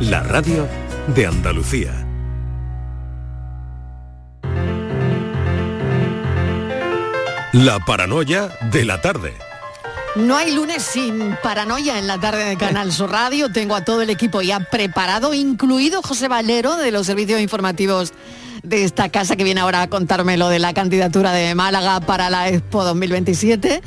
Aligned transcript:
la 0.00 0.22
radio 0.22 0.68
de 1.08 1.26
Andalucía. 1.26 1.92
La 7.52 7.80
paranoia 7.84 8.48
de 8.70 8.84
la 8.84 9.00
tarde. 9.00 9.34
No 10.14 10.36
hay 10.36 10.54
lunes 10.54 10.84
sin 10.84 11.36
paranoia 11.42 11.98
en 11.98 12.06
la 12.06 12.18
tarde 12.18 12.44
de 12.44 12.56
Canal 12.56 12.92
Sur 12.92 13.10
Radio. 13.10 13.50
Tengo 13.50 13.74
a 13.74 13.84
todo 13.84 14.02
el 14.02 14.10
equipo 14.10 14.40
ya 14.40 14.60
preparado, 14.60 15.34
incluido 15.34 16.00
José 16.02 16.28
Valero 16.28 16.76
de 16.76 16.92
los 16.92 17.06
servicios 17.06 17.40
informativos 17.40 18.12
de 18.62 18.84
esta 18.84 19.08
casa 19.08 19.34
que 19.34 19.44
viene 19.44 19.60
ahora 19.60 19.82
a 19.82 19.88
contarme 19.88 20.36
lo 20.36 20.48
de 20.48 20.60
la 20.60 20.74
candidatura 20.74 21.32
de 21.32 21.54
Málaga 21.56 22.00
para 22.00 22.30
la 22.30 22.48
Expo 22.48 22.84
2027 22.84 23.82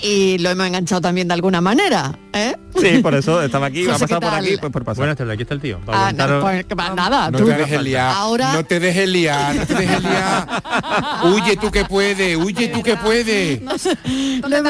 y 0.00 0.38
lo 0.38 0.50
hemos 0.50 0.66
enganchado 0.66 1.00
también 1.00 1.28
de 1.28 1.34
alguna 1.34 1.60
manera. 1.60 2.18
¿eh? 2.32 2.54
Sí, 2.78 2.98
por 3.02 3.14
eso 3.14 3.42
estaba 3.42 3.66
aquí, 3.66 3.84
ha 3.88 3.92
pasado 3.98 4.20
¿qué 4.20 4.26
por 4.26 4.34
aquí, 4.34 4.56
pues 4.60 4.72
por 4.72 4.84
pasar. 4.84 4.98
Buenas 4.98 5.16
tardes, 5.16 5.34
aquí 5.34 5.42
está 5.42 5.54
el 5.54 5.60
tío. 5.60 5.80
Ah, 5.88 6.12
no, 6.14 6.40
pues, 6.40 6.64
va, 6.78 6.94
nada, 6.94 7.30
No 7.30 7.38
tú- 7.38 7.46
te 7.46 7.54
dejes 7.56 7.82
liar, 7.82 8.12
Ahora- 8.14 8.52
no 8.52 8.64
te 8.64 8.80
dejes 8.80 9.08
liar, 9.08 9.54
no 9.54 9.66
te 9.66 9.74
dejes 9.74 10.02
liar. 10.02 10.62
Huye 11.24 11.56
tú 11.56 11.70
que 11.70 11.84
puedes, 11.84 12.36
huye 12.36 12.68
tú 12.68 12.82
que 12.82 12.96
puedes. 12.96 13.60
No 13.62 13.74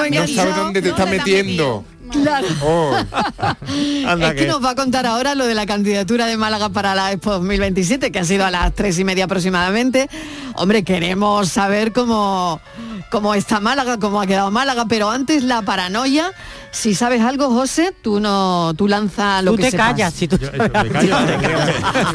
enganchado. 0.04 0.26
sabes 0.34 0.56
dónde 0.56 0.82
te 0.82 0.88
estás 0.90 1.08
metiendo. 1.10 1.84
Claro. 2.08 2.46
Oh, 2.62 2.94
Anda 4.06 4.28
es 4.28 4.34
que 4.34 4.40
que- 4.42 4.46
nos 4.46 4.64
va 4.64 4.70
a 4.70 4.74
contar 4.76 5.06
ahora 5.06 5.34
lo 5.34 5.44
de 5.44 5.54
la 5.54 5.66
candidatura 5.66 6.26
de 6.26 6.36
Málaga 6.36 6.68
para 6.68 6.94
la 6.94 7.10
Expo 7.10 7.32
2027, 7.32 8.12
que 8.12 8.18
ha 8.20 8.24
sido 8.24 8.44
a 8.46 8.50
las 8.52 8.72
tres 8.74 8.96
y 9.00 9.04
media 9.04 9.24
aproximadamente. 9.24 10.08
Hombre, 10.58 10.84
queremos 10.84 11.48
saber 11.50 11.92
cómo, 11.92 12.60
cómo 13.10 13.34
está 13.34 13.60
Málaga, 13.60 13.98
cómo 13.98 14.20
ha 14.20 14.26
quedado 14.26 14.50
Málaga, 14.50 14.86
pero 14.88 15.10
antes 15.10 15.42
la 15.42 15.62
paranoia. 15.62 16.32
Si 16.72 16.94
sabes 16.94 17.22
algo, 17.22 17.48
José, 17.50 17.94
tú 18.02 18.20
no, 18.20 18.74
tú 18.76 18.86
lanza 18.86 19.40
lo 19.40 19.52
Tú 19.52 19.56
que 19.56 19.62
te 19.64 19.70
sepas. 19.70 19.86
callas, 19.92 20.12
si 20.12 20.28
tú 20.28 20.36
Yo- 20.38 20.48
eso, 20.48 20.58
me 20.62 20.68
callo, 20.70 20.90
me 20.90 21.00
callo. 21.00 21.58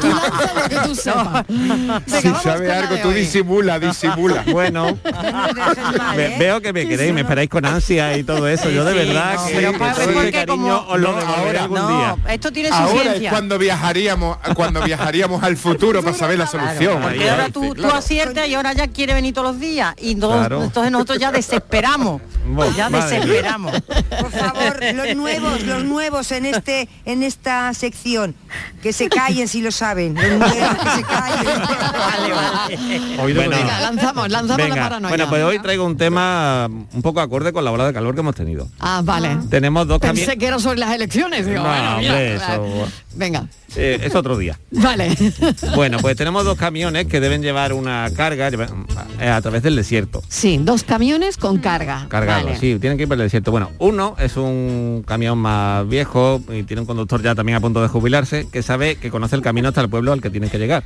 Tú 0.00 0.06
lanza 0.08 0.54
lo 0.54 0.68
que 0.68 0.76
tú 0.88 0.94
sepas. 1.02 1.44
Venga, 1.48 2.02
si 2.06 2.28
sabes 2.44 2.70
algo, 2.70 2.96
tú 2.98 3.08
hoy. 3.08 3.14
disimula, 3.14 3.78
disimula. 3.80 4.44
Bueno, 4.52 4.96
ve- 6.16 6.36
veo 6.38 6.60
que 6.60 6.72
me 6.72 6.86
queréis, 6.86 7.12
me 7.12 7.22
esperáis 7.22 7.48
con 7.50 7.64
ansia 7.66 8.16
y 8.16 8.22
todo 8.24 8.46
eso. 8.46 8.70
Yo 8.70 8.84
de 8.84 8.92
Sí, 8.92 8.98
verdad 9.08 9.34
no, 9.34 9.46
que 9.46 9.54
pero 9.54 9.72
que 9.72 9.78
porque 10.12 10.30
cariño 10.32 10.46
como- 10.46 10.76
os 10.92 11.00
lo 11.00 11.08
ahora- 11.10 11.62
algún 11.62 11.78
No, 11.78 11.88
día. 11.88 12.16
esto 12.28 12.52
tiene 12.52 12.68
su 12.68 12.74
Ahora 12.74 13.16
es 13.16 13.28
cuando 13.30 13.58
viajaríamos, 13.58 14.36
cuando 14.54 14.80
viajaríamos 14.82 15.42
al 15.42 15.56
futuro 15.56 16.02
para 16.02 16.16
saber 16.16 16.38
la 16.38 16.46
solución. 16.46 17.00
Porque 17.02 17.28
ahora 17.30 17.48
tú, 17.48 17.74
tú 17.74 17.86
aciertas 17.88 18.31
y 18.46 18.54
ahora 18.54 18.72
ya 18.72 18.88
quiere 18.88 19.14
venir 19.14 19.34
todos 19.34 19.48
los 19.52 19.60
días. 19.60 19.94
Y 20.00 20.14
no- 20.14 20.30
Claro. 20.30 20.62
entonces 20.64 20.90
nosotros 20.92 21.18
ya 21.18 21.30
desesperamos. 21.32 22.20
Bueno, 22.44 22.76
ya 22.76 22.90
madre 22.90 23.20
desesperamos. 23.20 23.72
Por 23.82 24.30
favor, 24.32 24.76
los 24.94 25.14
nuevos, 25.14 25.62
los 25.62 25.84
nuevos 25.84 26.32
en 26.32 26.44
este 26.46 26.88
en 27.04 27.22
esta 27.22 27.72
sección, 27.72 28.34
que 28.82 28.92
se 28.92 29.08
callen 29.08 29.46
si 29.46 29.62
lo 29.62 29.70
saben. 29.70 30.14
Los 30.16 30.24
nuevos 30.24 30.74
que 30.76 30.90
se 30.90 31.02
callen. 31.04 31.44
Vale, 31.46 32.32
vale. 32.34 32.76
Bueno. 33.16 33.42
con- 33.42 33.60
Venga, 33.60 33.80
lanzamos, 33.80 34.28
lanzamos 34.28 34.58
la 34.58 34.64
Venga, 34.74 34.82
paranoia. 34.82 35.08
bueno, 35.10 35.28
pues 35.28 35.44
hoy 35.44 35.58
traigo 35.60 35.84
un 35.86 35.96
tema 35.96 36.66
un 36.66 37.00
poco 37.02 37.20
acorde 37.20 37.52
con 37.52 37.64
la 37.64 37.70
ola 37.70 37.86
de 37.86 37.92
calor 37.92 38.12
que 38.14 38.20
hemos 38.20 38.34
tenido. 38.34 38.68
Ah, 38.80 39.02
vale. 39.04 39.38
Tenemos 39.48 39.86
dos 39.86 40.00
Pensé 40.00 40.14
camiones. 40.22 40.38
que 40.38 40.46
era 40.46 40.58
sobre 40.58 40.78
las 40.80 40.92
elecciones. 40.92 41.46
Digo, 41.46 41.62
No, 41.62 41.68
bueno, 41.68 41.96
hombre, 41.98 42.34
eso- 42.34 42.88
Venga, 43.14 43.46
Eh, 43.76 44.00
es 44.02 44.14
otro 44.14 44.36
día. 44.36 44.58
vale. 44.72 45.16
Bueno, 45.76 45.98
pues 46.00 46.16
tenemos 46.16 46.44
dos 46.44 46.58
camiones 46.58 47.06
que 47.06 47.20
deben 47.20 47.40
llevar 47.42 47.72
una 47.72 48.10
carga 48.22 48.48
eh, 49.20 49.28
a 49.28 49.40
través 49.40 49.62
del 49.62 49.74
desierto. 49.74 50.22
Sí, 50.28 50.58
dos 50.62 50.84
camiones 50.84 51.36
con 51.36 51.58
carga. 51.58 52.06
Cargados, 52.08 52.44
Vale. 52.44 52.58
sí, 52.58 52.78
tienen 52.78 52.96
que 52.96 53.02
ir 53.04 53.08
por 53.08 53.16
el 53.16 53.24
desierto. 53.24 53.50
Bueno, 53.50 53.70
uno 53.78 54.14
es 54.18 54.36
un 54.36 55.02
camión 55.06 55.38
más 55.38 55.88
viejo 55.88 56.40
y 56.52 56.62
tiene 56.62 56.82
un 56.82 56.86
conductor 56.86 57.20
ya 57.22 57.34
también 57.34 57.56
a 57.56 57.60
punto 57.60 57.82
de 57.82 57.88
jubilarse 57.88 58.46
que 58.50 58.62
sabe 58.62 58.96
que 58.96 59.10
conoce 59.10 59.34
el 59.34 59.42
camino 59.42 59.68
hasta 59.68 59.80
el 59.80 59.88
pueblo 59.88 60.12
al 60.12 60.20
que 60.20 60.30
tiene 60.30 60.48
que 60.48 60.58
llegar. 60.58 60.84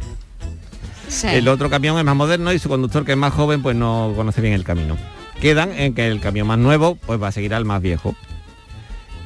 Sí. 1.09 1.29
El 1.31 1.47
otro 1.49 1.69
camión 1.69 1.99
es 1.99 2.05
más 2.05 2.17
moderno 2.17 2.53
y 2.53 2.59
su 2.59 2.69
conductor 2.69 3.05
que 3.05 3.13
es 3.13 3.19
más 3.19 3.33
joven 3.33 3.63
pues 3.63 3.77
no 3.77 4.13
conoce 4.17 4.41
bien 4.41 4.55
el 4.55 4.65
camino. 4.65 4.97
Quedan 5.41 5.73
en 5.73 5.95
que 5.95 6.09
el 6.09 6.21
camión 6.21 6.47
más 6.47 6.59
nuevo 6.59 6.97
pues 7.07 7.23
va 7.23 7.29
a 7.29 7.33
seguir 7.33 7.53
al 7.55 7.67
más 7.67 7.83
viejo. 7.83 8.17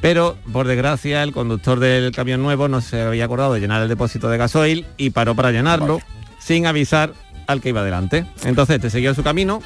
Pero 0.01 0.35
por 0.51 0.67
desgracia 0.67 1.23
el 1.23 1.31
conductor 1.31 1.79
del 1.79 2.11
camión 2.11 2.41
nuevo 2.41 2.67
no 2.67 2.81
se 2.81 3.01
había 3.01 3.25
acordado 3.25 3.53
de 3.53 3.61
llenar 3.61 3.81
el 3.81 3.87
depósito 3.87 4.29
de 4.29 4.37
gasoil 4.37 4.85
y 4.97 5.11
paró 5.11 5.35
para 5.35 5.51
llenarlo 5.51 6.01
sin 6.39 6.65
avisar 6.65 7.13
al 7.51 7.61
que 7.61 7.69
iba 7.69 7.83
delante. 7.83 8.25
Entonces 8.43 8.79
te 8.79 8.89
siguió 8.89 9.13
su 9.13 9.23
camino 9.23 9.61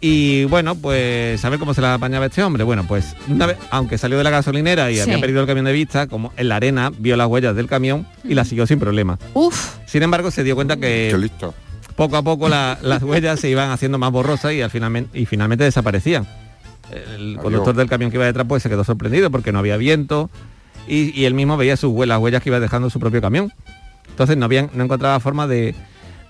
y 0.00 0.44
bueno, 0.44 0.74
pues 0.74 1.42
a 1.44 1.48
ver 1.48 1.58
cómo 1.58 1.72
se 1.74 1.80
la 1.80 1.94
apañaba 1.94 2.26
este 2.26 2.42
hombre. 2.42 2.64
Bueno, 2.64 2.84
pues 2.86 3.16
una 3.28 3.46
vez, 3.46 3.56
aunque 3.70 3.96
salió 3.98 4.18
de 4.18 4.24
la 4.24 4.30
gasolinera 4.30 4.90
y 4.90 4.96
Sí. 4.96 5.00
había 5.00 5.18
perdido 5.20 5.40
el 5.40 5.46
camión 5.46 5.64
de 5.64 5.72
vista, 5.72 6.06
como 6.06 6.32
en 6.36 6.48
la 6.48 6.56
arena 6.56 6.92
vio 6.98 7.16
las 7.16 7.26
huellas 7.28 7.56
del 7.56 7.66
camión 7.66 8.06
y 8.22 8.34
la 8.34 8.44
siguió 8.44 8.66
sin 8.66 8.78
problema. 8.78 9.18
Uf, 9.34 9.76
Sin 9.86 10.02
embargo, 10.02 10.30
se 10.30 10.44
dio 10.44 10.54
cuenta 10.54 10.76
Qué 10.76 11.08
que 11.12 11.18
listo. 11.18 11.54
poco 11.96 12.16
a 12.16 12.22
poco 12.22 12.48
la- 12.48 12.78
las 12.82 13.02
huellas 13.02 13.40
se 13.40 13.48
iban 13.48 13.70
haciendo 13.70 13.98
más 13.98 14.10
borrosas 14.12 14.52
y 14.52 14.60
al 14.60 14.70
final 14.70 15.06
y 15.14 15.24
finalmente 15.26 15.64
desaparecían. 15.64 16.26
El 16.92 17.30
Adiós. 17.30 17.42
conductor 17.42 17.74
del 17.74 17.88
camión 17.88 18.10
que 18.10 18.16
iba 18.18 18.26
detrás 18.26 18.46
pues 18.46 18.62
se 18.62 18.68
quedó 18.68 18.84
sorprendido 18.84 19.30
porque 19.30 19.50
no 19.50 19.58
había 19.58 19.76
viento 19.76 20.30
y, 20.86 21.18
y 21.20 21.24
él 21.24 21.34
mismo 21.34 21.56
veía 21.56 21.76
sus 21.76 21.90
huellas, 21.90 22.08
las 22.16 22.18
huellas 22.20 22.42
que 22.42 22.50
iba 22.50 22.60
dejando 22.60 22.90
su 22.90 23.00
propio 23.00 23.20
camión. 23.22 23.52
Entonces 24.10 24.36
no, 24.36 24.44
habían, 24.44 24.70
no 24.74 24.84
encontraba 24.84 25.18
forma 25.20 25.46
de, 25.48 25.74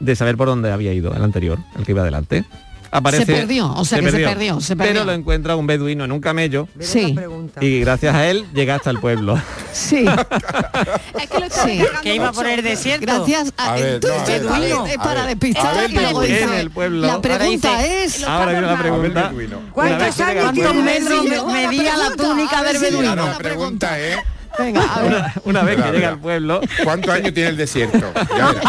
de 0.01 0.17
saber 0.17 0.37
por 0.37 0.49
dónde 0.49 0.71
había 0.73 0.93
ido 0.93 1.15
el 1.15 1.23
anterior, 1.23 1.59
el 1.79 1.85
que 1.85 1.93
iba 1.93 2.03
delante. 2.05 2.45
Aparece, 2.93 3.27
Se 3.27 3.33
perdió, 3.35 3.71
o 3.73 3.85
sea 3.85 3.99
que 3.99 4.11
se 4.13 4.19
perdió, 4.25 4.61
se 4.61 4.77
perdió. 4.77 4.93
Pero 4.95 5.05
lo 5.05 5.13
encuentra 5.13 5.57
un 5.57 5.67
beduino 5.67 6.05
en 6.05 6.13
un 6.13 6.21
camello 6.21 6.69
Sí. 6.79 7.15
y 7.61 7.81
gracias 7.81 8.15
a 8.15 8.29
él 8.29 8.47
llega 8.55 8.77
hasta 8.77 8.91
el 8.91 9.01
pueblo. 9.01 9.39
sí. 9.73 10.07
Es 11.21 11.29
que 11.29 11.39
lo 11.41 11.47
Sí. 11.51 11.83
Que 12.03 12.15
iba 12.15 12.27
mucho. 12.29 12.37
por 12.41 12.47
el 12.49 12.63
desierto. 12.63 13.05
Gracias 13.07 13.53
a, 13.57 13.73
A 13.73 13.75
ver, 13.75 14.01
tú- 14.01 14.09
no, 14.09 14.15
a 14.15 14.25
ver, 14.25 14.43
tú- 14.43 14.49
a 14.49 14.59
ver, 14.61 14.71
es 14.89 14.99
a 14.99 15.03
para 15.03 15.27
despistar 15.27 15.89
Beduino. 15.91 16.53
el 16.55 16.71
pueblo. 16.71 17.07
La 17.07 17.21
pregunta 17.21 17.69
Ahora 17.75 17.87
es 17.87 18.25
Ahora 18.25 18.53
viene 18.53 18.67
la 18.67 18.79
pregunta. 18.79 19.29
beduino. 19.29 19.61
¿Cuántos 19.73 20.21
años 20.21 20.45
el 20.57 20.83
metros 20.83 21.09
beduino? 21.25 21.47
me- 21.49 21.67
medía 21.69 21.97
la 21.97 22.11
túnica 22.17 22.63
del 22.63 22.79
beduino. 22.79 23.17
La 23.17 23.37
pregunta 23.39 23.99
es, 23.99 24.17
Venga, 24.59 24.83
a 24.83 25.01
ver. 25.03 25.13
una, 25.13 25.35
una 25.45 25.63
vez 25.63 25.77
que 25.83 25.91
llega 25.93 26.09
al 26.09 26.19
pueblo, 26.21 26.61
¿cuántos 26.85 27.13
años 27.15 27.35
tiene 27.35 27.51
el 27.51 27.57
desierto? 27.57 27.99
Ya 28.37 28.53
verás, 28.53 28.65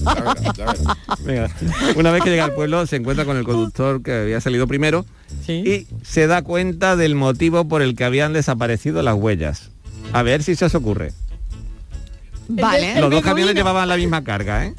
ya 0.00 0.14
verás, 0.14 0.42
ya 0.56 0.64
verás. 0.64 0.80
Venga, 1.24 1.50
una 1.96 2.10
vez 2.12 2.22
que 2.22 2.30
llega 2.30 2.44
al 2.44 2.54
pueblo 2.54 2.86
se 2.86 2.96
encuentra 2.96 3.24
con 3.24 3.36
el 3.36 3.44
conductor 3.44 4.02
que 4.02 4.12
había 4.22 4.40
salido 4.40 4.66
primero 4.66 5.04
Sí. 5.44 5.52
y 5.52 5.86
se 6.04 6.26
da 6.26 6.42
cuenta 6.42 6.96
del 6.96 7.14
motivo 7.14 7.66
por 7.68 7.82
el 7.82 7.94
que 7.96 8.04
habían 8.04 8.32
desaparecido 8.32 9.02
las 9.02 9.14
huellas. 9.14 9.70
A 10.12 10.22
ver 10.22 10.42
si 10.42 10.54
se 10.56 10.64
os 10.64 10.74
ocurre. 10.74 11.12
Vale. 12.48 12.98
Los 13.00 13.10
dos 13.10 13.22
camiones 13.22 13.54
llevaban 13.54 13.88
la 13.88 13.96
misma 13.96 14.24
carga, 14.24 14.64
¿eh? 14.66 14.74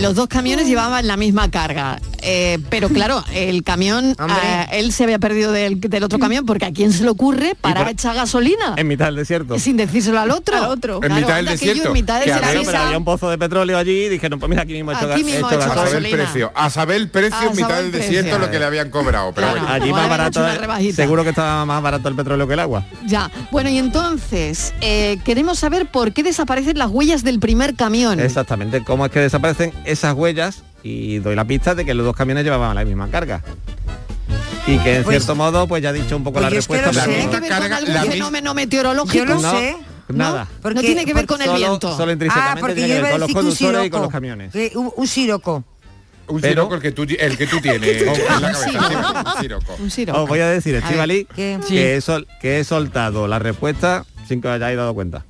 Los 0.00 0.14
dos 0.16 0.26
camiones 0.26 0.66
llevaban 0.66 1.06
la 1.06 1.16
misma 1.16 1.50
carga, 1.50 2.00
eh, 2.22 2.58
pero 2.70 2.88
claro, 2.88 3.24
el 3.34 3.62
camión, 3.64 4.16
eh, 4.44 4.66
él 4.72 4.92
se 4.92 5.04
había 5.04 5.18
perdido 5.18 5.52
del, 5.52 5.80
del 5.80 6.02
otro 6.04 6.18
camión 6.18 6.46
porque 6.46 6.64
a 6.66 6.72
quién 6.72 6.92
se 6.92 7.02
le 7.02 7.10
ocurre 7.10 7.54
parar 7.60 7.88
a 7.88 7.90
echar 7.90 8.14
gasolina 8.14 8.74
En 8.76 8.86
mitad 8.88 9.06
del 9.06 9.16
desierto. 9.16 9.58
sin 9.58 9.76
decírselo 9.76 10.18
al 10.20 10.30
otro. 10.30 10.56
Al 10.56 10.64
otro. 10.70 11.00
En 11.02 11.14
mitad 11.14 11.36
del 11.36 11.46
desierto, 11.46 11.88
En 11.88 11.92
mitad 11.92 12.16
del 12.20 12.24
que 12.26 12.32
a 12.32 12.38
Claro, 12.38 12.46
ver, 12.48 12.58
desierto. 12.58 12.72
pero 12.72 12.84
había 12.86 12.98
un 12.98 13.04
pozo 13.04 13.30
de 13.30 13.38
petróleo 13.38 13.78
allí 13.78 14.04
y 14.04 14.08
dijeron, 14.08 14.38
pues 14.38 14.48
mira, 14.50 14.62
aquí 14.62 14.72
mismo 14.72 14.92
he 14.92 14.94
hecho, 14.94 15.12
Aquí 15.12 15.24
mismo 15.24 15.50
he 15.50 15.54
hecho 15.54 15.60
he 15.60 15.64
hecho 15.64 15.72
A 15.72 15.74
saber 15.74 15.88
el 15.96 16.02
gasolina. 16.02 16.16
precio, 16.24 16.52
a 16.54 16.70
saber 16.70 16.96
el 16.96 17.08
precio 17.10 17.36
A 17.38 17.44
en 17.50 17.56
mitad 17.56 17.76
del 17.76 17.86
el 17.86 17.92
desierto 17.92 18.38
lo 18.38 18.50
que 18.50 18.58
le 18.58 18.64
habían 18.64 18.90
cobrado. 18.90 19.32
Pero 19.34 19.48
Claro. 19.48 19.60
bueno. 19.66 19.74
Allí 19.74 19.92
más 19.92 20.08
barato, 20.08 20.44
seguro 20.94 21.22
que 21.24 21.30
estaba 21.30 21.64
más 21.66 21.82
barato 21.82 22.08
el 22.08 22.14
petróleo 22.14 22.46
que 22.46 22.54
el 22.54 22.60
agua. 22.60 22.84
Ya, 23.06 23.30
bueno, 23.50 23.68
y 23.70 23.78
entonces, 23.78 24.72
eh, 24.80 25.18
queremos 25.24 25.58
saber 25.58 25.86
por 25.86 26.12
qué 26.12 26.22
desaparecen 26.22 26.78
las 26.78 26.88
huellas 26.90 27.24
del 27.24 27.40
primer 27.40 27.74
camión. 27.74 28.20
Exactamente, 28.20 28.82
cómo 28.84 29.06
es 29.06 29.12
que 29.12 29.20
desaparecen 29.20 29.72
esas 29.84 30.14
huellas 30.14 30.62
y 30.82 31.18
doy 31.18 31.34
la 31.36 31.44
pista 31.44 31.74
de 31.74 31.84
que 31.84 31.94
los 31.94 32.04
dos 32.06 32.16
camiones 32.16 32.44
llevaban 32.44 32.74
la 32.74 32.84
misma 32.84 33.08
carga. 33.10 33.42
Y 34.66 34.78
que 34.78 34.96
en 34.96 35.02
Pues- 35.04 35.16
cierto 35.18 35.34
modo, 35.34 35.66
pues 35.66 35.82
ya 35.82 35.88
ha 35.88 35.92
dicho 35.92 36.16
un 36.16 36.22
poco 36.24 36.34
pues 36.34 36.44
la 36.44 36.50
yo 36.50 36.58
es 36.58 36.66
que 36.68 36.74
respuesta. 36.74 36.86
lo 36.86 36.92
pero 36.92 37.04
sé. 37.04 37.10
¿Tiene 37.10 37.24
no- 37.26 37.30
ver 37.32 37.40
con 37.40 37.48
carga- 37.58 37.76
algún 37.78 37.94
la 37.94 38.02
fenómeno 38.04 38.54
meteorológico? 38.54 39.14
Yo 39.18 39.24
lo 39.24 39.40
No, 39.40 39.50
sé. 39.50 39.76
Nada. 40.08 40.46
Porque- 40.60 40.74
no 40.76 40.80
tiene 40.82 41.04
que 41.04 41.14
ver 41.14 41.26
con 41.26 41.40
el 41.40 41.46
Solo, 41.46 41.58
viento. 41.58 41.96
solo 41.96 42.10
Ah, 42.10 42.12
intrínsecamente 42.12 42.60
porque 42.60 42.74
tiene 42.74 42.88
yo 42.90 42.94
que 42.96 43.00
ver 43.02 43.08
a 43.08 43.12
con 43.12 43.20
los 43.20 43.32
conductores 43.32 43.86
y 43.86 43.90
con 43.90 44.02
los 44.02 44.10
camiones. 44.10 44.52
Que 44.52 44.72
un, 44.74 44.92
un 44.94 45.06
siroco. 45.06 45.64
Un 46.28 46.40
Pero- 46.40 46.52
siroco 46.52 46.74
el 46.76 46.80
que 46.82 46.92
tú, 46.92 47.02
el 47.02 47.36
que 47.36 47.46
tú 47.46 47.60
tienes 47.60 48.02
en 48.02 48.06
la 48.06 48.12
cabeza. 48.40 49.34
un 49.34 49.42
siroco. 49.42 49.76
Un 49.80 49.90
siroco. 49.90 50.22
Os 50.22 50.28
voy 50.28 50.40
a 50.40 50.48
decir, 50.48 50.74
Estivali, 50.76 51.24
que, 51.34 51.58
he 51.70 52.00
sol- 52.00 52.28
que 52.40 52.60
he 52.60 52.64
soltado 52.64 53.26
la 53.26 53.38
respuesta 53.40 54.04
sin 54.28 54.40
que 54.40 54.48
os 54.48 54.54
hayáis 54.54 54.76
dado 54.76 54.94
cuenta. 54.94 55.24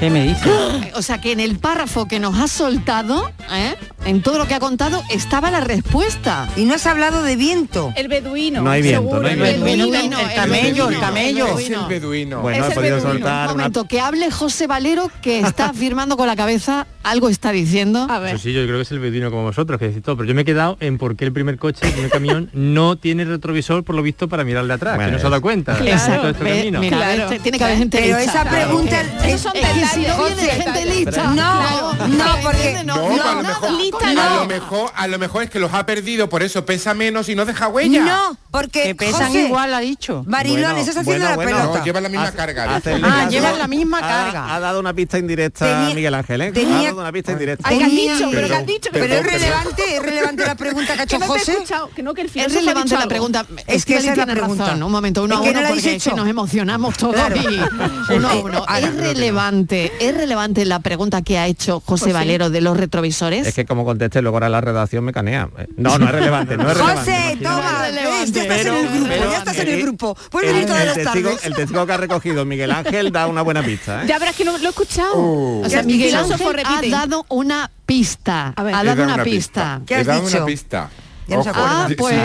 ¿Qué 0.00 0.08
me 0.08 0.24
dices? 0.24 0.50
O 0.94 1.02
sea 1.02 1.20
que 1.20 1.32
en 1.32 1.40
el 1.40 1.58
párrafo 1.58 2.08
que 2.08 2.18
nos 2.18 2.38
ha 2.38 2.48
soltado, 2.48 3.30
¿eh? 3.52 3.76
en 4.04 4.22
todo 4.22 4.38
lo 4.38 4.48
que 4.48 4.54
ha 4.54 4.60
contado 4.60 5.02
estaba 5.10 5.50
la 5.50 5.60
respuesta. 5.60 6.48
Y 6.56 6.64
no 6.64 6.74
has 6.74 6.86
hablado 6.86 7.22
de 7.22 7.36
viento. 7.36 7.92
El 7.96 8.08
beduino. 8.08 8.62
No 8.62 8.70
hay 8.70 8.82
viento, 8.82 9.02
seguro, 9.02 9.20
no 9.20 9.28
hay 9.28 9.54
el 9.54 9.62
beduino. 9.62 10.18
El 10.18 10.34
camello, 10.34 10.88
el 10.88 10.98
camello. 10.98 11.58
Es 11.58 11.70
el 11.70 11.84
beduino. 11.86 12.40
Bueno, 12.40 12.64
Es 12.64 12.64
he 12.64 12.68
el 12.68 12.74
podido 12.74 12.96
beduino. 12.96 13.12
Un 13.12 13.18
soltar 13.18 13.44
una... 13.48 13.54
momento, 13.54 13.84
que 13.84 14.00
hable 14.00 14.30
José 14.30 14.66
Valero, 14.66 15.10
que 15.20 15.40
está 15.40 15.66
afirmando 15.70 16.16
con 16.16 16.26
la 16.26 16.36
cabeza, 16.36 16.86
algo 17.02 17.28
está 17.28 17.52
diciendo. 17.52 18.06
A 18.10 18.18
ver. 18.18 18.32
Pues 18.32 18.42
sí, 18.42 18.52
yo 18.52 18.62
creo 18.64 18.76
que 18.76 18.82
es 18.82 18.90
el 18.92 18.98
beduino 19.00 19.30
como 19.30 19.42
vosotros, 19.44 19.78
que 19.78 19.88
decís 19.88 20.02
todo, 20.02 20.16
pero 20.16 20.28
yo 20.28 20.34
me 20.34 20.42
he 20.42 20.44
quedado 20.44 20.76
en 20.80 20.98
por 20.98 21.16
qué 21.16 21.24
el 21.24 21.32
primer 21.32 21.58
coche, 21.58 21.86
el 21.86 21.92
primer 21.92 22.10
camión, 22.10 22.50
no 22.52 22.96
tiene 22.96 23.24
retrovisor 23.24 23.84
por 23.84 23.94
lo 23.94 24.02
visto 24.02 24.28
para 24.28 24.44
mirar 24.44 24.66
de 24.66 24.74
atrás, 24.74 24.96
Bueno, 24.96 25.08
que 25.10 25.12
no 25.14 25.18
se 25.20 25.26
ha 25.26 25.30
dado 25.30 25.42
cuenta. 25.42 25.76
Claro. 25.76 26.28
este 26.30 26.44
Ve- 26.44 26.70
mira, 26.78 26.96
Claro. 26.96 27.28
ve, 27.30 27.38
tiene 27.40 27.58
que 27.58 27.64
haber 27.64 27.78
gente 27.78 27.98
Pero 28.00 28.18
lista. 28.18 28.32
esa 28.42 28.50
pregunta 28.50 29.02
son 29.02 29.26
Es 29.26 29.42
que 29.42 29.48
si 29.48 29.60
detalles, 29.60 29.92
no 29.92 29.96
viene 29.96 30.10
José, 30.12 30.50
gente 30.62 30.86
lista. 30.86 31.22
No, 31.28 31.34
claro, 31.34 31.92
no, 32.08 32.36
¿me 32.36 32.42
porque-? 32.42 32.84
No, 32.84 32.96
no, 33.16 33.22
a 33.22 33.34
lo 33.34 33.42
mejor, 33.42 33.70
a 34.18 34.34
lo 34.36 34.46
mejor, 34.46 34.90
a 34.94 35.06
lo 35.06 35.18
mejor 35.18 35.42
es 35.44 35.50
que 35.50 35.58
los 35.60 35.72
ha 35.74 35.86
perdido, 35.86 36.28
por 36.28 36.42
eso 36.42 36.64
pesa 36.64 36.94
menos 36.94 37.28
y 37.28 37.34
no 37.34 37.44
deja 37.44 37.68
huella. 37.68 38.04
No, 38.04 38.36
porque 38.50 38.82
Que 38.82 38.94
pesan 38.94 39.28
José, 39.28 39.46
igual, 39.46 39.74
ha 39.74 39.80
dicho. 39.80 40.24
Marilón, 40.26 40.62
Bueno, 40.72 40.78
estás 40.78 40.96
haciendo 40.96 41.24
bueno, 41.24 41.30
la 41.30 41.36
bueno. 41.36 41.50
pelota. 41.58 41.78
No, 41.78 41.84
lleva 41.84 42.00
la 42.00 42.08
misma 42.08 42.32
carga. 42.32 42.80
Ah, 43.02 43.28
llevan 43.28 43.58
la 43.58 43.68
misma 43.68 44.00
carga. 44.00 44.54
Ha, 44.54 44.60
dado 44.60 44.80
una 44.80 44.92
pista 44.94 45.18
indirecta 45.18 45.90
Miguel 45.94 46.14
Ángel, 46.14 46.40
¿eh? 46.42 46.52
Dado 46.90 47.00
una 47.02 47.12
pista 47.12 47.32
indirecta. 47.32 47.68
Ay, 47.68 47.78
¿qué 47.78 47.84
has 47.84 47.90
dicho? 47.90 48.14
¿Pero 48.18 48.30
qué 48.30 48.36
Perdón, 48.40 48.56
has 48.60 48.66
dicho? 48.66 48.90
Pero 48.92 49.14
es 49.14 49.26
relevante, 49.26 49.82
es 49.96 50.02
relevante 50.02 50.44
la 50.46 50.54
pregunta 50.54 50.94
que 50.94 51.02
ha 51.02 51.06
Que 51.06 51.16
hecho 51.16 51.26
José. 51.26 51.56
que 51.94 52.02
no, 52.02 52.14
que 52.14 52.20
el 52.22 52.30
Es 52.34 52.54
relevante 52.54 52.94
la 52.96 53.06
pregunta. 53.08 53.46
Es 53.66 53.84
que 53.84 53.94
esa 53.96 54.00
es 54.12 54.16
la 54.16 54.24
tiene 54.24 54.32
pregunta. 54.40 54.64
razón. 54.66 54.82
Un 54.82 54.92
momento, 54.92 55.22
uno 55.24 55.38
a 55.38 55.42
que 55.42 55.50
uno, 55.50 55.60
porque 55.68 55.98
que 55.98 56.10
nos 56.12 56.28
emocionamos 56.28 56.96
todos 56.96 57.14
Claro. 57.14 57.36
y 57.36 57.60
uno 58.14 58.28
a 58.28 58.34
uno. 58.36 58.58
Ahora, 58.66 58.78
Es 58.78 58.94
relevante, 58.96 59.92
es 60.00 60.14
relevante 60.16 60.64
la 60.64 60.80
pregunta 60.80 61.22
que 61.22 61.38
ha 61.38 61.46
hecho 61.46 61.80
José 61.80 61.86
Pues 61.86 62.02
sí. 62.02 62.12
Valero 62.12 62.50
de 62.50 62.60
los 62.60 62.76
retrovisores. 62.76 63.46
Es 63.46 63.54
que 63.54 63.64
como 63.66 63.84
contesté 63.84 64.22
luego 64.22 64.36
ahora 64.36 64.48
la 64.48 64.60
redacción 64.60 65.04
me 65.04 65.12
canea. 65.12 65.48
No, 65.76 65.98
no 65.98 66.06
es 66.06 66.12
relevante, 66.12 66.56
no 66.56 66.70
es 66.70 66.76
relevante. 66.76 67.12
José, 67.12 67.38
toma, 67.42 67.88
ya 67.90 68.22
estás 68.24 68.36
en 68.36 68.42
el 68.42 68.48
Pero- 68.48 68.74
grupo, 68.82 69.08
ya 69.30 69.38
estás 69.38 69.58
en 69.58 69.68
el 69.68 69.82
grupo. 69.82 70.16
Puedes 70.30 70.48
el, 70.48 70.54
venir 70.54 70.68
todas 70.68 70.84
las 70.86 70.94
testigo, 70.94 71.28
tardes. 71.30 71.46
el 71.46 71.54
testigo 71.54 71.86
que 71.86 71.92
ha 71.92 71.96
recogido 71.96 72.44
Miguel 72.44 72.70
Ángel 72.72 73.12
da 73.12 73.26
una 73.26 73.42
buena 73.42 73.62
pista. 73.62 74.02
¿eh? 74.02 74.06
Ya 74.08 74.18
verás 74.18 74.34
que 74.36 74.44
no 74.44 74.56
lo 74.58 74.66
he 74.66 74.68
escuchado. 74.70 75.14
Uh. 75.16 75.62
o 75.64 75.68
sea, 75.68 75.80
El 75.80 75.86
Miguel 75.86 76.14
Ángel 76.14 76.38
ha 76.80 76.82
repite. 76.82 76.96
dado 76.96 77.26
una 77.28 77.70
pista. 77.86 78.52
A 78.56 78.62
ver. 78.62 78.74
ha 78.74 78.84
dado 78.84 79.02
una 79.04 79.22
pista. 79.24 79.80
¿Qué 79.86 79.94
He 79.94 79.96
has 79.98 80.06
dado 80.06 80.26
dicho? 80.26 80.36
una 80.38 80.46
pista. 80.46 80.90
Ojo, 81.32 81.44
si- 81.86 81.94
pues, 81.94 82.16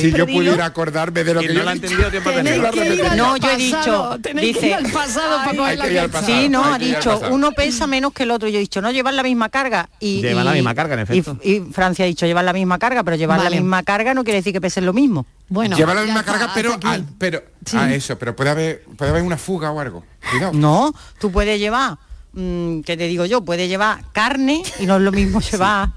si 0.00 0.10
yo, 0.10 0.24
si 0.26 0.32
pudiera 0.32 0.64
acordarme 0.64 1.22
de 1.22 1.34
lo 1.34 1.40
que 1.40 1.48
no 1.48 1.52
yo 1.52 1.62
lo 1.64 1.68
ha 1.68 1.72
he 1.72 1.76
entendido 1.76 2.10
tiempo 2.10 2.30
Tenéis 2.30 2.62
perdido. 2.62 2.84
que 2.86 2.94
ir 2.94 3.04
al 3.06 3.16
No, 3.18 3.36
yo 3.36 3.50
he 3.50 3.70
pasado, 3.70 4.16
dicho, 4.16 4.22
tenéis 4.22 4.56
que 4.56 4.66
ir 4.68 4.76
dice- 4.78 4.86
al 4.86 4.90
pasado 4.90 5.36
para 5.44 5.56
coger 5.58 5.78
la 5.78 5.84
que 5.88 6.08
pasado. 6.08 6.26
Sí, 6.26 6.48
no, 6.48 6.64
ha 6.64 6.78
dicho, 6.78 7.20
uno 7.30 7.52
pesa 7.52 7.86
menos 7.86 8.14
que 8.14 8.22
el 8.22 8.30
otro. 8.30 8.48
Yo 8.48 8.56
he 8.56 8.60
dicho, 8.60 8.80
no 8.80 8.90
llevan 8.90 9.16
la 9.16 9.22
misma 9.22 9.50
carga. 9.50 9.90
Y, 10.00 10.22
Llevan 10.22 10.44
y- 10.44 10.46
la 10.46 10.52
misma 10.54 10.74
carga, 10.74 10.94
en 10.94 11.00
efecto. 11.00 11.38
Y, 11.42 11.56
y 11.56 11.60
Francia 11.72 12.06
ha 12.06 12.08
dicho, 12.08 12.24
llevan 12.24 12.46
la 12.46 12.54
misma 12.54 12.78
carga, 12.78 13.02
pero 13.04 13.18
llevar 13.18 13.36
Vale. 13.36 13.50
la 13.50 13.56
misma 13.60 13.82
carga 13.82 14.14
no 14.14 14.24
quiere 14.24 14.38
decir 14.38 14.54
que 14.54 14.62
pesen 14.62 14.86
lo 14.86 14.94
mismo. 14.94 15.26
Bueno, 15.50 15.76
Lleva 15.76 15.92
la 15.92 16.00
misma 16.00 16.20
está, 16.20 16.32
carga, 16.32 16.50
pero, 16.54 16.78
ah, 16.84 16.98
pero 17.18 17.42
Sí. 17.66 17.76
ah, 17.78 17.92
eso, 17.92 18.18
pero 18.18 18.34
puede 18.34 18.48
haber, 18.48 18.82
puede 18.96 19.10
haber 19.10 19.24
una 19.24 19.36
fuga 19.36 19.72
o 19.72 19.78
algo. 19.80 20.04
Cuidado. 20.30 20.52
No, 20.54 20.94
tú 21.20 21.30
puedes 21.30 21.58
llevar, 21.60 21.98
mm, 22.34 22.80
¿qué 22.80 22.96
te 22.96 23.06
digo 23.08 23.24
yo? 23.24 23.42
Puedes 23.42 23.68
llevar 23.68 24.04
carne 24.12 24.62
y 24.80 24.86
no 24.86 24.96
es 24.96 25.02
lo 25.02 25.12
mismo 25.12 25.40
llevar... 25.52 25.90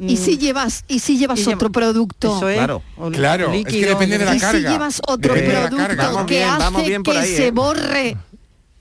¿Y 0.00 0.16
si 0.16 0.38
llevas, 0.38 0.84
y 0.86 1.00
si 1.00 1.18
llevas 1.18 1.40
y 1.40 1.44
lleva- 1.44 1.56
otro 1.56 1.72
producto? 1.72 2.36
Eso 2.36 2.48
es, 2.48 2.56
Claro. 2.58 2.82
Claro, 3.12 3.52
es 3.52 3.64
que 3.64 3.72
líquido, 3.72 3.88
depende 3.88 4.16
de 4.18 4.24
la 4.26 4.36
¿Y 4.36 4.38
carga. 4.38 4.60
si 4.60 4.72
llevas 4.72 5.02
otro 5.08 5.34
Depende 5.34 5.54
producto 5.68 6.26
que 6.26 6.34
bien, 6.36 6.48
hace 6.50 6.82
bien 6.86 7.02
por 7.02 7.14
que 7.14 7.20
ahí, 7.20 7.34
se 7.36 7.46
¿eh? 7.48 7.50
borre? 7.50 8.16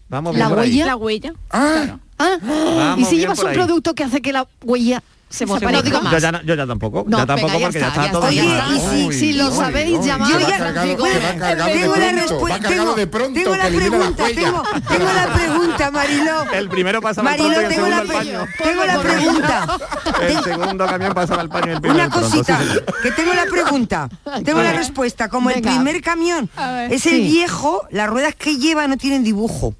Vamos 0.09 0.37
La 0.37 0.49
huella. 0.49 0.85
La 0.85 0.95
huella. 0.95 1.33
Ah, 1.49 1.97
¿Ah? 2.19 2.37
Vamos 2.39 2.99
¿Y 2.99 3.05
si 3.05 3.17
llevas 3.17 3.39
un 3.39 3.47
ahí. 3.47 3.55
producto 3.55 3.95
que 3.95 4.03
hace 4.03 4.21
que 4.21 4.31
la 4.31 4.47
huella 4.63 5.01
se? 5.29 5.45
No 5.45 5.81
digo 5.81 5.99
Yo 6.09 6.17
ya, 6.19 6.41
yo 6.43 6.55
ya 6.55 6.65
tampoco, 6.65 7.03
No, 7.07 7.17
ya 7.17 7.25
tampoco 7.25 7.53
venga, 7.53 7.59
ya 7.59 7.65
porque 7.67 7.79
ya 7.79 7.87
está, 7.87 8.05
está, 8.05 8.05
ya 8.05 8.11
todo 8.13 8.29
está, 8.29 8.41
Oye, 8.41 8.49
ya 8.49 8.63
mal. 8.63 8.77
está. 8.77 8.95
Y 8.97 9.11
si, 9.13 9.19
si 9.19 9.33
lo 9.33 9.49
Uy, 9.49 9.55
sabéis, 9.57 9.97
uy, 9.99 10.05
llamad 10.07 10.27
que 10.27 10.33
a 10.33 10.37
va 10.37 10.49
la 10.49 10.57
cargado, 10.57 10.87
figura. 10.87 11.11
que 11.11 11.19
va 11.19 11.33
cargado 11.39 11.65
de 11.67 11.73
Tengo 11.79 11.95
la 11.97 12.11
respuesta. 12.11 12.69
de 12.95 13.07
pronto, 13.07 13.33
tengo 13.41 13.55
la 13.55 13.67
pregunta, 13.67 14.23
tengo, 14.33 14.63
tengo 14.87 15.05
la 15.13 15.33
pregunta, 15.33 15.91
Mariló. 15.91 16.51
El 16.53 16.69
primero 16.69 17.01
pasaba 17.01 17.35
el 17.35 17.41
Mariló, 17.41 17.59
el 17.61 17.67
tengo 17.67 17.85
segundo 17.87 17.95
la, 17.95 18.01
el 18.01 18.07
paño. 18.17 18.47
tengo 18.63 18.85
la 18.85 18.99
pregunta. 19.01 19.77
El 20.21 20.43
segundo 20.43 20.85
camión 20.87 21.13
pasaba 21.13 21.41
el 21.41 21.49
paño 21.49 21.67
y 21.67 21.75
el 21.75 21.81
primero 21.81 22.03
Una 22.05 22.09
pronto, 22.09 22.29
cosita, 22.29 22.59
sí, 22.59 22.79
que 23.03 23.11
tengo 23.11 23.33
la 23.33 23.45
pregunta, 23.45 24.09
tengo 24.43 24.61
la 24.61 24.73
respuesta. 24.73 25.27
Como 25.29 25.49
el 25.49 25.61
primer 25.61 26.01
camión 26.01 26.49
ver. 26.57 26.91
es 26.93 27.05
el 27.05 27.11
Sí. 27.17 27.21
viejo, 27.23 27.85
las 27.91 28.09
ruedas 28.09 28.33
que 28.35 28.57
lleva 28.57 28.87
no 28.87 28.97
tienen 28.97 29.23
dibujo. 29.23 29.75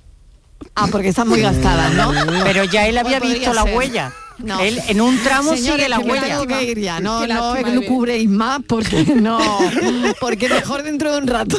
Ah, 0.75 0.87
porque 0.91 1.09
están 1.09 1.27
muy 1.29 1.41
gastadas, 1.41 1.93
¿no? 1.93 2.11
Pero 2.43 2.63
ya 2.65 2.85
él 2.87 2.97
había 2.97 3.19
Pues 3.19 3.33
visto 3.33 3.53
la 3.53 3.63
huella. 3.63 4.11
No. 4.39 4.59
Él 4.59 4.79
en 4.87 5.01
un 5.01 5.17
tramo 5.23 5.55
Señores, 5.55 5.75
sigue 5.77 5.89
la 5.89 5.97
que 5.97 6.03
huella. 6.03 6.21
tengo 6.23 6.45
que 6.45 6.63
ir 6.63 6.79
ya, 6.79 6.99
no, 6.99 7.21
Qué 7.21 7.27
no 7.33 7.55
Eve. 7.55 7.85
cubréis 7.87 8.29
más 8.29 8.59
porque 8.67 9.03
no, 9.15 9.39
porque 10.21 10.47
mejor 10.47 10.83
dentro 10.83 11.11
de 11.11 11.17
un 11.17 11.27
rato. 11.27 11.57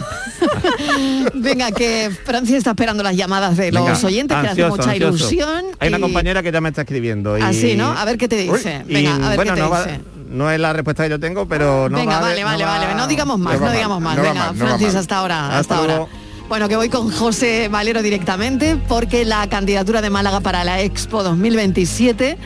Venga, 1.35 1.71
que 1.73 2.11
Francia 2.25 2.57
está 2.57 2.71
esperando 2.71 3.03
las 3.03 3.17
llamadas 3.17 3.57
de 3.57 3.73
los 3.73 3.85
Venga, 3.85 3.99
oyentes, 4.07 4.37
que 4.37 4.43
le 4.43 4.49
hace 4.51 4.63
ansioso, 4.63 4.77
mucha 4.77 4.91
ansioso. 4.93 5.17
ilusión. 5.17 5.65
Hay 5.81 5.89
una 5.89 5.99
y- 5.99 6.03
compañera 6.03 6.43
que 6.43 6.53
ya 6.53 6.61
me 6.61 6.69
está 6.69 6.83
escribiendo. 6.83 7.37
Y... 7.39 7.43
Así, 7.43 7.75
¿no? 7.77 7.87
A 7.91 8.05
ver 8.05 8.19
qué 8.19 8.29
te 8.29 8.37
dice. 8.37 8.83
Venga, 8.87 9.15
a 9.17 9.29
ver 9.31 9.37
bueno, 9.37 9.53
qué 9.55 9.57
te 9.61 9.63
no, 9.63 9.71
va- 9.71 9.87
no 10.31 10.51
es 10.51 10.61
la 10.61 10.73
respuesta 10.73 11.05
que 11.05 11.11
yo 11.11 11.19
tengo, 11.21 11.47
pero 11.49 11.89
no 11.89 11.99
Venga, 11.99 12.17
va 12.17 12.21
vale, 12.29 12.45
vale, 12.45 12.65
va- 12.65 12.79
vale. 12.79 12.95
No 12.95 13.07
digamos 13.07 13.39
más, 13.39 13.59
No 13.61 13.67
no, 13.67 13.73
digamos 13.73 14.01
más. 14.01 14.17
no 14.17 14.23
Venga, 14.23 14.35
mal, 14.47 14.59
no 14.59 14.67
Francis, 14.67 14.95
hasta 14.95 15.17
ahora, 15.19 15.47
Hasta 15.47 15.59
hasta 15.59 15.77
ahora. 15.79 15.97
luego. 15.97 16.09
Bueno, 16.49 16.69
que 16.69 16.77
voy 16.77 16.89
con 16.89 17.11
José 17.11 17.69
Valero 17.69 18.03
directamente 18.03 18.77
porque 18.89 19.25
la 19.27 19.47
candidatura 19.49 20.01
de 20.01 20.09
Málaga 20.11 20.41
para 20.41 20.65
la 20.65 20.81
Expo 20.81 21.23
2027 21.23 22.39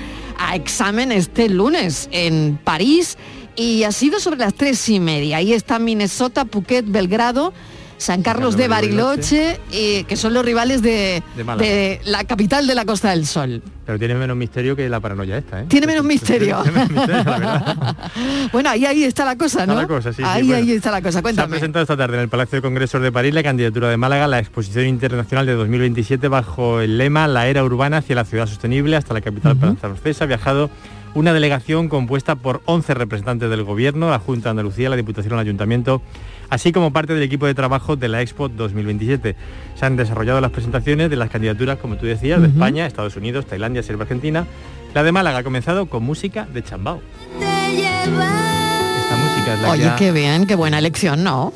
examen 0.54 1.12
este 1.12 1.48
lunes 1.48 2.08
en 2.12 2.58
París 2.62 3.16
y 3.56 3.82
ha 3.84 3.92
sido 3.92 4.20
sobre 4.20 4.38
las 4.40 4.54
tres 4.54 4.88
y 4.88 5.00
media. 5.00 5.38
Ahí 5.38 5.52
está 5.52 5.78
Minnesota, 5.78 6.44
Phuket, 6.44 6.86
Belgrado. 6.88 7.52
San 8.02 8.22
Carlos 8.22 8.56
de 8.56 8.66
Bariloche, 8.68 9.60
eh, 9.70 10.04
que 10.04 10.16
son 10.16 10.34
los 10.34 10.44
rivales 10.44 10.82
de, 10.82 11.22
De 11.36 11.44
Málaga. 11.44 11.68
de 11.68 12.00
la 12.04 12.24
capital 12.24 12.66
de 12.66 12.74
la 12.74 12.84
Costa 12.84 13.10
del 13.10 13.26
Sol. 13.26 13.62
Pero 13.86 13.98
tiene 13.98 14.14
menos 14.14 14.36
misterio 14.36 14.74
que 14.76 14.88
la 14.88 15.00
paranoia 15.00 15.38
esta, 15.38 15.60
¿eh? 15.62 15.66
Tiene 15.68 15.86
menos 15.86 16.04
misterio. 16.14 16.62
Tiene 16.62 16.78
menos 16.78 16.90
misterio, 16.90 17.24
la 17.24 17.96
bueno, 18.52 18.70
ahí, 18.70 18.84
ahí 18.84 19.04
está 19.04 19.24
la 19.24 19.36
cosa, 19.36 19.60
Está 19.62 19.74
¿no? 19.74 19.80
la 19.82 19.86
cosa, 19.88 20.12
sí, 20.12 20.16
sí, 20.18 20.22
ahí, 20.26 20.42
bueno. 20.46 20.62
ahí 20.64 20.72
está 20.72 20.90
la 20.90 21.00
cosa. 21.00 21.12
Se 21.12 21.18
ha 21.18 21.22
Cuéntame. 21.22 21.50
presentado 21.50 21.82
esta 21.82 21.96
tarde 21.96 22.16
en 22.16 22.22
el 22.22 22.28
Palacio 22.28 22.58
de 22.58 22.62
Congresos 22.62 23.00
de 23.02 23.12
París 23.12 23.32
la 23.34 23.42
candidatura 23.42 23.88
de 23.88 23.96
Málaga 23.96 24.24
a 24.24 24.28
la 24.28 24.38
Exposición 24.40 24.86
Internacional 24.86 25.46
de 25.46 25.54
2027 25.54 26.26
bajo 26.28 26.80
el 26.80 26.98
lema 26.98 27.26
La 27.28 27.46
era 27.46 27.64
urbana 27.64 27.98
hacia 27.98 28.16
la 28.16 28.24
ciudad 28.24 28.46
sostenible 28.46 28.96
hasta 28.96 29.14
la 29.14 29.20
capital 29.20 29.56
francesa. 29.80 30.24
Ha 30.24 30.26
viajado 30.26 30.70
una 31.14 31.32
delegación 31.34 31.88
compuesta 31.88 32.36
por 32.36 32.62
11 32.64 32.94
representantes 32.94 33.50
del 33.50 33.64
Gobierno, 33.64 34.08
la 34.10 34.18
Junta 34.18 34.44
de 34.44 34.50
Andalucía, 34.50 34.88
la 34.88 34.96
Diputación, 34.96 35.34
el 35.34 35.40
Ayuntamiento, 35.40 36.00
así 36.48 36.72
como 36.72 36.90
parte 36.92 37.12
del 37.14 37.22
equipo 37.22 37.44
de 37.46 37.54
trabajo 37.54 37.96
de 37.96 38.08
la 38.08 38.22
Expo 38.22 38.48
2027. 38.48 39.36
Se 39.74 39.84
han 39.86 39.96
desarrollado 39.96 40.40
las 40.40 40.50
presentaciones 40.52 41.10
de 41.10 41.16
las 41.16 41.28
candidaturas, 41.30 41.78
como 41.78 41.96
tú 41.96 42.06
decías, 42.06 42.40
de 42.40 42.48
España, 42.48 42.86
Estados 42.86 43.16
Unidos, 43.16 43.44
Tailandia, 43.46 43.82
Serbia, 43.82 44.02
Argentina. 44.04 44.46
La 44.94 45.02
de 45.02 45.12
Málaga 45.12 45.38
ha 45.38 45.42
comenzado 45.42 45.86
con 45.86 46.02
música 46.02 46.46
de 46.52 46.62
Chambao. 46.62 47.00
Esta 47.40 49.16
música 49.16 49.54
es 49.54 49.60
la 49.60 49.66
que 49.66 49.70
Oye, 49.72 49.88
ha- 49.88 49.96
qué 49.96 50.12
bien, 50.12 50.46
qué 50.46 50.54
buena 50.54 50.78
elección, 50.78 51.22
¿no? 51.24 51.52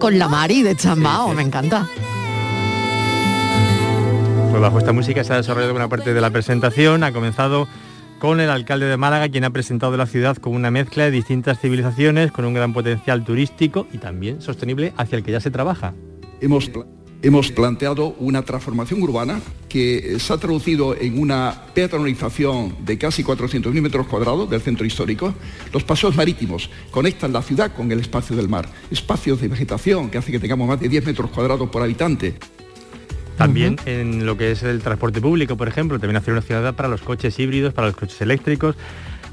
Con 0.00 0.18
la 0.18 0.26
Mari 0.28 0.62
de 0.62 0.74
Chambao, 0.74 1.26
Sí, 1.26 1.30
sí. 1.30 1.36
me 1.36 1.42
encanta. 1.42 1.86
Pues 4.50 4.60
bajo 4.60 4.78
esta 4.78 4.92
música 4.92 5.22
se 5.24 5.32
ha 5.32 5.36
desarrollado 5.36 5.74
una 5.74 5.88
parte 5.88 6.12
de 6.12 6.20
la 6.20 6.30
presentación. 6.30 7.04
Ha 7.04 7.12
comenzado 7.12 7.66
con 8.22 8.38
el 8.38 8.50
alcalde 8.50 8.86
de 8.86 8.96
Málaga, 8.96 9.28
quien 9.28 9.42
ha 9.42 9.50
presentado 9.50 9.96
la 9.96 10.06
ciudad 10.06 10.36
como 10.36 10.54
una 10.54 10.70
mezcla 10.70 11.02
de 11.02 11.10
distintas 11.10 11.58
civilizaciones, 11.58 12.30
con 12.30 12.44
un 12.44 12.54
gran 12.54 12.72
potencial 12.72 13.24
turístico 13.24 13.88
y 13.92 13.98
también 13.98 14.40
sostenible 14.40 14.92
hacia 14.96 15.18
el 15.18 15.24
que 15.24 15.32
ya 15.32 15.40
se 15.40 15.50
trabaja. 15.50 15.92
hemos, 16.40 16.70
hemos 17.20 17.50
planteado 17.50 18.14
una 18.20 18.42
transformación 18.42 19.02
urbana 19.02 19.40
que 19.68 20.20
se 20.20 20.32
ha 20.32 20.36
traducido 20.36 20.94
en 20.94 21.18
una 21.18 21.62
peatonalización 21.74 22.76
de 22.84 22.96
casi 22.96 23.24
400.000 23.24 23.82
metros 23.82 24.06
cuadrados 24.06 24.48
del 24.48 24.60
centro 24.60 24.86
histórico. 24.86 25.34
Los 25.72 25.82
paseos 25.82 26.14
marítimos 26.14 26.70
conectan 26.92 27.32
la 27.32 27.42
ciudad 27.42 27.74
con 27.74 27.90
el 27.90 27.98
espacio 27.98 28.36
del 28.36 28.48
mar, 28.48 28.68
espacios 28.92 29.40
de 29.40 29.48
vegetación 29.48 30.10
que 30.10 30.18
hace 30.18 30.30
que 30.30 30.38
tengamos 30.38 30.68
más 30.68 30.78
de 30.78 30.88
10 30.88 31.06
metros 31.06 31.28
cuadrados 31.32 31.68
por 31.70 31.82
habitante. 31.82 32.36
También 33.36 33.76
en 33.86 34.26
lo 34.26 34.36
que 34.36 34.52
es 34.52 34.62
el 34.62 34.80
transporte 34.80 35.20
público, 35.20 35.56
por 35.56 35.68
ejemplo, 35.68 35.98
también 35.98 36.16
hacer 36.16 36.32
una 36.32 36.42
ciudad 36.42 36.74
para 36.74 36.88
los 36.88 37.02
coches 37.02 37.38
híbridos, 37.38 37.72
para 37.74 37.88
los 37.88 37.96
coches 37.96 38.20
eléctricos. 38.20 38.76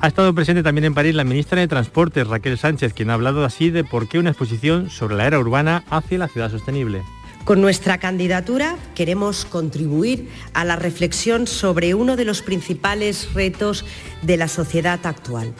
Ha 0.01 0.07
estado 0.07 0.33
presente 0.33 0.63
también 0.63 0.85
en 0.85 0.93
París 0.93 1.13
la 1.13 1.25
ministra 1.25 1.59
de 1.59 1.67
Transportes, 1.67 2.25
Raquel 2.25 2.57
Sánchez, 2.57 2.93
quien 2.93 3.09
ha 3.09 3.15
hablado 3.15 3.43
así 3.43 3.69
de 3.69 3.83
por 3.83 4.07
qué 4.07 4.17
una 4.17 4.29
exposición 4.29 4.89
sobre 4.89 5.15
la 5.15 5.27
era 5.27 5.39
urbana 5.39 5.83
hacia 5.89 6.17
la 6.17 6.29
ciudad 6.29 6.49
sostenible. 6.49 7.03
Con 7.43 7.61
nuestra 7.61 7.97
candidatura 7.97 8.77
queremos 8.95 9.43
contribuir 9.43 10.29
a 10.53 10.65
la 10.65 10.75
reflexión 10.75 11.47
sobre 11.47 11.95
uno 11.95 12.15
de 12.15 12.23
los 12.23 12.41
principales 12.41 13.33
retos 13.33 13.85
de 14.21 14.37
la 14.37 14.47
sociedad 14.47 14.99
actual, 15.05 15.53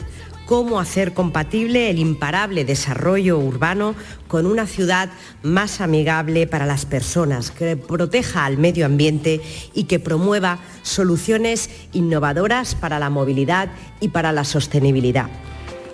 cómo 0.50 0.80
hacer 0.80 1.14
compatible 1.14 1.90
el 1.90 2.00
imparable 2.00 2.64
desarrollo 2.64 3.38
urbano 3.38 3.94
con 4.26 4.46
una 4.46 4.66
ciudad 4.66 5.08
más 5.44 5.80
amigable 5.80 6.48
para 6.48 6.66
las 6.66 6.86
personas, 6.86 7.52
que 7.52 7.76
proteja 7.76 8.46
al 8.46 8.58
medio 8.58 8.84
ambiente 8.84 9.40
y 9.74 9.84
que 9.84 10.00
promueva 10.00 10.58
soluciones 10.82 11.70
innovadoras 11.92 12.74
para 12.74 12.98
la 12.98 13.10
movilidad 13.10 13.68
y 14.00 14.08
para 14.08 14.32
la 14.32 14.42
sostenibilidad. 14.42 15.30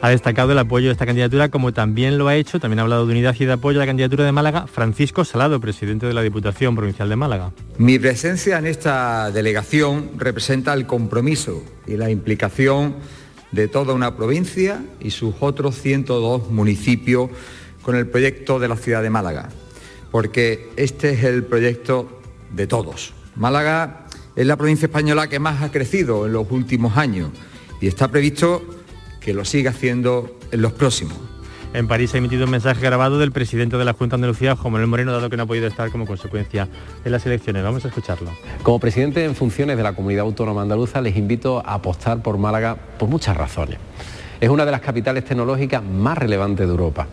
Ha 0.00 0.08
destacado 0.08 0.52
el 0.52 0.58
apoyo 0.58 0.86
de 0.86 0.92
esta 0.92 1.04
candidatura, 1.04 1.50
como 1.50 1.74
también 1.74 2.16
lo 2.16 2.28
ha 2.28 2.36
hecho, 2.36 2.58
también 2.58 2.78
ha 2.78 2.82
hablado 2.82 3.04
de 3.06 3.12
unidad 3.12 3.36
y 3.38 3.44
de 3.44 3.52
apoyo 3.52 3.80
a 3.80 3.82
la 3.82 3.86
candidatura 3.86 4.24
de 4.24 4.32
Málaga, 4.32 4.66
Francisco 4.66 5.26
Salado, 5.26 5.60
presidente 5.60 6.06
de 6.06 6.14
la 6.14 6.22
Diputación 6.22 6.76
Provincial 6.76 7.10
de 7.10 7.16
Málaga. 7.16 7.52
Mi 7.76 7.98
presencia 7.98 8.58
en 8.58 8.66
esta 8.66 9.30
delegación 9.32 10.12
representa 10.16 10.72
el 10.72 10.86
compromiso 10.86 11.62
y 11.86 11.98
la 11.98 12.08
implicación 12.08 12.96
de 13.52 13.68
toda 13.68 13.94
una 13.94 14.16
provincia 14.16 14.84
y 15.00 15.10
sus 15.10 15.34
otros 15.40 15.80
102 15.80 16.50
municipios 16.50 17.30
con 17.82 17.96
el 17.96 18.06
proyecto 18.06 18.58
de 18.58 18.68
la 18.68 18.76
ciudad 18.76 19.02
de 19.02 19.10
Málaga, 19.10 19.48
porque 20.10 20.70
este 20.76 21.10
es 21.10 21.24
el 21.24 21.44
proyecto 21.44 22.20
de 22.52 22.66
todos. 22.66 23.14
Málaga 23.36 24.06
es 24.34 24.46
la 24.46 24.56
provincia 24.56 24.86
española 24.86 25.28
que 25.28 25.38
más 25.38 25.62
ha 25.62 25.70
crecido 25.70 26.26
en 26.26 26.32
los 26.32 26.50
últimos 26.50 26.96
años 26.96 27.30
y 27.80 27.86
está 27.86 28.08
previsto 28.08 28.64
que 29.20 29.34
lo 29.34 29.44
siga 29.44 29.70
haciendo 29.70 30.38
en 30.50 30.62
los 30.62 30.72
próximos. 30.72 31.18
En 31.74 31.88
París 31.88 32.14
ha 32.14 32.18
emitido 32.18 32.44
un 32.44 32.50
mensaje 32.50 32.80
grabado 32.80 33.18
del 33.18 33.32
presidente 33.32 33.76
de 33.76 33.84
la 33.84 33.92
Junta 33.92 34.14
Andalucía, 34.14 34.56
Juan 34.56 34.72
Manuel 34.72 34.88
Moreno, 34.88 35.12
dado 35.12 35.28
que 35.28 35.36
no 35.36 35.42
ha 35.42 35.46
podido 35.46 35.66
estar 35.66 35.90
como 35.90 36.06
consecuencia 36.06 36.68
de 37.04 37.10
las 37.10 37.26
elecciones. 37.26 37.62
Vamos 37.62 37.84
a 37.84 37.88
escucharlo. 37.88 38.30
Como 38.62 38.78
presidente 38.78 39.24
en 39.24 39.34
funciones 39.34 39.76
de 39.76 39.82
la 39.82 39.92
Comunidad 39.92 40.24
Autónoma 40.24 40.62
Andaluza, 40.62 41.00
les 41.02 41.16
invito 41.16 41.58
a 41.58 41.74
apostar 41.74 42.22
por 42.22 42.38
Málaga 42.38 42.76
por 42.98 43.10
muchas 43.10 43.36
razones. 43.36 43.78
Es 44.40 44.48
una 44.48 44.64
de 44.64 44.70
las 44.70 44.80
capitales 44.80 45.24
tecnológicas 45.24 45.82
más 45.82 46.16
relevantes 46.16 46.66
de 46.66 46.70
Europa. 46.70 47.08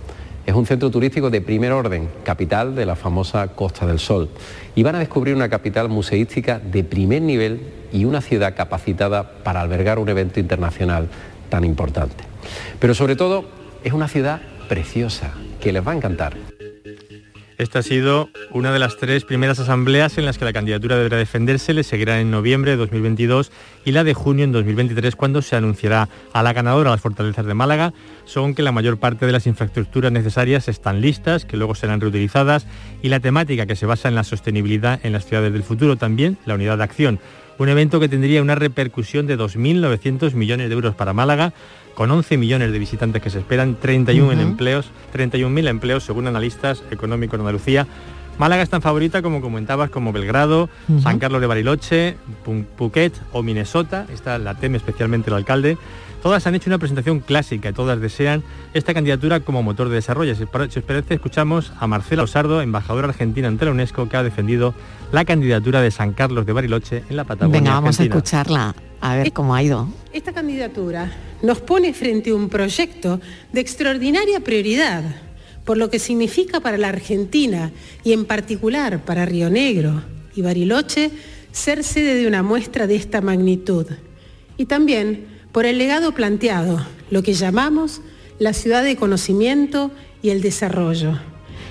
Es 0.46 0.54
un 0.54 0.66
centro 0.66 0.90
turístico 0.90 1.30
de 1.30 1.42
primer 1.42 1.72
orden, 1.72 2.10
capital 2.24 2.76
de 2.76 2.86
la 2.86 2.96
famosa 2.96 3.48
Costa 3.50 3.86
del 3.86 4.00
Sol. 4.00 4.30
Y 4.76 4.84
van 4.84 4.96
a 4.96 5.00
descubrir 5.00 5.36
una 5.36 5.50
capital 5.50 5.90
museística 5.90 6.60
de 6.60 6.84
primer 6.84 7.22
nivel 7.22 7.62
y 7.92 8.06
una 8.06 8.22
ciudad 8.22 8.56
capacitada 8.56 9.30
para 9.44 9.62
albergar 9.62 10.00
un 10.00 10.10
evento 10.10 10.40
internacional 10.40 11.08
tan 11.50 11.64
importante. 11.64 12.24
Pero 12.80 12.94
sobre 12.94 13.16
todo 13.16 13.63
es 13.84 13.94
una 13.94 14.08
ciudad 14.08 14.42
preciosa, 14.68 15.34
que 15.62 15.72
les 15.74 15.86
va 15.86 15.92
a 15.92 15.96
encantar. 15.96 16.36
Esta 17.58 17.80
ha 17.80 17.84
sido 17.84 18.30
una 18.52 18.74
de 18.74 18.80
las 18.80 18.98
tres 18.98 19.26
primeras 19.26 19.60
asambleas 19.60 20.18
en 20.18 20.26
las 20.26 20.38
que 20.38 20.46
la 20.46 20.54
candidatura 20.54 20.98
deberá 20.98 21.18
defenderse, 21.18 21.74
le 21.74 21.84
seguirá 21.84 22.20
en 22.20 22.32
noviembre 22.32 22.72
de 22.72 22.78
2022 22.78 23.52
y 23.86 23.92
la 23.92 24.04
de 24.04 24.16
junio 24.16 24.44
en 24.44 24.52
2023 24.52 25.16
cuando 25.16 25.42
se 25.42 25.56
anunciará 25.56 26.10
a 26.34 26.42
la 26.44 26.52
ganadora 26.52 26.90
las 26.90 27.02
fortalezas 27.02 27.46
de 27.46 27.54
Málaga. 27.54 27.94
Son 28.26 28.56
que 28.56 28.64
la 28.64 28.72
mayor 28.72 28.98
parte 28.98 29.28
de 29.28 29.32
las 29.32 29.46
infraestructuras 29.46 30.12
necesarias 30.12 30.68
están 30.68 31.00
listas, 31.00 31.46
que 31.46 31.58
luego 31.58 31.76
serán 31.76 32.02
reutilizadas 32.02 32.66
y 33.04 33.10
la 33.10 33.20
temática 33.20 33.68
que 33.68 33.76
se 33.76 33.86
basa 33.86 34.10
en 34.10 34.16
la 34.16 34.24
sostenibilidad 34.24 35.00
en 35.04 35.14
las 35.14 35.26
ciudades 35.26 35.54
del 35.54 35.64
futuro 35.64 35.96
también, 35.96 36.38
la 36.46 36.56
unidad 36.56 36.80
de 36.80 36.84
acción. 36.84 37.20
Un 37.60 37.70
evento 37.70 38.00
que 38.00 38.10
tendría 38.10 38.42
una 38.42 38.56
repercusión 38.56 39.28
de 39.28 39.38
2.900 39.38 40.34
millones 40.34 40.70
de 40.70 40.74
euros 40.76 40.96
para 40.96 41.14
Málaga, 41.14 41.54
con 41.94 42.10
11 42.10 42.38
millones 42.38 42.72
de 42.72 42.80
visitantes 42.80 43.22
que 43.22 43.30
se 43.30 43.40
esperan, 43.40 43.76
31 43.76 44.32
en 44.32 44.40
empleos, 44.40 44.90
31.000 45.14 45.68
empleos 45.68 46.04
según 46.04 46.28
analistas 46.28 46.84
económicos 46.92 47.36
en 47.36 47.42
Andalucía. 47.42 47.88
Málaga 48.40 48.64
es 48.64 48.70
tan 48.70 48.82
favorita 48.82 49.22
como 49.22 49.42
comentabas 49.42 49.92
como 49.92 50.12
Belgrado, 50.12 50.70
San 51.02 51.20
Carlos 51.20 51.40
de 51.40 51.48
Bariloche, 51.48 52.18
Phuket 52.78 53.14
o 53.32 53.44
Minnesota, 53.44 54.08
esta 54.12 54.40
la 54.40 54.56
teme 54.56 54.78
especialmente 54.78 55.30
el 55.30 55.36
alcalde. 55.36 55.78
Todas 56.24 56.48
han 56.48 56.56
hecho 56.56 56.70
una 56.70 56.78
presentación 56.78 57.20
clásica 57.20 57.68
y 57.68 57.74
todas 57.74 58.00
desean 58.00 58.44
esta 58.74 58.94
candidatura 58.94 59.42
como 59.42 59.62
motor 59.62 59.90
de 59.90 59.96
desarrollo. 59.96 60.34
Si 60.36 60.44
os 60.44 60.50
parece, 60.50 61.16
escuchamos 61.16 61.74
a 61.78 61.86
Marcela 61.86 62.24
Osardo, 62.24 62.62
embajadora 62.62 63.10
argentina 63.10 63.50
ante 63.50 63.66
la 63.66 63.72
UNESCO, 63.72 64.08
que 64.08 64.16
ha 64.16 64.24
defendido 64.24 64.74
la 65.12 65.26
candidatura 65.26 65.82
de 65.82 65.92
San 65.92 66.14
Carlos 66.14 66.46
de 66.46 66.54
Bariloche 66.54 67.04
en 67.10 67.18
la 67.18 67.26
Patagonia 67.26 67.60
Venga, 67.60 67.72
vamos 67.74 68.00
Argentina. 68.00 68.16
a 68.16 68.18
escucharla, 68.18 68.76
a 69.02 69.16
ver 69.18 69.34
cómo 69.34 69.54
ha 69.54 69.62
ido. 69.64 69.90
Esta 70.14 70.32
candidatura 70.32 71.12
nos 71.42 71.60
pone 71.60 71.94
frente 71.94 72.30
a 72.30 72.36
un 72.36 72.48
proyecto 72.48 73.20
de 73.52 73.60
extraordinaria 73.60 74.40
prioridad, 74.40 75.04
por 75.66 75.76
lo 75.76 75.90
que 75.90 76.00
significa 76.00 76.62
para 76.62 76.78
la 76.78 76.88
Argentina 76.88 77.72
y 78.06 78.14
en 78.14 78.24
particular 78.24 79.04
para 79.04 79.26
Río 79.26 79.50
Negro 79.50 80.02
y 80.38 80.42
Bariloche 80.42 81.12
ser 81.52 81.84
sede 81.84 82.16
de 82.16 82.28
una 82.28 82.44
muestra 82.44 82.88
de 82.88 82.96
esta 82.96 83.20
magnitud. 83.20 83.88
Y 84.56 84.68
también 84.68 85.33
por 85.54 85.66
el 85.66 85.78
legado 85.78 86.12
planteado, 86.14 86.86
lo 87.10 87.24
que 87.24 87.34
llamamos 87.34 88.02
la 88.40 88.52
ciudad 88.54 88.84
de 88.84 88.98
conocimiento 88.98 89.92
y 90.22 90.32
el 90.32 90.42
desarrollo, 90.42 91.14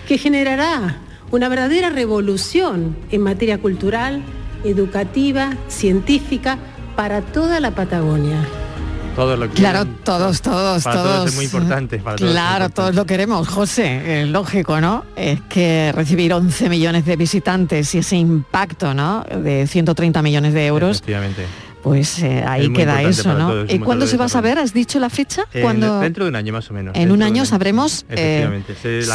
que 0.09 0.17
generará 0.17 0.99
una 1.33 1.49
verdadera 1.49 1.91
revolución 1.91 2.97
en 3.11 3.23
materia 3.23 3.59
cultural, 3.59 4.23
educativa, 4.65 5.51
científica 5.69 6.59
para 6.97 7.21
toda 7.23 7.59
la 7.59 7.73
Patagonia. 7.73 8.47
Todos 9.17 9.39
lo 9.39 9.49
Claro, 9.51 9.85
todos, 10.05 10.41
todos, 10.41 10.85
Para 10.85 11.03
todos. 11.03 11.29
es 11.31 11.35
muy 11.35 11.45
importante. 11.45 11.99
Para 11.99 12.17
todos 12.17 12.31
Claro, 12.31 12.51
importante. 12.65 12.75
todos 12.77 12.95
lo 12.95 13.05
queremos, 13.05 13.49
José, 13.49 14.23
es 14.23 14.29
lógico, 14.29 14.81
¿no? 14.81 15.05
Es 15.17 15.41
que 15.51 15.93
recibir 15.93 16.33
11 16.33 16.69
millones 16.71 17.05
de 17.05 17.17
visitantes 17.17 17.95
y 17.95 17.99
ese 17.99 18.17
impacto, 18.17 18.95
¿no? 18.95 19.23
De 19.25 19.67
130 19.67 20.23
millones 20.23 20.55
de 20.55 20.67
euros, 20.67 20.99
Efectivamente. 20.99 21.45
Pues 21.83 22.23
eh, 22.23 22.45
ahí 22.47 22.67
Es 22.67 22.71
queda 22.71 23.03
eso, 23.03 23.35
¿no? 23.35 23.49
todos, 23.51 23.73
¿Y 23.73 23.79
cuándo 23.79 24.07
se 24.07 24.17
va 24.17 24.27
a 24.27 24.29
saber? 24.29 24.59
¿Has 24.59 24.73
dicho 24.73 25.01
la 25.01 25.11
fecha? 25.11 25.45
Dentro 25.53 26.25
de 26.25 26.31
un 26.31 26.37
año 26.37 26.53
más 26.53 26.71
o 26.71 26.75
menos. 26.75 26.97
En 26.97 27.11
un 27.11 27.23
año 27.23 27.45
sabremos 27.45 28.07
eh, 28.09 28.62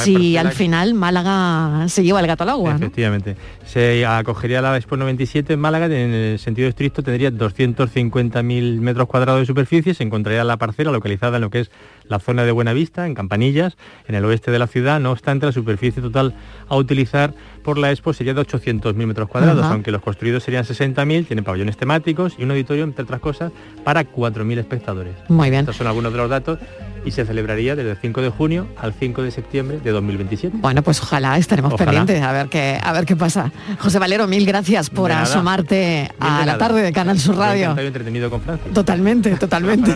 si 0.04 0.38
al 0.38 0.52
final 0.52 0.94
Málaga 0.94 1.88
se 1.88 2.04
lleva 2.04 2.20
el 2.20 2.28
gato 2.28 2.44
al 2.44 2.50
agua, 2.50 2.72
¿no? 2.72 2.78
Efectivamente. 2.78 3.36
Se 3.66 4.06
acogería 4.06 4.62
la 4.62 4.76
Expo 4.78 4.98
97 4.98 5.54
en 5.54 5.60
Málaga, 5.60 5.86
en 5.86 5.92
el 6.14 6.40
sentido 6.40 6.68
estricto 6.68 7.04
tendría 7.04 7.32
250.000 7.32 8.80
metros 8.80 9.08
cuadrados 9.08 9.42
de 9.42 9.46
superficie, 9.46 9.94
se 9.94 10.04
encontraría 10.04 10.44
la 10.44 10.58
parcela 10.58 10.92
localizada 10.92 11.38
en 11.38 11.42
lo 11.42 11.50
que 11.50 11.62
es 11.62 11.72
la 12.10 12.20
zona 12.20 12.44
de 12.46 12.52
Buenavista, 12.52 13.06
en 13.06 13.16
Campanillas, 13.16 13.78
en 14.08 14.16
el 14.16 14.26
oeste 14.26 14.52
de 14.52 14.60
la 14.60 14.68
ciudad, 14.68 15.00
no 15.00 15.12
obstante 15.12 15.46
la 15.46 15.52
superficie 15.52 16.02
total 16.02 16.34
a 16.68 16.76
utilizar 16.76 17.34
por 17.64 17.78
la 17.78 17.92
Expo 17.92 18.14
sería 18.14 18.34
de 18.34 18.42
800.000 18.42 18.94
metros 18.94 19.28
cuadrados, 19.28 19.66
aunque 19.66 19.92
los 19.92 20.02
construidos 20.02 20.44
serían 20.44 20.64
60.000, 20.64 21.28
tiene 21.28 21.44
pabellones 21.44 21.78
temáticos 21.78 22.36
y 22.38 22.44
un 22.44 22.52
auditorio, 22.52 22.84
entre 22.84 23.04
otras 23.04 23.20
cosas, 23.20 23.52
para 23.84 24.04
4.000 24.04 24.60
espectadores. 24.60 25.14
Muy 25.28 25.50
bien. 25.50 25.62
Estos 25.62 25.78
son 25.78 25.88
algunos 25.88 26.12
de 26.12 26.18
los 26.18 26.30
datos 26.30 26.60
y 27.06 27.12
se 27.12 27.26
celebraría 27.26 27.76
desde 27.76 27.92
el 27.92 27.98
5 27.98 28.22
de 28.22 28.30
junio 28.30 28.68
al 28.78 28.94
5 28.94 29.22
de 29.24 29.32
septiembre 29.32 29.80
de 29.80 29.92
2027. 29.92 30.58
Bueno, 30.60 30.82
pues 30.84 31.00
ojalá 31.02 31.38
estaremos 31.38 31.74
Ojalá. 31.74 31.92
pendientes 31.92 32.22
a 32.24 32.32
ver 32.32 32.48
qué 32.50 32.80
a 32.82 32.92
ver 32.94 33.06
qué 33.06 33.16
pasa. 33.16 33.52
José 33.80 34.00
Valero, 34.00 34.28
mil 34.28 34.46
gracias 34.46 34.90
por 34.90 35.10
nada. 35.10 35.24
asomarte 35.24 36.12
a 36.20 36.46
la 36.46 36.58
tarde 36.58 36.82
de 36.82 36.92
Canal 36.92 37.20
Sur 37.20 37.38
Radio. 37.38 37.78
entretenido 37.78 38.30
con 38.30 38.42
Francia. 38.42 38.72
Totalmente, 38.74 39.32
totalmente. 39.38 39.96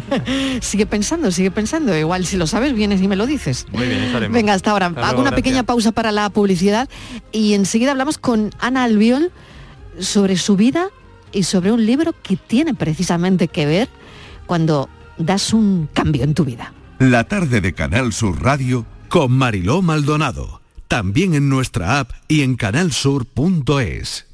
sigue 0.60 0.86
pensando, 0.86 1.30
sigue 1.30 1.50
pensando. 1.50 1.96
Igual 1.96 2.24
si 2.26 2.36
lo 2.36 2.46
sabes, 2.46 2.74
vienes 2.74 3.02
y 3.02 3.08
me 3.08 3.16
lo 3.16 3.26
dices. 3.26 3.66
Muy 3.72 3.86
bien, 3.86 4.02
eso 4.04 4.16
haremos. 4.16 4.34
Venga, 4.34 4.54
hasta 4.54 4.70
ahora. 4.70 4.86
Hasta 4.86 5.00
Hago 5.00 5.06
luego, 5.08 5.20
una 5.22 5.30
gracias. 5.30 5.42
pequeña 5.44 5.62
pausa 5.64 5.92
para 5.92 6.12
la 6.12 6.30
publicidad 6.30 6.88
y 7.32 7.54
enseguida 7.54 7.90
hablamos 7.92 8.18
con 8.18 8.50
Ana 8.58 8.84
Albiol 8.84 9.30
sobre 9.98 10.36
su 10.36 10.56
vida 10.56 10.88
y 11.32 11.42
sobre 11.44 11.72
un 11.72 11.84
libro 11.84 12.14
que 12.22 12.36
tiene 12.36 12.74
precisamente 12.74 13.48
que 13.48 13.66
ver 13.66 13.88
cuando 14.46 14.88
das 15.18 15.52
un 15.52 15.88
cambio 15.92 16.24
en 16.24 16.34
tu 16.34 16.44
vida. 16.44 16.72
La 16.98 17.24
tarde 17.24 17.60
de 17.60 17.74
Canal 17.74 18.12
Sur 18.12 18.42
Radio 18.42 18.86
con 19.08 19.32
Mariló 19.32 19.82
Maldonado. 19.82 20.60
También 20.88 21.34
en 21.34 21.48
nuestra 21.48 21.98
app 21.98 22.12
y 22.28 22.42
en 22.42 22.56
canalsur.es. 22.56 24.26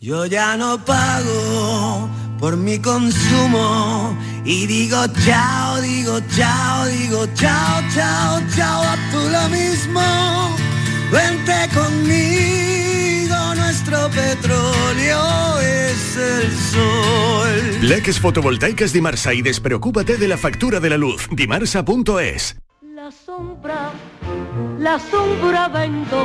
Yo 0.00 0.26
ya 0.26 0.56
no 0.56 0.84
pago 0.84 2.08
por 2.40 2.56
mi 2.56 2.78
consumo 2.80 4.18
y 4.44 4.66
digo 4.66 5.06
chao, 5.24 5.80
digo 5.80 6.18
chao, 6.36 6.86
digo 6.86 7.26
chao, 7.34 7.80
chao, 7.94 8.40
chao, 8.56 8.82
a 8.82 8.96
tú 9.12 9.20
lo 9.30 9.48
mismo. 9.48 10.02
Vente 11.12 11.68
conmigo, 11.72 12.91
nuestro 13.92 14.10
petróleo 14.10 15.60
es 15.60 16.16
el 16.16 16.52
sol. 16.52 17.88
Leques 17.88 18.18
fotovoltaicas 18.18 18.92
Dimarsa 18.92 19.34
y 19.34 19.42
despreocúpate 19.42 20.16
de 20.16 20.28
la 20.28 20.38
factura 20.38 20.80
de 20.80 20.90
la 20.90 20.96
luz. 20.96 21.28
Dimarsa.es. 21.30 22.56
La 22.94 23.10
sombra, 23.10 23.90
la 24.78 24.98
sombra 24.98 25.68
vendó 25.68 26.24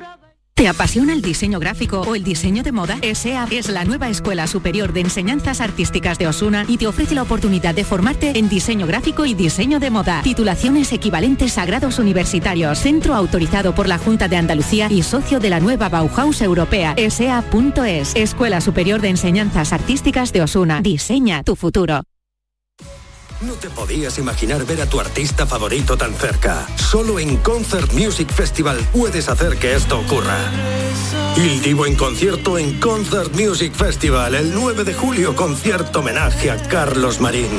¿Te 0.53 0.67
apasiona 0.67 1.13
el 1.13 1.21
diseño 1.21 1.59
gráfico 1.59 2.01
o 2.01 2.13
el 2.13 2.23
diseño 2.23 2.61
de 2.61 2.71
moda? 2.71 2.99
ESEA 3.01 3.47
es 3.49 3.67
la 3.69 3.83
nueva 3.83 4.09
Escuela 4.09 4.45
Superior 4.45 4.93
de 4.93 5.01
Enseñanzas 5.01 5.59
Artísticas 5.59 6.19
de 6.19 6.27
Osuna 6.27 6.65
y 6.67 6.77
te 6.77 6.85
ofrece 6.85 7.15
la 7.15 7.23
oportunidad 7.23 7.73
de 7.73 7.83
formarte 7.83 8.37
en 8.37 8.47
diseño 8.47 8.85
gráfico 8.85 9.25
y 9.25 9.33
diseño 9.33 9.79
de 9.79 9.89
moda. 9.89 10.21
Titulaciones 10.21 10.93
equivalentes 10.93 11.57
a 11.57 11.65
grados 11.65 11.97
universitarios. 11.97 12.77
Centro 12.77 13.15
autorizado 13.15 13.73
por 13.73 13.87
la 13.87 13.97
Junta 13.97 14.27
de 14.27 14.37
Andalucía 14.37 14.87
y 14.91 15.01
socio 15.01 15.39
de 15.39 15.49
la 15.49 15.59
nueva 15.59 15.89
Bauhaus 15.89 16.41
Europea. 16.41 16.93
ESEA.es. 16.95 18.15
Escuela 18.15 18.61
Superior 18.61 19.01
de 19.01 19.09
Enseñanzas 19.09 19.73
Artísticas 19.73 20.31
de 20.31 20.43
Osuna. 20.43 20.81
Diseña 20.81 21.43
tu 21.43 21.55
futuro. 21.55 22.03
No 23.41 23.53
te 23.53 23.71
podías 23.71 24.19
imaginar 24.19 24.65
ver 24.65 24.81
a 24.81 24.85
tu 24.85 24.99
artista 24.99 25.47
favorito 25.47 25.97
tan 25.97 26.13
cerca. 26.13 26.67
Solo 26.75 27.19
en 27.19 27.37
Concert 27.37 27.91
Music 27.93 28.31
Festival 28.31 28.77
puedes 28.93 29.29
hacer 29.29 29.57
que 29.57 29.73
esto 29.73 29.99
ocurra. 29.99 30.37
Il 31.37 31.61
Divo 31.61 31.87
en 31.87 31.95
concierto 31.95 32.59
en 32.59 32.79
Concert 32.79 33.33
Music 33.33 33.73
Festival 33.73 34.35
el 34.35 34.53
9 34.53 34.83
de 34.83 34.93
julio, 34.93 35.35
concierto 35.35 35.99
homenaje 35.99 36.51
a 36.51 36.61
Carlos 36.67 37.19
Marín. 37.19 37.49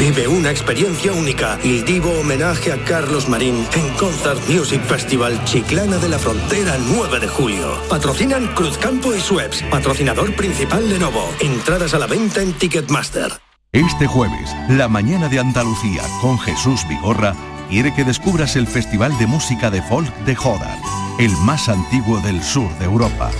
Vive 0.00 0.26
una 0.26 0.50
experiencia 0.50 1.12
única. 1.12 1.56
Il 1.62 1.84
Divo 1.84 2.10
homenaje 2.18 2.72
a 2.72 2.84
Carlos 2.84 3.28
Marín 3.28 3.64
en 3.74 3.88
Concert 3.90 4.40
Music 4.48 4.82
Festival 4.82 5.44
Chiclana 5.44 5.98
de 5.98 6.08
la 6.08 6.18
Frontera 6.18 6.76
9 6.78 7.20
de 7.20 7.28
julio. 7.28 7.80
Patrocinan 7.88 8.48
Cruzcampo 8.54 9.14
y 9.14 9.20
Sueps. 9.20 9.62
Patrocinador 9.70 10.34
principal 10.34 10.88
Lenovo. 10.88 11.32
Entradas 11.38 11.94
a 11.94 12.00
la 12.00 12.08
venta 12.08 12.42
en 12.42 12.52
Ticketmaster. 12.54 13.43
Este 13.74 14.06
jueves, 14.06 14.54
la 14.68 14.86
mañana 14.86 15.28
de 15.28 15.40
Andalucía 15.40 16.04
con 16.20 16.38
Jesús 16.38 16.86
Vigorra 16.88 17.34
quiere 17.68 17.92
que 17.92 18.04
descubras 18.04 18.54
el 18.54 18.68
Festival 18.68 19.18
de 19.18 19.26
Música 19.26 19.68
de 19.68 19.82
Folk 19.82 20.14
de 20.24 20.36
Jodar, 20.36 20.78
el 21.18 21.32
más 21.38 21.68
antiguo 21.68 22.20
del 22.20 22.40
sur 22.44 22.70
de 22.78 22.84
Europa. 22.84 23.32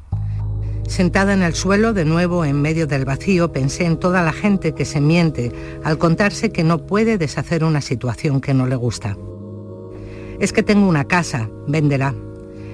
Sentada 0.90 1.32
en 1.34 1.44
el 1.44 1.54
suelo, 1.54 1.92
de 1.92 2.04
nuevo 2.04 2.44
en 2.44 2.60
medio 2.60 2.88
del 2.88 3.04
vacío, 3.04 3.52
pensé 3.52 3.84
en 3.84 3.96
toda 3.96 4.24
la 4.24 4.32
gente 4.32 4.74
que 4.74 4.84
se 4.84 5.00
miente 5.00 5.52
al 5.84 5.98
contarse 5.98 6.50
que 6.50 6.64
no 6.64 6.84
puede 6.84 7.16
deshacer 7.16 7.62
una 7.62 7.80
situación 7.80 8.40
que 8.40 8.54
no 8.54 8.66
le 8.66 8.74
gusta. 8.74 9.16
Es 10.40 10.52
que 10.52 10.64
tengo 10.64 10.88
una 10.88 11.04
casa, 11.04 11.48
véndela. 11.68 12.12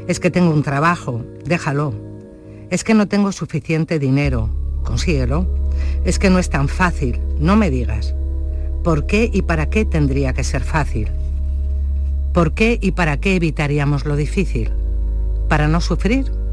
Es 0.09 0.19
que 0.19 0.31
tengo 0.31 0.51
un 0.51 0.63
trabajo, 0.63 1.27
déjalo. 1.45 1.93
Es 2.71 2.85
que 2.85 2.95
no 2.95 3.07
tengo 3.07 3.33
suficiente 3.33 3.99
dinero, 3.99 4.49
consíguelo. 4.83 5.47
Es 6.07 6.19
que 6.19 6.31
no 6.31 6.39
es 6.39 6.49
tan 6.49 6.69
fácil, 6.69 7.21
no 7.39 7.55
me 7.55 7.69
digas. 7.69 8.15
¿Por 8.83 9.05
qué 9.05 9.29
y 9.31 9.43
para 9.43 9.69
qué 9.69 9.85
tendría 9.85 10.33
que 10.33 10.43
ser 10.43 10.65
fácil? 10.65 11.09
¿Por 12.33 12.55
qué 12.55 12.79
y 12.81 12.93
para 12.93 13.19
qué 13.19 13.37
evitaríamos 13.37 14.07
lo 14.07 14.17
difícil? 14.17 14.73
¿Para 15.51 15.69
no 15.69 15.83
sufrir? 15.83 16.46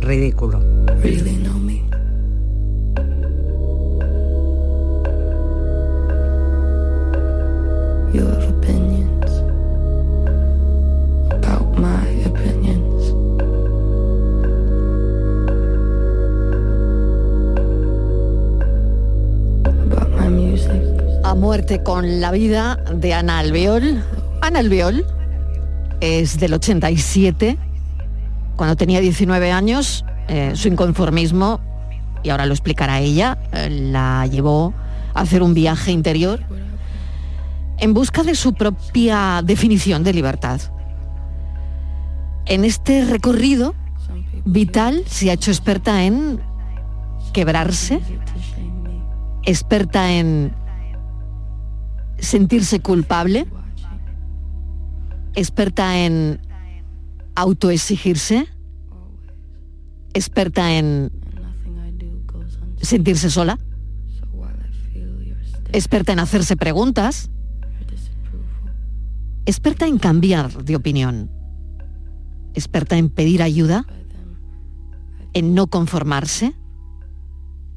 Ridículo. 0.00 0.60
Really 1.02 1.36
know 1.36 1.58
me. 1.58 1.84
Your 8.12 8.32
opinions 8.48 9.30
about 11.30 11.78
my 11.78 12.08
opinions. 12.24 13.12
About 19.64 20.10
my 20.18 20.28
music. 20.28 20.82
A 21.24 21.34
muerte 21.34 21.82
con 21.82 22.20
la 22.20 22.32
vida 22.32 22.76
de 22.94 23.14
Ana 23.14 23.38
Alveol. 23.40 24.02
Ana 24.40 24.58
Alveol 24.60 25.04
es 26.00 26.40
del 26.40 26.54
87. 26.54 27.58
Cuando 28.60 28.76
tenía 28.76 29.00
19 29.00 29.52
años, 29.52 30.04
eh, 30.28 30.52
su 30.54 30.68
inconformismo, 30.68 31.60
y 32.22 32.28
ahora 32.28 32.44
lo 32.44 32.52
explicará 32.52 33.00
ella, 33.00 33.38
eh, 33.52 33.70
la 33.70 34.26
llevó 34.26 34.74
a 35.14 35.22
hacer 35.22 35.42
un 35.42 35.54
viaje 35.54 35.92
interior 35.92 36.40
en 37.78 37.94
busca 37.94 38.22
de 38.22 38.34
su 38.34 38.52
propia 38.52 39.40
definición 39.42 40.04
de 40.04 40.12
libertad. 40.12 40.60
En 42.44 42.66
este 42.66 43.06
recorrido 43.06 43.74
vital 44.44 45.04
se 45.06 45.30
ha 45.30 45.32
hecho 45.32 45.50
experta 45.50 46.04
en 46.04 46.38
quebrarse, 47.32 48.02
experta 49.44 50.12
en 50.12 50.52
sentirse 52.18 52.80
culpable, 52.80 53.46
experta 55.34 55.96
en 55.96 56.42
autoexigirse, 57.40 58.46
experta 60.12 60.74
en 60.74 61.10
sentirse 62.82 63.30
sola, 63.30 63.58
experta 65.72 66.12
en 66.12 66.18
hacerse 66.18 66.56
preguntas, 66.56 67.30
experta 69.46 69.86
en 69.86 69.98
cambiar 69.98 70.64
de 70.64 70.76
opinión, 70.76 71.30
experta 72.54 72.98
en 72.98 73.08
pedir 73.08 73.42
ayuda, 73.42 73.86
en 75.32 75.54
no 75.54 75.68
conformarse, 75.68 76.54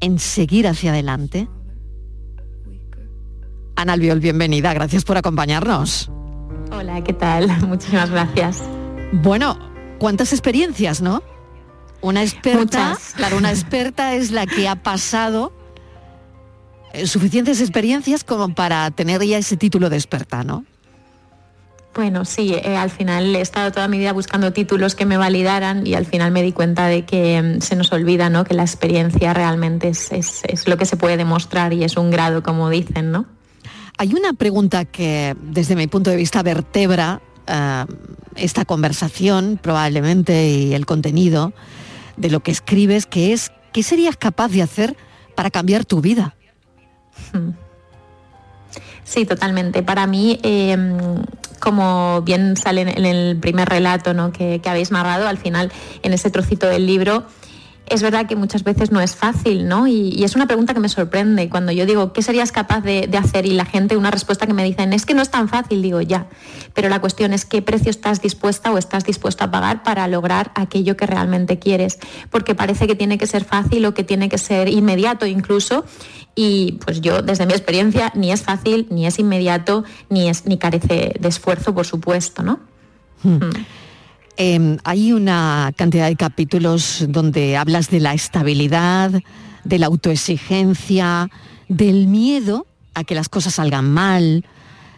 en 0.00 0.18
seguir 0.18 0.66
hacia 0.66 0.90
adelante. 0.90 1.48
Ana 3.76 3.94
Albiol, 3.94 4.20
bienvenida, 4.20 4.74
gracias 4.74 5.04
por 5.04 5.16
acompañarnos. 5.16 6.10
Hola, 6.70 7.02
¿qué 7.02 7.14
tal? 7.14 7.48
Muchísimas 7.66 8.10
gracias. 8.10 8.62
Bueno, 9.22 9.56
¿cuántas 9.98 10.32
experiencias, 10.32 11.00
no? 11.00 11.22
Una 12.00 12.22
experta, 12.22 12.58
Muchas. 12.90 13.12
claro, 13.14 13.36
una 13.38 13.50
experta 13.50 14.14
es 14.14 14.30
la 14.30 14.46
que 14.46 14.68
ha 14.68 14.76
pasado 14.76 15.52
eh, 16.92 17.06
suficientes 17.06 17.60
experiencias 17.60 18.24
como 18.24 18.54
para 18.54 18.90
tener 18.90 19.22
ya 19.24 19.38
ese 19.38 19.56
título 19.56 19.88
de 19.88 19.96
experta, 19.96 20.42
¿no? 20.44 20.64
Bueno, 21.94 22.24
sí, 22.24 22.52
eh, 22.54 22.76
al 22.76 22.90
final 22.90 23.36
he 23.36 23.40
estado 23.40 23.70
toda 23.70 23.86
mi 23.86 23.98
vida 23.98 24.12
buscando 24.12 24.52
títulos 24.52 24.96
que 24.96 25.06
me 25.06 25.16
validaran 25.16 25.86
y 25.86 25.94
al 25.94 26.06
final 26.06 26.32
me 26.32 26.42
di 26.42 26.50
cuenta 26.52 26.88
de 26.88 27.04
que 27.06 27.40
mm, 27.40 27.60
se 27.60 27.76
nos 27.76 27.92
olvida, 27.92 28.28
¿no? 28.30 28.44
Que 28.44 28.54
la 28.54 28.62
experiencia 28.64 29.32
realmente 29.32 29.88
es, 29.90 30.10
es- 30.10 30.42
es 30.44 30.66
lo 30.66 30.76
que 30.76 30.86
se 30.86 30.96
puede 30.96 31.16
demostrar 31.16 31.72
y 31.72 31.84
es 31.84 31.96
un 31.96 32.10
grado, 32.10 32.42
como 32.42 32.68
dicen, 32.68 33.12
¿no? 33.12 33.26
Hay 33.96 34.12
una 34.12 34.32
pregunta 34.32 34.84
que 34.84 35.36
desde 35.40 35.76
mi 35.76 35.86
punto 35.86 36.10
de 36.10 36.16
vista 36.16 36.42
vertebra 36.42 37.20
eh, 37.46 37.84
esta 38.36 38.64
conversación 38.64 39.58
probablemente 39.60 40.48
y 40.48 40.74
el 40.74 40.86
contenido 40.86 41.52
de 42.16 42.30
lo 42.30 42.40
que 42.40 42.50
escribes, 42.50 43.06
que 43.06 43.32
es 43.32 43.52
¿qué 43.72 43.82
serías 43.82 44.16
capaz 44.16 44.48
de 44.48 44.62
hacer 44.62 44.96
para 45.34 45.50
cambiar 45.50 45.84
tu 45.84 46.00
vida? 46.00 46.34
Sí, 49.04 49.26
totalmente. 49.26 49.82
Para 49.82 50.06
mí, 50.06 50.38
eh, 50.42 50.76
como 51.60 52.22
bien 52.22 52.56
sale 52.56 52.82
en- 52.82 53.04
el 53.04 53.36
primer 53.38 53.68
relato 53.68 54.14
¿no? 54.14 54.32
que 54.32 54.60
habéis 54.66 54.90
narrado, 54.90 55.28
al 55.28 55.38
final, 55.38 55.72
en 56.02 56.12
ese 56.12 56.30
trocito 56.30 56.66
del 56.66 56.86
libro, 56.86 57.24
es 57.86 58.02
verdad 58.02 58.26
que 58.26 58.34
muchas 58.34 58.64
veces 58.64 58.90
no 58.90 59.00
es 59.00 59.14
fácil, 59.14 59.68
¿no? 59.68 59.86
Y, 59.86 60.10
y 60.10 60.24
es 60.24 60.36
una 60.36 60.46
pregunta 60.46 60.72
que 60.72 60.80
me 60.80 60.88
sorprende. 60.88 61.48
Cuando 61.50 61.70
yo 61.70 61.84
digo, 61.84 62.12
¿qué 62.12 62.22
serías 62.22 62.50
capaz 62.50 62.80
de, 62.80 63.06
de 63.06 63.18
hacer? 63.18 63.44
Y 63.46 63.52
la 63.52 63.66
gente, 63.66 63.96
una 63.96 64.10
respuesta 64.10 64.46
que 64.46 64.54
me 64.54 64.64
dicen, 64.64 64.92
es 64.92 65.04
que 65.04 65.12
no 65.12 65.20
es 65.20 65.30
tan 65.30 65.48
fácil, 65.48 65.82
digo, 65.82 66.00
ya. 66.00 66.26
Pero 66.72 66.88
la 66.88 67.00
cuestión 67.00 67.34
es 67.34 67.44
qué 67.44 67.60
precio 67.60 67.90
estás 67.90 68.22
dispuesta 68.22 68.72
o 68.72 68.78
estás 68.78 69.04
dispuesto 69.04 69.44
a 69.44 69.50
pagar 69.50 69.82
para 69.82 70.08
lograr 70.08 70.50
aquello 70.54 70.96
que 70.96 71.06
realmente 71.06 71.58
quieres. 71.58 71.98
Porque 72.30 72.54
parece 72.54 72.86
que 72.86 72.94
tiene 72.94 73.18
que 73.18 73.26
ser 73.26 73.44
fácil 73.44 73.84
o 73.84 73.94
que 73.94 74.02
tiene 74.02 74.28
que 74.28 74.38
ser 74.38 74.68
inmediato 74.68 75.26
incluso. 75.26 75.84
Y 76.34 76.78
pues 76.84 77.00
yo, 77.00 77.22
desde 77.22 77.46
mi 77.46 77.52
experiencia, 77.52 78.12
ni 78.14 78.32
es 78.32 78.42
fácil, 78.42 78.86
ni 78.90 79.06
es 79.06 79.18
inmediato, 79.18 79.84
ni, 80.08 80.28
es, 80.28 80.46
ni 80.46 80.58
carece 80.58 81.14
de 81.18 81.28
esfuerzo, 81.28 81.74
por 81.74 81.86
supuesto, 81.86 82.42
¿no? 82.42 82.60
Hmm. 83.22 83.40
Eh, 84.36 84.76
hay 84.84 85.12
una 85.12 85.72
cantidad 85.76 86.08
de 86.08 86.16
capítulos 86.16 87.04
donde 87.08 87.56
hablas 87.56 87.88
de 87.90 88.00
la 88.00 88.14
estabilidad, 88.14 89.12
de 89.64 89.78
la 89.78 89.86
autoexigencia, 89.86 91.30
del 91.68 92.08
miedo 92.08 92.66
a 92.94 93.04
que 93.04 93.14
las 93.14 93.28
cosas 93.28 93.54
salgan 93.54 93.90
mal, 93.92 94.44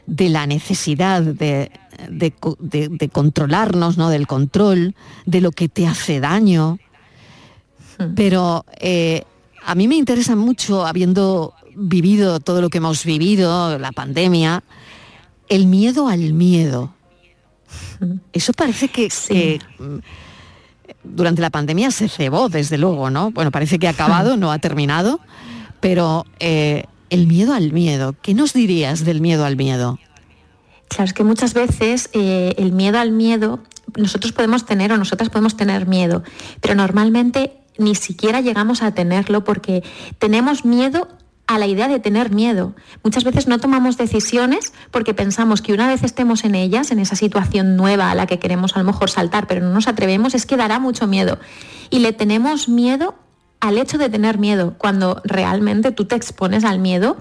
de 0.06 0.28
la 0.30 0.46
necesidad 0.46 1.22
de, 1.22 1.70
de 2.10 2.30
co- 2.30 2.56
de- 2.60 2.88
de 2.88 3.08
controlarnos, 3.08 3.96
¿no? 3.98 4.08
del 4.08 4.26
control, 4.26 4.94
de 5.26 5.40
lo 5.40 5.50
que 5.52 5.68
te 5.68 5.86
hace 5.86 6.20
daño. 6.20 6.78
Pero 8.14 8.64
eh, 8.80 9.24
a 9.64 9.74
mí 9.74 9.88
me 9.88 9.96
interesa 9.96 10.36
mucho, 10.36 10.86
habiendo 10.86 11.54
vivido 11.74 12.40
todo 12.40 12.60
lo 12.60 12.68
que 12.70 12.78
hemos 12.78 13.04
vivido, 13.04 13.78
la 13.78 13.92
pandemia, 13.92 14.62
el 15.48 15.66
miedo 15.66 16.08
al 16.08 16.32
miedo. 16.32 16.94
Eso 18.32 18.52
parece 18.52 18.88
que, 18.88 19.08
que, 19.28 19.60
mm, 19.78 19.98
durante 21.04 21.42
la 21.42 21.50
pandemia 21.50 21.90
se 21.90 22.08
cebó, 22.08 22.48
desde 22.48 22.78
luego, 22.78 23.10
¿no? 23.10 23.30
Bueno, 23.30 23.50
parece 23.50 23.78
que 23.78 23.86
ha 23.86 23.90
acabado, 23.90 24.36
no 24.36 24.52
ha 24.52 24.58
terminado, 24.58 25.20
pero 25.80 26.24
eh, 26.40 26.84
el 27.10 27.26
miedo 27.26 27.54
al 27.54 27.72
miedo, 27.72 28.14
¿qué 28.22 28.34
nos 28.34 28.52
dirías 28.52 29.04
del 29.04 29.20
miedo 29.20 29.44
al 29.44 29.56
miedo? 29.56 29.98
Claro, 30.88 31.04
es 31.04 31.12
que 31.12 31.24
muchas 31.24 31.54
veces 31.54 32.10
eh, 32.12 32.54
el 32.58 32.72
miedo 32.72 32.98
al 32.98 33.10
miedo, 33.10 33.60
nosotros 33.96 34.32
podemos 34.32 34.66
tener 34.66 34.92
o 34.92 34.96
nosotras 34.96 35.30
podemos 35.30 35.56
tener 35.56 35.86
miedo, 35.86 36.22
pero 36.60 36.74
normalmente 36.74 37.52
ni 37.78 37.94
siquiera 37.94 38.40
llegamos 38.40 38.82
a 38.82 38.92
tenerlo 38.92 39.44
porque 39.44 39.82
tenemos 40.18 40.64
miedo 40.64 41.08
a 41.46 41.58
la 41.58 41.66
idea 41.66 41.88
de 41.88 42.00
tener 42.00 42.30
miedo. 42.30 42.74
Muchas 43.04 43.24
veces 43.24 43.46
no 43.46 43.58
tomamos 43.58 43.96
decisiones 43.96 44.72
porque 44.90 45.14
pensamos 45.14 45.62
que 45.62 45.72
una 45.72 45.86
vez 45.86 46.02
estemos 46.02 46.44
en 46.44 46.54
ellas, 46.54 46.90
en 46.90 46.98
esa 46.98 47.14
situación 47.16 47.76
nueva 47.76 48.10
a 48.10 48.14
la 48.14 48.26
que 48.26 48.38
queremos 48.38 48.74
a 48.74 48.80
lo 48.80 48.84
mejor 48.84 49.10
saltar, 49.10 49.46
pero 49.46 49.60
no 49.60 49.72
nos 49.72 49.86
atrevemos, 49.86 50.34
es 50.34 50.46
que 50.46 50.56
dará 50.56 50.78
mucho 50.78 51.06
miedo. 51.06 51.38
Y 51.90 52.00
le 52.00 52.12
tenemos 52.12 52.68
miedo 52.68 53.14
al 53.60 53.78
hecho 53.78 53.96
de 53.98 54.08
tener 54.08 54.38
miedo, 54.38 54.74
cuando 54.76 55.22
realmente 55.24 55.92
tú 55.92 56.04
te 56.04 56.16
expones 56.16 56.64
al 56.64 56.78
miedo 56.78 57.16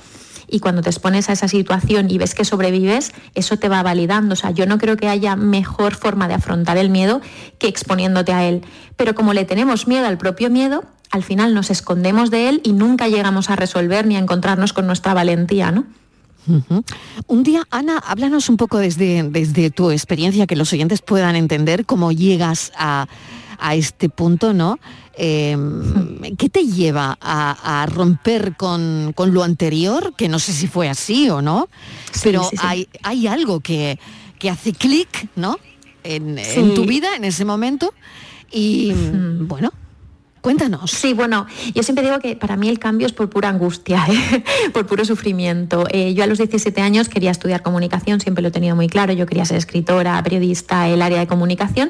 y 0.47 0.59
cuando 0.59 0.81
te 0.81 0.89
expones 0.89 1.29
a 1.29 1.33
esa 1.33 1.47
situación 1.47 2.09
y 2.09 2.17
ves 2.17 2.35
que 2.35 2.45
sobrevives, 2.45 3.13
eso 3.33 3.57
te 3.57 3.69
va 3.69 3.81
validando. 3.83 4.33
O 4.33 4.35
sea, 4.35 4.51
yo 4.51 4.65
no 4.65 4.77
creo 4.77 4.97
que 4.97 5.07
haya 5.07 5.35
mejor 5.35 5.95
forma 5.95 6.27
de 6.27 6.35
afrontar 6.35 6.77
el 6.77 6.89
miedo 6.89 7.21
que 7.57 7.67
exponiéndote 7.67 8.33
a 8.33 8.43
él. 8.45 8.63
Pero 8.95 9.15
como 9.15 9.33
le 9.33 9.45
tenemos 9.45 9.87
miedo 9.87 10.05
al 10.07 10.17
propio 10.17 10.49
miedo, 10.49 10.83
al 11.11 11.23
final 11.23 11.53
nos 11.53 11.69
escondemos 11.69 12.31
de 12.31 12.49
él 12.49 12.61
y 12.63 12.73
nunca 12.73 13.07
llegamos 13.07 13.49
a 13.49 13.55
resolver 13.55 14.05
ni 14.05 14.15
a 14.15 14.19
encontrarnos 14.19 14.73
con 14.73 14.87
nuestra 14.87 15.13
valentía, 15.13 15.71
¿no? 15.71 15.85
Un 17.27 17.43
día, 17.43 17.63
Ana, 17.71 17.97
háblanos 17.97 18.49
un 18.49 18.57
poco 18.57 18.77
desde, 18.77 19.23
desde 19.23 19.71
tu 19.71 19.89
experiencia, 19.89 20.45
que 20.45 20.55
los 20.55 20.71
oyentes 20.73 21.01
puedan 21.01 21.35
entender 21.35 21.85
cómo 21.85 22.11
llegas 22.11 22.71
a, 22.77 23.07
a 23.57 23.75
este 23.75 24.09
punto, 24.09 24.53
¿no? 24.53 24.77
Eh, 25.17 25.57
¿Qué 26.37 26.49
te 26.49 26.65
lleva 26.65 27.17
a, 27.19 27.81
a 27.81 27.85
romper 27.87 28.55
con, 28.57 29.13
con 29.15 29.33
lo 29.33 29.43
anterior? 29.43 30.13
Que 30.15 30.27
no 30.27 30.39
sé 30.39 30.53
si 30.53 30.67
fue 30.67 30.87
así 30.87 31.29
o 31.29 31.41
no, 31.41 31.67
pero 32.21 32.43
sí, 32.43 32.57
sí. 32.57 32.57
Hay, 32.61 32.89
hay 33.01 33.27
algo 33.27 33.59
que, 33.61 33.97
que 34.37 34.49
hace 34.49 34.73
clic, 34.73 35.29
¿no? 35.35 35.57
En, 36.03 36.75
tu 36.75 36.85
vida, 36.85 37.15
en 37.15 37.23
ese 37.23 37.45
momento. 37.45 37.93
Y 38.51 38.93
bueno, 38.93 39.73
cuéntanos. 40.45 40.91
Sí, 40.91 41.13
bueno, 41.13 41.47
yo 41.73 41.81
siempre 41.81 42.05
digo 42.05 42.19
que 42.19 42.35
para 42.35 42.55
mí 42.55 42.69
el 42.69 42.77
cambio 42.77 43.07
es 43.07 43.13
por 43.13 43.31
pura 43.31 43.49
angustia, 43.49 44.05
¿eh? 44.07 44.43
por 44.73 44.85
puro 44.85 45.03
sufrimiento. 45.03 45.87
Eh, 45.89 46.13
yo 46.13 46.23
a 46.23 46.27
los 46.27 46.37
17 46.37 46.81
años 46.81 47.09
quería 47.09 47.31
estudiar 47.31 47.63
comunicación, 47.63 48.19
siempre 48.19 48.43
lo 48.43 48.49
he 48.49 48.51
tenido 48.51 48.75
muy 48.75 48.87
claro, 48.87 49.11
yo 49.13 49.25
quería 49.25 49.43
ser 49.45 49.57
escritora, 49.57 50.21
periodista, 50.21 50.87
el 50.87 51.01
área 51.01 51.17
de 51.17 51.25
comunicación, 51.25 51.89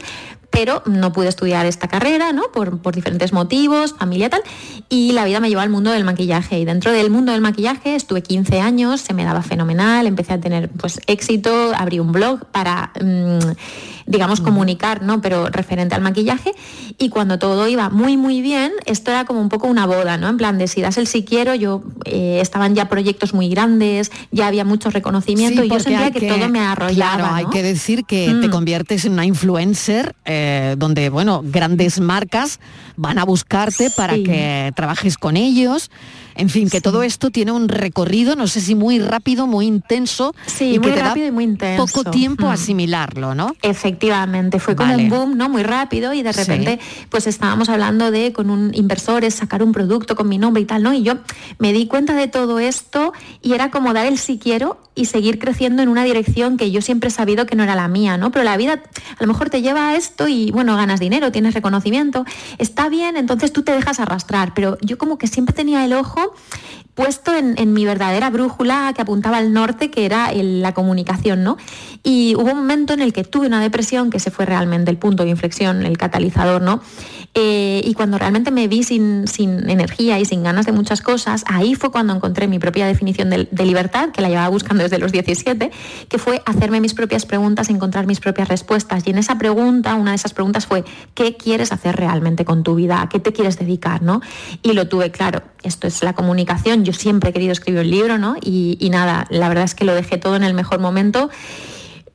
pero 0.55 0.81
no 0.85 1.11
pude 1.11 1.27
estudiar 1.27 1.65
esta 1.65 1.89
carrera, 1.89 2.31
¿no? 2.31 2.43
Por, 2.53 2.79
por 2.79 2.95
diferentes 2.95 3.33
motivos, 3.33 3.93
familia 3.93 4.29
tal, 4.29 4.41
y 4.87 5.11
la 5.11 5.25
vida 5.25 5.41
me 5.41 5.49
llevó 5.49 5.59
al 5.59 5.69
mundo 5.69 5.91
del 5.91 6.05
maquillaje. 6.05 6.57
Y 6.57 6.63
dentro 6.63 6.93
del 6.93 7.09
mundo 7.09 7.33
del 7.33 7.41
maquillaje 7.41 7.95
estuve 7.95 8.23
15 8.23 8.61
años, 8.61 9.01
se 9.01 9.13
me 9.13 9.25
daba 9.25 9.41
fenomenal, 9.41 10.07
empecé 10.07 10.31
a 10.31 10.39
tener 10.39 10.69
pues 10.69 11.01
éxito, 11.07 11.73
abrí 11.75 11.99
un 11.99 12.13
blog 12.13 12.45
para, 12.53 12.93
mm, 13.01 13.51
digamos, 14.05 14.39
comunicar, 14.39 15.01
¿no? 15.01 15.19
Pero 15.19 15.49
referente 15.49 15.93
al 15.93 16.01
maquillaje. 16.01 16.53
Y 16.97 17.09
cuando 17.09 17.37
todo 17.37 17.67
iba 17.67 17.89
muy, 17.89 18.15
muy 18.15 18.41
bien, 18.41 18.44
esto 18.53 19.11
era 19.11 19.25
como 19.25 19.41
un 19.41 19.49
poco 19.49 19.67
una 19.67 19.85
boda, 19.85 20.17
¿no? 20.17 20.29
En 20.29 20.37
plan 20.37 20.57
de 20.57 20.67
si 20.67 20.81
das 20.81 20.97
el 20.97 21.07
sí 21.07 21.23
quiero, 21.23 21.55
yo 21.55 21.81
eh, 22.05 22.39
estaban 22.41 22.75
ya 22.75 22.87
proyectos 22.89 23.33
muy 23.33 23.49
grandes, 23.49 24.11
ya 24.31 24.47
había 24.47 24.63
mucho 24.65 24.89
reconocimiento 24.89 25.61
Sí, 25.61 25.67
y 25.67 25.71
yo 25.71 25.79
sentía 25.79 26.11
que, 26.11 26.27
todo 26.27 26.49
me 26.49 26.59
arrollaba. 26.59 27.15
Claro, 27.17 27.33
hay 27.35 27.45
que 27.47 27.63
decir 27.63 28.05
que 28.05 28.27
te 28.41 28.47
Mm. 28.47 28.51
conviertes 28.51 29.05
en 29.05 29.13
una 29.13 29.25
influencer 29.25 30.15
eh, 30.25 30.75
donde, 30.77 31.09
bueno, 31.09 31.41
grandes 31.43 31.99
marcas 31.99 32.59
van 32.95 33.17
a 33.19 33.23
buscarte 33.25 33.89
para 33.95 34.15
que 34.15 34.71
trabajes 34.75 35.17
con 35.17 35.37
ellos. 35.37 35.89
En 36.35 36.49
fin, 36.49 36.69
que 36.69 36.81
todo 36.81 37.01
esto 37.03 37.31
tiene 37.31 37.51
un 37.51 37.69
recorrido, 37.69 38.35
no 38.35 38.47
sé 38.47 38.61
si 38.61 38.75
muy 38.75 38.99
rápido, 38.99 39.47
muy 39.47 39.65
intenso. 39.65 40.33
Sí, 40.45 40.73
y 40.75 40.79
muy 40.79 40.89
que 40.89 40.95
te 40.97 41.01
da 41.01 41.07
rápido 41.09 41.27
y 41.27 41.31
muy 41.31 41.43
intenso. 41.45 41.85
Poco 41.85 42.11
tiempo 42.11 42.45
Mm. 42.45 42.49
a 42.49 42.53
asimilarlo, 42.53 43.35
¿no? 43.35 43.55
Efectivamente, 43.61 44.59
fue 44.59 44.75
como 44.75 44.91
Vale. 44.91 45.03
un 45.03 45.09
boom, 45.09 45.37
¿no? 45.37 45.47
Muy 45.49 45.63
rápido 45.63 46.13
y 46.13 46.21
de 46.23 46.33
Sí. 46.33 46.39
repente 46.41 46.79
pues 47.09 47.27
estábamos 47.27 47.69
hablando 47.69 48.11
de 48.11 48.33
con 48.33 48.49
un 48.49 48.71
inversores 48.73 49.33
sacar 49.35 49.63
un 49.63 49.71
producto 49.71 50.15
con 50.15 50.27
mi 50.27 50.37
nombre 50.37 50.61
y 50.61 50.65
tal, 50.65 50.83
¿no? 50.83 50.93
Y 50.93 51.03
yo 51.03 51.13
me 51.59 51.71
di 51.71 51.87
cuenta 51.87 52.13
de 52.15 52.27
todo 52.27 52.59
esto 52.59 53.13
y 53.41 53.53
era 53.53 53.71
como 53.71 53.93
dar 53.93 54.05
el 54.05 54.17
sí 54.17 54.37
quiero 54.41 54.79
y 54.95 55.05
seguir 55.05 55.39
creciendo 55.39 55.81
en 55.83 55.89
una 55.89 56.03
dirección 56.03 56.57
que 56.57 56.71
yo 56.71 56.81
siempre 56.81 57.09
he 57.09 57.11
sabido 57.11 57.45
que 57.45 57.55
no 57.55 57.63
era 57.63 57.75
la 57.75 57.87
mía, 57.87 58.17
¿no? 58.17 58.31
Pero 58.31 58.43
la 58.43 58.57
vida 58.57 58.73
a 59.17 59.21
lo 59.21 59.27
mejor 59.27 59.49
te 59.49 59.61
lleva 59.61 59.89
a 59.89 59.95
esto 59.95 60.27
y 60.27 60.51
bueno, 60.51 60.75
ganas 60.75 60.99
dinero, 60.99 61.31
tienes 61.31 61.53
reconocimiento, 61.53 62.25
está 62.57 62.89
bien, 62.89 63.17
entonces 63.17 63.51
tú 63.53 63.61
te 63.63 63.71
dejas 63.73 63.99
arrastrar, 63.99 64.53
pero 64.53 64.77
yo 64.81 64.97
como 64.97 65.17
que 65.17 65.27
siempre 65.27 65.53
tenía 65.53 65.83
el 65.85 65.93
ojo 65.93 66.24
puesto 66.95 67.35
en, 67.35 67.73
mi 67.73 67.85
verdadera 67.85 68.29
brújula 68.29 68.93
que 68.95 69.01
apuntaba 69.01 69.37
al 69.37 69.51
norte, 69.51 69.91
que 69.91 70.05
era 70.05 70.31
la 70.33 70.73
comunicación, 70.73 71.43
¿no? 71.43 71.57
Y 72.03 72.35
hubo 72.35 72.51
un 72.51 72.57
momento 72.57 72.93
en 72.93 73.01
el 73.01 73.11
que 73.11 73.25
tuve 73.25 73.47
una 73.47 73.61
depresión, 73.61 74.09
que 74.09 74.19
se 74.19 74.31
fue 74.31 74.45
realmente 74.45 74.91
el 74.91 74.97
punto 74.97 75.23
de 75.23 75.29
inflexión, 75.29 75.85
el 75.85 75.97
catalizador, 75.97 76.61
¿no? 76.61 76.81
Eh, 77.37 77.81
y 77.83 77.93
cuando 77.93 78.17
realmente 78.17 78.49
me 78.49 78.67
vi 78.67 78.83
sin, 78.83 79.27
sin 79.27 79.69
energía 79.69 80.19
y 80.19 80.25
sin 80.25 80.41
ganas 80.41 80.65
de 80.65 80.71
muchas 80.71 81.01
cosas, 81.01 81.43
ahí 81.47 81.75
fue 81.75 81.91
cuando 81.91 82.15
encontré 82.15 82.47
mi 82.47 82.59
propia 82.59 82.87
definición 82.87 83.29
de, 83.29 83.47
de 83.51 83.65
libertad, 83.65 84.09
que 84.09 84.21
la 84.21 84.29
llevaba 84.29 84.47
buscando 84.47 84.83
desde 84.83 84.99
los 84.99 85.11
17, 85.11 85.69
que 86.07 86.17
fue 86.17 86.41
hacerme 86.45 86.79
mis 86.79 86.93
propias 86.93 87.25
preguntas, 87.25 87.69
encontrar 87.69 88.07
mis 88.07 88.21
propias 88.21 88.47
respuestas. 88.47 89.05
Y 89.05 89.09
en 89.09 89.17
esa 89.17 89.37
pregunta, 89.37 89.95
una 89.95 90.11
de 90.11 90.15
esas 90.15 90.33
preguntas 90.33 90.65
fue, 90.65 90.85
¿qué 91.13 91.35
quieres 91.35 91.71
hacer 91.71 91.97
realmente 91.97 92.45
con 92.45 92.63
tu 92.63 92.75
vida? 92.75 93.01
¿A 93.01 93.09
qué 93.09 93.19
te 93.19 93.33
quieres 93.33 93.59
dedicar? 93.59 94.01
¿no? 94.01 94.21
Y 94.63 94.73
lo 94.73 94.87
tuve 94.87 95.11
claro, 95.11 95.41
esto 95.63 95.87
es 95.87 96.03
la 96.03 96.13
comunicación, 96.13 96.85
yo 96.85 96.93
siempre 96.93 97.31
he 97.31 97.33
querido 97.33 97.51
escribir 97.51 97.81
un 97.81 97.89
libro, 97.89 98.17
¿no? 98.17 98.35
Y, 98.41 98.77
y 98.79 98.89
nada, 98.89 99.27
la 99.29 99.49
verdad 99.49 99.65
es 99.65 99.75
que 99.75 99.85
lo 99.85 99.93
dejé 99.93 100.17
todo 100.17 100.35
en 100.35 100.43
el 100.43 100.53
mejor 100.53 100.79
momento 100.79 101.29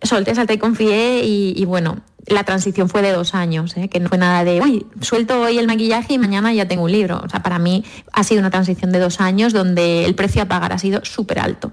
solté, 0.03 0.35
salté 0.35 0.55
y 0.55 0.59
confié 0.59 1.23
y, 1.25 1.65
bueno, 1.65 1.99
la 2.27 2.45
transición 2.45 2.89
fue 2.89 3.03
de 3.03 3.13
dos 3.13 3.35
años, 3.35 3.77
¿eh? 3.77 3.89
que 3.89 4.01
no 4.01 4.09
fue 4.09 4.19
nada 4.19 4.45
de, 4.45 4.61
uy, 4.61 4.87
suelto 5.01 5.41
hoy 5.41 5.59
el 5.59 5.67
maquillaje 5.67 6.15
y 6.15 6.19
mañana 6.19 6.53
ya 6.53 6.69
tengo 6.69 6.85
un 6.85 6.93
libro. 6.93 7.21
O 7.25 7.29
sea, 7.29 7.43
para 7.43 7.59
mí 7.59 7.85
ha 8.13 8.25
sido 8.25 8.41
una 8.41 8.51
transición 8.51 8.93
de 8.93 8.99
dos 8.99 9.21
años 9.21 9.53
donde 9.53 10.05
el 10.05 10.15
precio 10.15 10.43
a 10.43 10.47
pagar 10.47 10.73
ha 10.73 10.79
sido 10.79 11.05
súper 11.05 11.41
alto. 11.41 11.73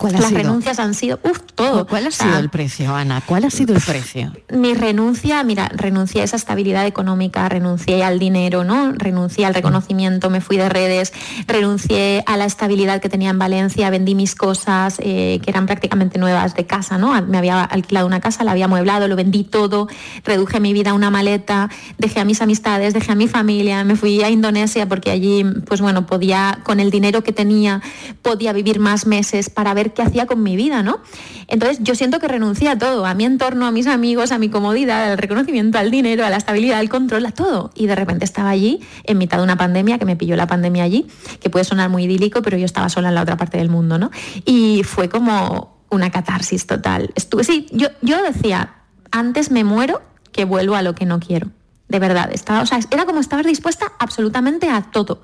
¿Cuál 0.00 0.16
ha 0.16 0.20
Las 0.20 0.28
sido? 0.30 0.40
renuncias 0.40 0.78
han 0.78 0.94
sido, 0.94 1.20
uff, 1.22 1.40
todo. 1.54 1.86
¿Cuál 1.86 2.06
ha 2.06 2.08
O 2.08 2.10
sea, 2.10 2.26
sido 2.28 2.38
el 2.38 2.48
precio, 2.48 2.94
Ana? 2.96 3.20
¿Cuál 3.26 3.44
ha 3.44 3.50
sido 3.50 3.74
el 3.76 3.82
precio? 3.82 4.32
mi 4.50 4.72
renuncia, 4.72 5.44
mira, 5.44 5.68
renuncié 5.74 6.22
a 6.22 6.24
esa 6.24 6.36
estabilidad 6.36 6.86
económica, 6.86 7.46
renuncié 7.50 8.02
al 8.02 8.18
dinero, 8.18 8.64
¿no? 8.64 8.92
Renuncié 8.92 9.44
al 9.44 9.52
reconocimiento, 9.54 10.30
me 10.30 10.40
fui 10.40 10.56
de 10.56 10.70
redes, 10.70 11.12
renuncié 11.46 12.22
a 12.26 12.38
la 12.38 12.46
estabilidad 12.46 13.02
que 13.02 13.10
tenía 13.10 13.28
en 13.28 13.38
Valencia, 13.38 13.90
vendí 13.90 14.14
mis 14.14 14.34
cosas, 14.34 14.96
eh, 15.00 15.38
que 15.42 15.50
eran 15.50 15.66
prácticamente 15.66 16.18
nuevas 16.18 16.54
de 16.54 16.64
casa, 16.66 16.96
¿no? 16.96 17.20
Me 17.26 17.36
había 17.36 17.62
alquilado 17.62 18.06
una 18.06 18.20
casa, 18.20 18.42
la 18.42 18.52
había 18.52 18.64
amueblado, 18.64 19.06
lo 19.06 19.16
vendí 19.16 19.44
todo, 19.44 19.86
reduje 20.24 20.60
mi 20.60 20.72
vida 20.72 20.92
a 20.92 20.94
una 20.94 21.10
maleta, 21.10 21.68
dejé 21.98 22.20
a 22.20 22.24
mis 22.24 22.40
amistades, 22.40 22.94
dejé 22.94 23.12
a 23.12 23.16
mi 23.16 23.28
familia, 23.28 23.84
me 23.84 23.96
fui 23.96 24.22
a 24.22 24.30
Indonesia 24.30 24.88
porque 24.88 25.10
allí, 25.10 25.44
pues 25.66 25.82
bueno, 25.82 26.06
podía, 26.06 26.60
con 26.62 26.80
el 26.80 26.90
dinero 26.90 27.22
que 27.22 27.32
tenía, 27.32 27.82
podía 28.22 28.54
vivir 28.54 28.80
más 28.80 29.06
meses 29.06 29.50
para 29.50 29.74
ver 29.74 29.89
qué 29.94 30.02
hacía 30.02 30.26
con 30.26 30.42
mi 30.42 30.56
vida, 30.56 30.82
¿no? 30.82 31.00
Entonces 31.48 31.78
yo 31.82 31.94
siento 31.94 32.18
que 32.18 32.28
renuncié 32.28 32.68
a 32.68 32.78
todo, 32.78 33.06
a 33.06 33.14
mi 33.14 33.24
entorno, 33.24 33.66
a 33.66 33.70
mis 33.70 33.86
amigos, 33.86 34.32
a 34.32 34.38
mi 34.38 34.48
comodidad, 34.48 35.12
al 35.12 35.18
reconocimiento, 35.18 35.78
al 35.78 35.90
dinero, 35.90 36.24
a 36.24 36.30
la 36.30 36.36
estabilidad, 36.36 36.78
al 36.78 36.88
control, 36.88 37.26
a 37.26 37.32
todo. 37.32 37.70
Y 37.74 37.86
de 37.86 37.94
repente 37.94 38.24
estaba 38.24 38.50
allí, 38.50 38.80
en 39.04 39.18
mitad 39.18 39.38
de 39.38 39.44
una 39.44 39.56
pandemia, 39.56 39.98
que 39.98 40.04
me 40.04 40.16
pilló 40.16 40.36
la 40.36 40.46
pandemia 40.46 40.84
allí, 40.84 41.06
que 41.40 41.50
puede 41.50 41.64
sonar 41.64 41.90
muy 41.90 42.04
idílico, 42.04 42.42
pero 42.42 42.56
yo 42.56 42.64
estaba 42.64 42.88
sola 42.88 43.08
en 43.08 43.14
la 43.14 43.22
otra 43.22 43.36
parte 43.36 43.58
del 43.58 43.68
mundo, 43.68 43.98
¿no? 43.98 44.10
Y 44.44 44.82
fue 44.84 45.08
como 45.08 45.84
una 45.90 46.10
catarsis 46.10 46.66
total. 46.66 47.10
Estuve, 47.14 47.44
sí, 47.44 47.66
yo, 47.72 47.88
yo 48.00 48.22
decía, 48.22 48.74
antes 49.10 49.50
me 49.50 49.64
muero 49.64 50.02
que 50.32 50.44
vuelvo 50.44 50.76
a 50.76 50.82
lo 50.82 50.94
que 50.94 51.04
no 51.04 51.20
quiero. 51.20 51.50
De 51.88 51.98
verdad, 51.98 52.30
estaba, 52.32 52.62
o 52.62 52.66
sea, 52.66 52.78
era 52.90 53.04
como 53.04 53.20
estar 53.20 53.44
dispuesta 53.44 53.92
absolutamente 53.98 54.70
a 54.70 54.82
todo. 54.92 55.22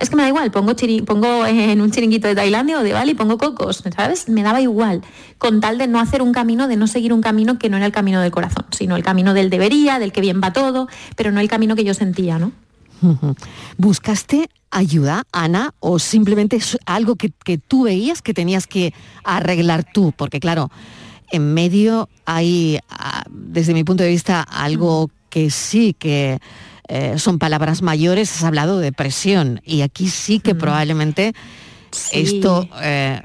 Es 0.00 0.10
que 0.10 0.16
me 0.16 0.22
da 0.22 0.28
igual, 0.28 0.50
pongo, 0.50 0.72
chiri- 0.72 1.04
pongo 1.04 1.46
en 1.46 1.80
un 1.80 1.90
chiringuito 1.92 2.26
de 2.26 2.34
Tailandia 2.34 2.80
o 2.80 2.82
de 2.82 2.92
Bali, 2.92 3.14
pongo 3.14 3.38
cocos, 3.38 3.84
¿sabes? 3.94 4.28
Me 4.28 4.42
daba 4.42 4.60
igual, 4.60 5.02
con 5.38 5.60
tal 5.60 5.78
de 5.78 5.86
no 5.86 6.00
hacer 6.00 6.20
un 6.20 6.32
camino, 6.32 6.66
de 6.66 6.76
no 6.76 6.88
seguir 6.88 7.12
un 7.12 7.20
camino 7.20 7.58
que 7.58 7.68
no 7.68 7.76
era 7.76 7.86
el 7.86 7.92
camino 7.92 8.20
del 8.20 8.32
corazón, 8.32 8.66
sino 8.70 8.96
el 8.96 9.04
camino 9.04 9.34
del 9.34 9.50
debería, 9.50 10.00
del 10.00 10.10
que 10.10 10.20
bien 10.20 10.40
va 10.42 10.52
todo, 10.52 10.88
pero 11.14 11.30
no 11.30 11.38
el 11.38 11.48
camino 11.48 11.76
que 11.76 11.84
yo 11.84 11.94
sentía, 11.94 12.38
¿no? 12.40 12.50
¿Buscaste 13.76 14.50
ayuda, 14.70 15.22
Ana, 15.32 15.72
o 15.78 15.98
simplemente 16.00 16.56
es 16.56 16.76
algo 16.84 17.14
que, 17.14 17.30
que 17.44 17.58
tú 17.58 17.84
veías 17.84 18.20
que 18.20 18.34
tenías 18.34 18.66
que 18.66 18.92
arreglar 19.22 19.84
tú? 19.84 20.12
Porque 20.16 20.40
claro, 20.40 20.70
en 21.30 21.54
medio 21.54 22.08
hay, 22.24 22.80
ah, 22.90 23.24
desde 23.30 23.74
mi 23.74 23.84
punto 23.84 24.02
de 24.02 24.10
vista, 24.10 24.42
algo 24.42 25.10
que 25.30 25.50
sí 25.50 25.94
que 25.98 26.40
eh, 26.88 27.18
son 27.18 27.38
palabras 27.38 27.82
mayores, 27.82 28.32
has 28.32 28.44
hablado 28.44 28.78
de 28.78 28.84
depresión, 28.84 29.60
y 29.64 29.82
aquí 29.82 30.08
sí 30.08 30.40
que 30.40 30.54
probablemente 30.54 31.34
esto 32.12 32.68
eh, 32.82 33.20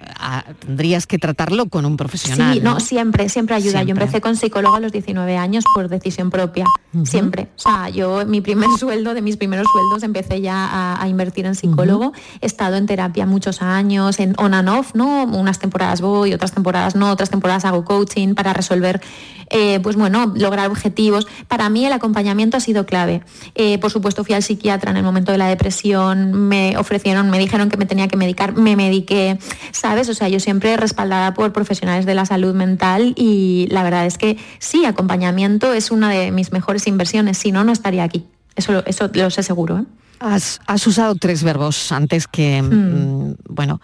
tendrías 0.59 1.07
que 1.07 1.17
tratarlo 1.17 1.67
con 1.67 1.85
un 1.85 1.97
profesional. 1.97 2.55
Sí, 2.55 2.61
no, 2.61 2.79
siempre, 2.79 3.29
siempre 3.29 3.55
ayuda. 3.55 3.83
Yo 3.83 3.91
empecé 3.91 4.21
con 4.21 4.35
psicólogo 4.35 4.75
a 4.75 4.79
los 4.79 4.91
19 4.91 5.37
años 5.37 5.63
por 5.73 5.89
decisión 5.89 6.29
propia, 6.29 6.65
siempre. 7.03 7.49
O 7.57 7.59
sea, 7.59 7.89
yo 7.89 8.25
mi 8.25 8.41
primer 8.41 8.69
sueldo, 8.79 9.13
de 9.13 9.21
mis 9.21 9.37
primeros 9.37 9.67
sueldos, 9.71 10.03
empecé 10.03 10.41
ya 10.41 10.55
a, 10.55 11.01
a 11.01 11.07
invertir 11.07 11.45
en 11.45 11.55
psicólogo. 11.55 12.13
He 12.41 12.45
estado 12.45 12.75
en 12.77 12.85
terapia 12.85 13.25
muchos 13.25 13.61
años, 13.61 14.19
en 14.19 14.35
on 14.37 14.53
and 14.53 14.69
off, 14.69 14.95
¿no? 14.95 15.23
Unas 15.25 15.59
temporadas 15.59 16.01
voy, 16.01 16.33
otras 16.33 16.51
temporadas 16.51 16.95
no, 16.95 17.11
otras 17.11 17.29
temporadas 17.29 17.65
hago 17.65 17.85
coaching 17.85 18.35
para 18.35 18.53
resolver, 18.53 19.01
eh, 19.49 19.79
pues 19.81 19.95
bueno, 19.95 20.33
lograr 20.35 20.69
objetivos. 20.69 21.27
Para 21.47 21.69
mí 21.69 21.85
el 21.85 21.93
acompañamiento 21.93 22.57
ha 22.57 22.59
sido 22.59 22.85
clave. 22.85 23.23
Eh, 23.55 23.77
por 23.79 23.91
supuesto, 23.91 24.23
fui 24.23 24.35
al 24.35 24.43
psiquiatra 24.43 24.91
en 24.91 24.97
el 24.97 25.03
momento 25.03 25.31
de 25.31 25.37
la 25.37 25.47
depresión, 25.47 26.33
me 26.33 26.77
ofrecieron, 26.77 27.29
me 27.29 27.39
dijeron 27.39 27.69
que 27.69 27.77
me 27.77 27.85
tenía 27.85 28.07
que 28.07 28.17
medicar, 28.17 28.52
me 28.55 28.75
mediqué, 28.75 29.39
¿sabes? 29.71 30.09
O 30.09 30.13
sea, 30.13 30.29
yo 30.29 30.39
siempre 30.39 30.77
respaldada 30.77 31.33
por 31.33 31.53
profesionales 31.53 32.05
de 32.05 32.15
la 32.15 32.25
salud 32.25 32.53
mental 32.53 33.13
y 33.15 33.67
la 33.69 33.83
verdad 33.83 34.05
es 34.05 34.17
que 34.17 34.37
sí, 34.59 34.85
acompañamiento 34.85 35.73
es 35.73 35.91
una 35.91 36.09
de 36.09 36.31
mis 36.31 36.51
mejores 36.51 36.87
inversiones, 36.87 37.37
si 37.37 37.51
no, 37.51 37.63
no 37.63 37.71
estaría 37.71 38.03
aquí. 38.03 38.25
Eso, 38.55 38.83
eso 38.85 39.09
lo 39.13 39.29
sé 39.29 39.43
seguro. 39.43 39.79
¿eh? 39.79 39.83
Has, 40.19 40.61
has 40.67 40.87
usado 40.87 41.15
tres 41.15 41.43
verbos 41.43 41.91
antes 41.91 42.27
que, 42.27 42.61
mm, 42.61 43.35
bueno, 43.49 43.81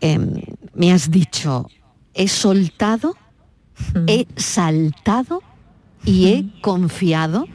em, 0.00 0.34
me 0.74 0.92
has 0.92 1.10
dicho, 1.10 1.68
he 2.14 2.28
soltado, 2.28 3.16
he 4.06 4.26
saltado 4.36 5.42
y 6.04 6.26
he 6.28 6.60
confiado 6.60 7.46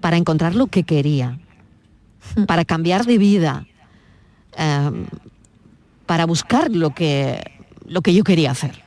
para 0.00 0.16
encontrar 0.16 0.54
lo 0.54 0.68
que 0.68 0.84
quería, 0.84 1.38
para 2.46 2.64
cambiar 2.64 3.04
de 3.04 3.18
vida, 3.18 3.66
em, 4.56 5.06
para 6.06 6.26
buscar 6.26 6.70
lo 6.70 6.90
que, 6.90 7.42
lo 7.86 8.02
que 8.02 8.14
yo 8.14 8.24
quería 8.24 8.50
hacer. 8.50 8.82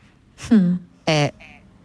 Hmm. 0.50 0.76
Eh, 1.06 1.32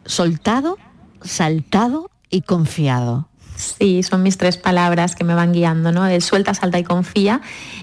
soltado, 0.05 0.79
saltado 1.23 2.11
y 2.31 2.43
confiado. 2.43 3.29
Sí, 3.57 4.03
son 4.03 4.23
mis 4.23 4.39
tres 4.39 4.57
palabras 4.57 5.15
que 5.15 5.25
me 5.25 5.35
van 5.35 5.53
guiando, 5.53 5.93
¿no? 5.93 6.07
El 6.07 6.23
suelta, 6.23 6.55
salta 6.55 6.79
y 6.79 6.85
confía. 6.85 7.41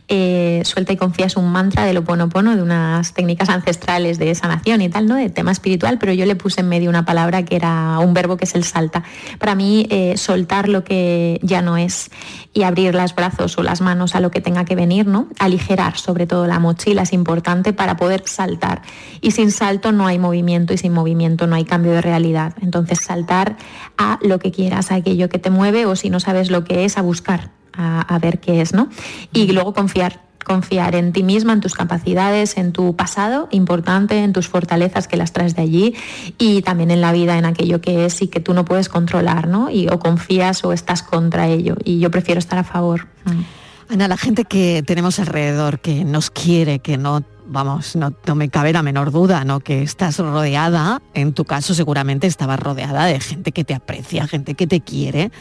Eh, 0.08 0.62
suelta 0.66 0.94
y 0.94 0.98
confía 0.98 1.28
es 1.28 1.38
un 1.38 1.52
mantra 1.52 1.86
del 1.86 1.98
Oponopono, 1.98 2.56
de 2.56 2.62
unas 2.62 3.14
técnicas 3.14 3.50
ancestrales 3.50 4.18
de 4.18 4.34
sanación 4.36 4.82
y 4.82 4.90
tal, 4.90 5.08
¿no? 5.08 5.16
De 5.16 5.30
tema 5.30 5.52
espiritual, 5.52 5.98
pero 6.00 6.12
yo 6.14 6.26
le 6.26 6.36
puse 6.36 6.62
en 6.62 6.70
medio 6.70 6.90
una 6.90 7.06
palabra 7.06 7.46
que 7.46 7.56
era 7.56 8.00
un 8.00 8.14
verbo 8.14 8.36
que 8.36 8.46
es 8.46 8.56
el 8.56 8.64
salta. 8.64 9.04
Para 9.38 9.56
mí, 9.56 9.88
eh, 9.90 10.18
soltar 10.18 10.68
lo 10.68 10.84
que 10.84 11.40
ya 11.44 11.62
no 11.62 11.78
es 11.78 12.10
y 12.54 12.64
abrir 12.64 12.96
los 12.96 13.14
brazos 13.14 13.58
o 13.58 13.64
las 13.64 13.82
manos 13.82 14.16
a 14.16 14.20
lo 14.20 14.32
que 14.32 14.42
tenga 14.42 14.66
que 14.66 14.76
venir, 14.76 15.06
¿no? 15.06 15.28
Aligerar 15.38 15.98
sobre 15.98 16.26
todo 16.26 16.48
la 16.48 16.60
mochila 16.60 17.04
es 17.04 17.14
importante 17.14 17.74
para 17.74 17.96
poder 17.96 18.24
saltar. 18.26 18.82
Y 19.22 19.32
sin 19.32 19.52
salto 19.52 19.92
no 19.92 20.08
hay 20.08 20.18
movimiento 20.20 20.74
y 20.74 20.78
sin 20.78 20.94
movimiento 20.94 21.48
no 21.48 21.56
hay 21.56 21.66
cambio 21.66 21.92
de 21.92 22.02
realidad. 22.02 22.56
Entonces 22.62 23.00
saltar 23.00 23.56
a 23.98 24.18
lo 24.22 24.40
que 24.40 24.52
quieras, 24.52 24.92
a 24.92 24.96
aquello 24.96 25.30
que 25.30 25.40
te 25.40 25.50
mueve 25.60 25.86
o 25.86 25.96
si 25.96 26.10
no 26.10 26.20
sabes 26.20 26.50
lo 26.50 26.64
que 26.64 26.86
es, 26.86 26.98
a 26.98 27.02
buscar, 27.02 27.52
a, 27.74 28.02
a 28.02 28.20
ver 28.20 28.40
qué 28.40 28.62
es, 28.62 28.74
¿no? 28.74 28.88
Y 29.34 29.52
luego 29.52 29.74
confiar. 29.74 30.14
Confiar 30.46 30.96
en 30.96 31.12
ti 31.12 31.22
misma, 31.22 31.54
en 31.54 31.60
tus 31.60 31.76
capacidades, 31.76 32.58
en 32.58 32.72
tu 32.72 32.96
pasado, 32.96 33.50
importante, 33.52 34.24
en 34.24 34.32
tus 34.32 34.48
fortalezas 34.48 35.08
que 35.08 35.18
las 35.18 35.32
traes 35.32 35.54
de 35.54 35.62
allí 35.62 35.96
y 36.40 36.62
también 36.62 36.92
en 36.92 37.02
la 37.02 37.12
vida, 37.12 37.38
en 37.38 37.46
aquello 37.46 37.82
que 37.82 38.06
es 38.06 38.22
y 38.22 38.28
que 38.30 38.40
tú 38.40 38.54
no 38.54 38.64
puedes 38.64 38.88
controlar, 38.88 39.48
¿no? 39.48 39.70
Y 39.70 39.90
o 39.90 40.00
confías 40.00 40.64
o 40.64 40.72
estás 40.72 41.04
contra 41.04 41.48
ello. 41.48 41.76
Y 41.84 42.00
yo 42.00 42.10
prefiero 42.10 42.40
estar 42.40 42.58
a 42.58 42.64
favor. 42.64 43.08
Mm. 43.26 43.94
Ana, 43.94 44.08
la 44.08 44.18
gente 44.18 44.46
que 44.46 44.82
tenemos 44.82 45.20
alrededor, 45.20 45.82
que 45.82 46.06
nos 46.06 46.32
quiere, 46.32 46.80
que 46.80 46.98
no, 46.98 47.24
vamos, 47.50 47.96
no, 47.96 48.14
no 48.26 48.36
me 48.36 48.50
cabe 48.50 48.72
la 48.72 48.84
menor 48.84 49.12
duda, 49.12 49.44
¿no? 49.44 49.60
Que 49.60 49.82
estás 49.82 50.18
rodeada, 50.18 51.02
en 51.14 51.34
tu 51.34 51.46
caso 51.46 51.74
seguramente 51.74 52.28
estabas 52.28 52.60
rodeada 52.60 53.06
de 53.06 53.20
gente 53.20 53.52
que 53.52 53.64
te 53.64 53.74
aprecia, 53.74 54.28
gente 54.28 54.54
que 54.54 54.68
te 54.68 54.82
quiere, 54.82 55.32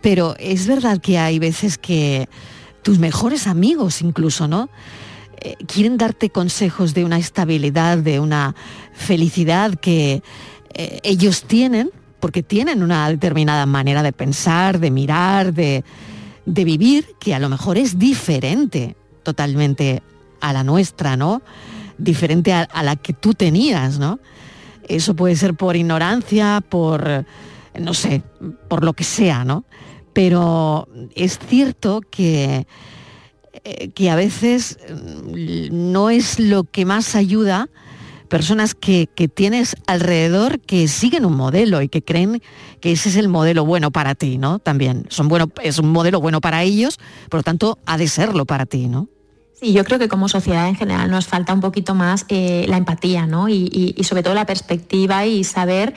pero 0.00 0.34
es 0.38 0.66
verdad 0.66 0.98
que 0.98 1.18
hay 1.18 1.38
veces 1.38 1.78
que 1.78 2.28
tus 2.82 2.98
mejores 2.98 3.46
amigos 3.46 4.02
incluso, 4.02 4.48
¿no? 4.48 4.68
Eh, 5.40 5.56
quieren 5.66 5.96
darte 5.96 6.30
consejos 6.30 6.92
de 6.92 7.04
una 7.04 7.18
estabilidad, 7.18 7.98
de 7.98 8.20
una 8.20 8.54
felicidad 8.92 9.74
que 9.74 10.22
eh, 10.74 11.00
ellos 11.02 11.44
tienen, 11.44 11.90
porque 12.18 12.42
tienen 12.42 12.82
una 12.82 13.08
determinada 13.08 13.64
manera 13.64 14.02
de 14.02 14.12
pensar, 14.12 14.78
de 14.78 14.90
mirar, 14.90 15.54
de, 15.54 15.84
de 16.44 16.64
vivir, 16.64 17.14
que 17.18 17.34
a 17.34 17.38
lo 17.38 17.48
mejor 17.48 17.78
es 17.78 17.98
diferente 17.98 18.96
totalmente 19.22 20.02
a 20.40 20.52
la 20.52 20.64
nuestra, 20.64 21.16
¿no? 21.16 21.42
Diferente 21.98 22.52
a, 22.52 22.82
la 22.82 22.96
que 22.96 23.12
tú 23.12 23.34
tenías, 23.34 23.98
¿no? 23.98 24.18
Eso 24.88 25.14
puede 25.14 25.36
ser 25.36 25.54
por 25.54 25.76
ignorancia, 25.76 26.62
por, 26.68 27.24
no 27.78 27.94
sé, 27.94 28.22
por 28.68 28.84
lo 28.84 28.94
que 28.94 29.04
sea, 29.04 29.44
¿no? 29.44 29.64
Pero 30.12 30.88
es 31.14 31.38
cierto 31.38 32.00
que, 32.00 32.66
eh, 33.64 33.90
que 33.90 34.10
a 34.10 34.16
veces 34.16 34.78
mm, 34.88 35.92
no 35.92 36.10
es 36.10 36.40
lo 36.40 36.64
que 36.64 36.84
más 36.84 37.14
ayuda 37.14 37.68
personas 38.30 38.74
que, 38.74 39.08
que 39.14 39.28
tienes 39.28 39.76
alrededor 39.86 40.60
que 40.60 40.88
siguen 40.88 41.26
un 41.26 41.36
modelo 41.36 41.82
y 41.82 41.88
que 41.88 42.02
creen 42.02 42.40
que 42.80 42.92
ese 42.92 43.10
es 43.10 43.16
el 43.16 43.28
modelo 43.28 43.66
bueno 43.66 43.90
para 43.90 44.14
ti, 44.14 44.38
¿no? 44.38 44.60
También 44.60 45.04
son 45.10 45.28
bueno, 45.28 45.50
es 45.62 45.78
un 45.78 45.90
modelo 45.90 46.20
bueno 46.20 46.40
para 46.40 46.62
ellos, 46.62 46.98
por 47.28 47.40
lo 47.40 47.42
tanto 47.42 47.78
ha 47.84 47.98
de 47.98 48.08
serlo 48.08 48.46
para 48.46 48.64
ti, 48.64 48.86
¿no? 48.86 49.08
Sí, 49.60 49.72
yo 49.74 49.84
creo 49.84 49.98
que 49.98 50.08
como 50.08 50.28
sociedad 50.28 50.66
en 50.68 50.74
general 50.74 51.10
nos 51.10 51.26
falta 51.26 51.52
un 51.52 51.60
poquito 51.60 51.94
más 51.94 52.24
eh, 52.28 52.64
la 52.68 52.78
empatía, 52.78 53.26
¿no? 53.26 53.48
Y, 53.48 53.68
y- 53.70 53.94
y 53.96 54.04
sobre 54.04 54.22
todo 54.22 54.32
la 54.34 54.46
perspectiva 54.46 55.26
y 55.26 55.44
saber 55.44 55.92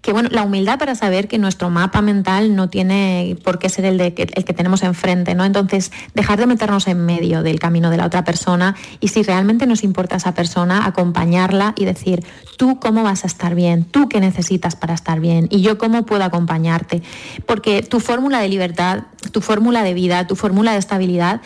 que 0.00 0.12
bueno, 0.12 0.30
la 0.32 0.42
humildad 0.42 0.78
para 0.80 0.94
saber 0.96 1.28
que 1.28 1.38
nuestro 1.38 1.70
mapa 1.70 2.00
mental 2.02 2.56
no 2.56 2.68
tiene 2.68 3.36
por 3.44 3.60
qué 3.60 3.68
ser 3.68 3.84
el, 3.84 3.98
de, 3.98 4.06
el 4.34 4.44
que 4.44 4.52
tenemos 4.52 4.82
enfrente, 4.82 5.34
¿no? 5.36 5.44
Entonces, 5.44 5.92
dejar 6.14 6.40
de 6.40 6.46
meternos 6.46 6.88
en 6.88 7.04
medio 7.04 7.42
del 7.44 7.60
camino 7.60 7.88
de 7.88 7.98
la 7.98 8.06
otra 8.06 8.24
persona 8.24 8.74
y 8.98 9.08
si 9.08 9.22
realmente 9.22 9.64
nos 9.66 9.84
importa 9.84 10.16
esa 10.16 10.34
persona, 10.34 10.86
acompañarla 10.86 11.74
y 11.76 11.84
decir, 11.84 12.24
tú 12.56 12.80
cómo 12.80 13.04
vas 13.04 13.22
a 13.22 13.28
estar 13.28 13.54
bien, 13.54 13.84
tú 13.84 14.08
qué 14.08 14.18
necesitas 14.20 14.74
para 14.74 14.94
estar 14.94 15.20
bien 15.20 15.46
y 15.50 15.60
yo 15.60 15.78
cómo 15.78 16.04
puedo 16.04 16.24
acompañarte. 16.24 17.02
Porque 17.46 17.82
tu 17.82 18.00
fórmula 18.00 18.40
de 18.40 18.48
libertad, 18.48 19.04
tu 19.30 19.40
fórmula 19.40 19.84
de 19.84 19.94
vida, 19.94 20.26
tu 20.26 20.34
fórmula 20.34 20.72
de 20.72 20.78
estabilidad, 20.78 21.42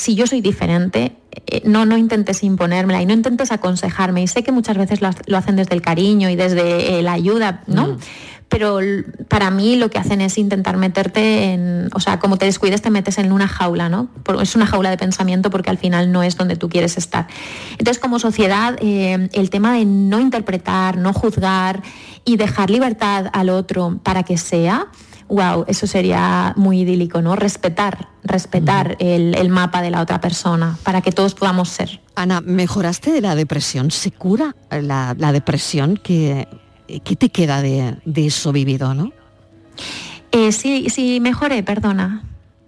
si 0.00 0.14
yo 0.14 0.26
soy 0.26 0.40
diferente, 0.40 1.16
eh, 1.46 1.60
no, 1.64 1.84
no 1.84 1.98
intentes 1.98 2.42
imponérmela 2.42 3.02
y 3.02 3.06
no 3.06 3.12
intentes 3.12 3.52
aconsejarme. 3.52 4.22
Y 4.22 4.28
sé 4.28 4.42
que 4.42 4.50
muchas 4.52 4.78
veces 4.78 5.00
lo, 5.02 5.08
ha- 5.08 5.14
lo 5.26 5.36
hacen 5.36 5.56
desde 5.56 5.74
el 5.74 5.82
cariño 5.82 6.30
y 6.30 6.36
desde 6.36 6.98
eh, 6.98 7.02
la 7.02 7.12
ayuda, 7.12 7.62
¿no? 7.66 7.98
Pero 8.48 8.80
l- 8.80 9.04
para 9.28 9.50
mí 9.50 9.76
lo 9.76 9.90
que 9.90 9.98
hacen 9.98 10.20
es 10.22 10.38
intentar 10.38 10.76
meterte 10.78 11.52
en, 11.52 11.88
o 11.92 12.00
sea, 12.00 12.18
como 12.18 12.36
te 12.38 12.46
descuides 12.46 12.80
te 12.82 12.88
metes 12.90 13.18
en 13.18 13.30
una 13.30 13.46
jaula, 13.46 13.88
¿no? 13.90 14.08
Por- 14.24 14.40
Es 14.42 14.56
una 14.56 14.66
jaula 14.66 14.88
de 14.90 14.96
pensamiento 14.96 15.50
porque 15.50 15.68
al 15.70 15.76
final 15.78 16.10
no 16.12 16.22
es 16.22 16.36
donde 16.36 16.56
tú 16.56 16.68
quieres 16.70 16.96
estar. 16.96 17.26
Entonces, 17.72 17.98
como 18.00 18.18
sociedad, 18.18 18.76
eh, 18.80 19.28
el 19.34 19.50
tema 19.50 19.74
de 19.74 19.84
no 19.84 20.18
interpretar, 20.18 20.96
no 20.96 21.12
juzgar 21.12 21.82
y 22.24 22.38
dejar 22.38 22.70
libertad 22.70 23.26
al 23.32 23.50
otro 23.50 24.00
para 24.02 24.22
que 24.22 24.36
sea, 24.38 24.86
wow, 25.30 25.64
eso 25.68 25.86
sería 25.86 26.52
muy 26.56 26.80
idílico, 26.80 27.22
¿no? 27.22 27.36
Respetar, 27.36 28.08
respetar 28.24 28.96
el, 28.98 29.34
el 29.36 29.48
mapa 29.48 29.80
de 29.80 29.90
la 29.90 30.02
otra 30.02 30.20
persona 30.20 30.76
para 30.82 31.00
que 31.00 31.12
todos 31.12 31.34
podamos 31.34 31.68
ser. 31.68 32.00
Ana, 32.16 32.40
¿mejoraste 32.40 33.12
de 33.12 33.20
la 33.20 33.34
depresión? 33.34 33.90
¿Se 33.90 34.10
cura 34.10 34.54
la, 34.70 35.14
la 35.16 35.32
depresión? 35.32 35.98
¿Qué, 36.02 36.48
qué 37.04 37.16
te 37.16 37.30
queda 37.30 37.62
de, 37.62 37.96
de 38.04 38.26
eso 38.26 38.52
vivido, 38.52 38.92
no? 38.94 39.12
Eh, 40.32 40.52
sí, 40.52 40.88
sí, 40.90 41.20
mejoré, 41.20 41.62
perdona. 41.62 42.22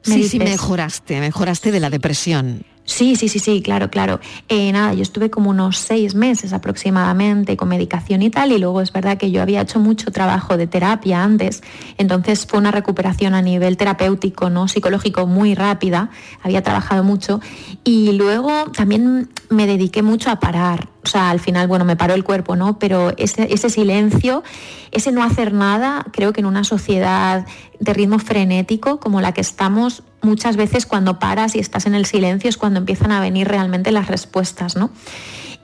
me 0.07 0.14
Sí, 0.14 0.29
sí, 0.29 0.38
mejoraste, 0.38 1.20
mejoraste 1.20 1.70
de 1.72 1.81
la 1.81 1.90
depresión. 1.90 2.64
Sí, 2.85 3.14
sí, 3.14 3.29
sí, 3.29 3.38
sí, 3.38 3.62
claro, 3.62 3.90
claro. 3.90 4.18
Eh, 4.49 4.73
nada, 4.73 4.92
yo 4.92 5.03
estuve 5.03 5.31
como 5.31 5.51
unos 5.51 5.79
seis 5.79 6.14
meses 6.14 6.53
aproximadamente 6.53 7.57
con 7.57 7.68
medicación 7.68 8.23
y 8.23 8.31
tal, 8.31 8.51
y 8.53 8.59
luego 8.59 8.81
es 8.81 8.92
verdad 8.92 9.18
que 9.18 9.31
yo 9.31 9.40
había 9.40 9.61
hecho 9.61 9.79
mucho 9.79 10.11
trabajo 10.11 10.57
de 10.57 10.66
terapia 10.66 11.23
antes, 11.23 11.62
entonces 11.97 12.45
fue 12.45 12.59
una 12.59 12.73
recuperación 12.73 13.35
a 13.35 13.42
nivel 13.42 13.77
terapéutico, 13.77 14.51
no 14.51 14.66
psicológico 14.66 15.27
muy 15.27 15.55
rápida, 15.55 16.11
había 16.42 16.62
trabajado 16.62 17.05
mucho, 17.05 17.40
y 17.85 18.12
luego 18.12 18.71
también 18.73 19.29
me 19.49 19.66
dediqué 19.66 20.03
mucho 20.03 20.31
a 20.31 20.40
parar. 20.40 20.91
O 21.05 21.09
sea, 21.09 21.31
al 21.31 21.41
final, 21.41 21.67
bueno, 21.67 21.85
me 21.85 21.97
paró 21.97 22.15
el 22.15 22.23
cuerpo, 22.23 22.55
¿no? 22.55 22.79
Pero 22.79 23.12
ese, 23.17 23.71
silencio, 23.71 24.45
ese 24.93 25.11
no 25.11 25.25
hacer 25.25 25.53
nada, 25.53 26.07
creo 26.12 26.33
que 26.33 26.41
en 26.41 26.47
una 26.47 26.62
sociedad 26.62 27.45
de 27.81 27.93
ritmo 27.93 28.21
frenético 28.21 29.01
como 29.01 29.21
la 29.21 29.33
que 29.33 29.41
estamos, 29.41 30.05
muchas 30.21 30.57
veces 30.57 30.87
cuando 30.87 31.19
paras 31.19 31.57
y 31.57 31.59
estás 31.59 31.87
en 31.87 31.95
el 31.95 32.07
silencio 32.07 32.49
es 32.49 32.57
cuando 32.57 32.79
empiezan 32.79 33.11
a 33.11 33.21
venir 33.21 33.49
realmente 33.49 33.91
las 33.91 34.07
respuestas, 34.07 34.77
¿no? 34.77 34.91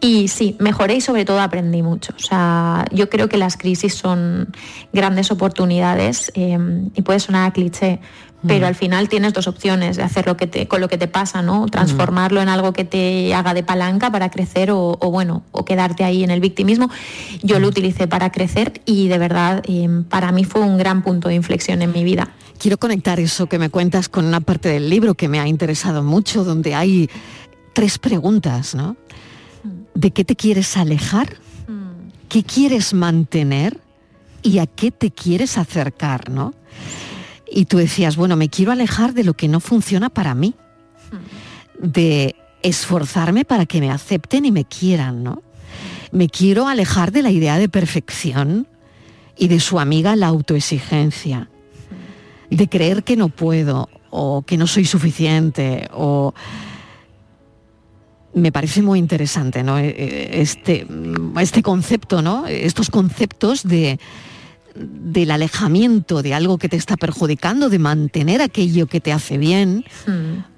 Y 0.00 0.28
sí, 0.28 0.56
mejoré 0.60 0.96
y 0.96 1.00
sobre 1.00 1.24
todo 1.24 1.40
aprendí 1.40 1.82
mucho. 1.82 2.12
O 2.16 2.20
sea, 2.20 2.84
yo 2.92 3.10
creo 3.10 3.28
que 3.28 3.36
las 3.36 3.56
crisis 3.56 3.94
son 3.94 4.54
grandes 4.92 5.32
oportunidades 5.32 6.30
eh, 6.34 6.56
y 6.94 7.02
puede 7.02 7.18
sonar 7.18 7.48
a 7.48 7.52
cliché, 7.52 8.00
pero 8.46 8.66
al 8.66 8.74
final 8.74 9.08
tienes 9.08 9.32
dos 9.32 9.48
opciones 9.48 9.96
de 9.96 10.04
hacer 10.04 10.26
lo 10.26 10.36
que 10.36 10.46
te, 10.46 10.68
con 10.68 10.80
lo 10.80 10.88
que 10.88 10.96
te 10.96 11.08
pasa, 11.08 11.42
¿no? 11.42 11.66
Transformarlo 11.66 12.40
en 12.40 12.48
algo 12.48 12.72
que 12.72 12.84
te 12.84 13.34
haga 13.34 13.52
de 13.52 13.64
palanca 13.64 14.12
para 14.12 14.30
crecer 14.30 14.70
o, 14.70 14.96
o 15.00 15.10
bueno, 15.10 15.42
o 15.50 15.64
quedarte 15.64 16.04
ahí 16.04 16.22
en 16.22 16.30
el 16.30 16.40
victimismo. 16.40 16.88
Yo 17.42 17.58
lo 17.58 17.68
utilicé 17.68 18.06
para 18.06 18.30
crecer 18.30 18.80
y 18.84 19.08
de 19.08 19.18
verdad 19.18 19.62
eh, 19.66 19.88
para 20.08 20.30
mí 20.30 20.44
fue 20.44 20.60
un 20.60 20.78
gran 20.78 21.02
punto 21.02 21.28
de 21.28 21.34
inflexión 21.34 21.82
en 21.82 21.92
mi 21.92 22.04
vida. 22.04 22.30
Quiero 22.58 22.78
conectar 22.78 23.20
eso 23.20 23.46
que 23.46 23.58
me 23.58 23.70
cuentas 23.70 24.08
con 24.08 24.24
una 24.24 24.40
parte 24.40 24.68
del 24.68 24.88
libro 24.88 25.14
que 25.14 25.28
me 25.28 25.40
ha 25.40 25.46
interesado 25.46 26.02
mucho, 26.02 26.44
donde 26.44 26.74
hay 26.74 27.08
tres 27.72 27.98
preguntas, 27.98 28.74
¿no? 28.74 28.96
¿De 29.94 30.10
qué 30.10 30.24
te 30.24 30.36
quieres 30.36 30.76
alejar? 30.76 31.36
¿Qué 32.28 32.42
quieres 32.42 32.94
mantener? 32.94 33.80
¿Y 34.42 34.58
a 34.58 34.66
qué 34.66 34.90
te 34.90 35.10
quieres 35.10 35.58
acercar, 35.58 36.30
no? 36.30 36.54
Y 37.50 37.64
tú 37.64 37.78
decías, 37.78 38.16
bueno, 38.16 38.36
me 38.36 38.48
quiero 38.48 38.72
alejar 38.72 39.14
de 39.14 39.24
lo 39.24 39.34
que 39.34 39.48
no 39.48 39.60
funciona 39.60 40.10
para 40.10 40.34
mí, 40.34 40.54
de 41.78 42.36
esforzarme 42.62 43.44
para 43.44 43.66
que 43.66 43.80
me 43.80 43.90
acepten 43.90 44.44
y 44.44 44.52
me 44.52 44.64
quieran, 44.64 45.22
¿no? 45.22 45.42
Me 46.10 46.28
quiero 46.28 46.68
alejar 46.68 47.12
de 47.12 47.22
la 47.22 47.30
idea 47.30 47.58
de 47.58 47.68
perfección 47.68 48.66
y 49.36 49.48
de 49.48 49.60
su 49.60 49.78
amiga 49.78 50.16
la 50.16 50.26
autoexigencia, 50.26 51.48
de 52.50 52.68
creer 52.68 53.04
que 53.04 53.16
no 53.16 53.28
puedo 53.28 53.88
o 54.10 54.42
que 54.42 54.56
no 54.56 54.66
soy 54.66 54.84
suficiente 54.84 55.88
o 55.92 56.34
me 58.34 58.52
parece 58.52 58.82
muy 58.82 58.98
interesante 58.98 59.62
¿no? 59.62 59.78
Eh, 59.78 59.94
eh, 59.96 60.28
este, 60.32 60.86
este 61.40 61.62
concepto, 61.62 62.22
¿no? 62.22 62.46
estos 62.46 62.90
conceptos 62.90 63.62
de, 63.64 63.98
del 64.78 65.30
alejamiento 65.30 66.22
de 66.22 66.34
algo 66.34 66.58
que 66.58 66.68
te 66.68 66.76
está 66.76 66.96
perjudicando, 66.96 67.68
de 67.68 67.78
mantener 67.78 68.40
aquello 68.40 68.86
que 68.86 69.00
te 69.00 69.12
hace 69.12 69.38
bien 69.38 69.84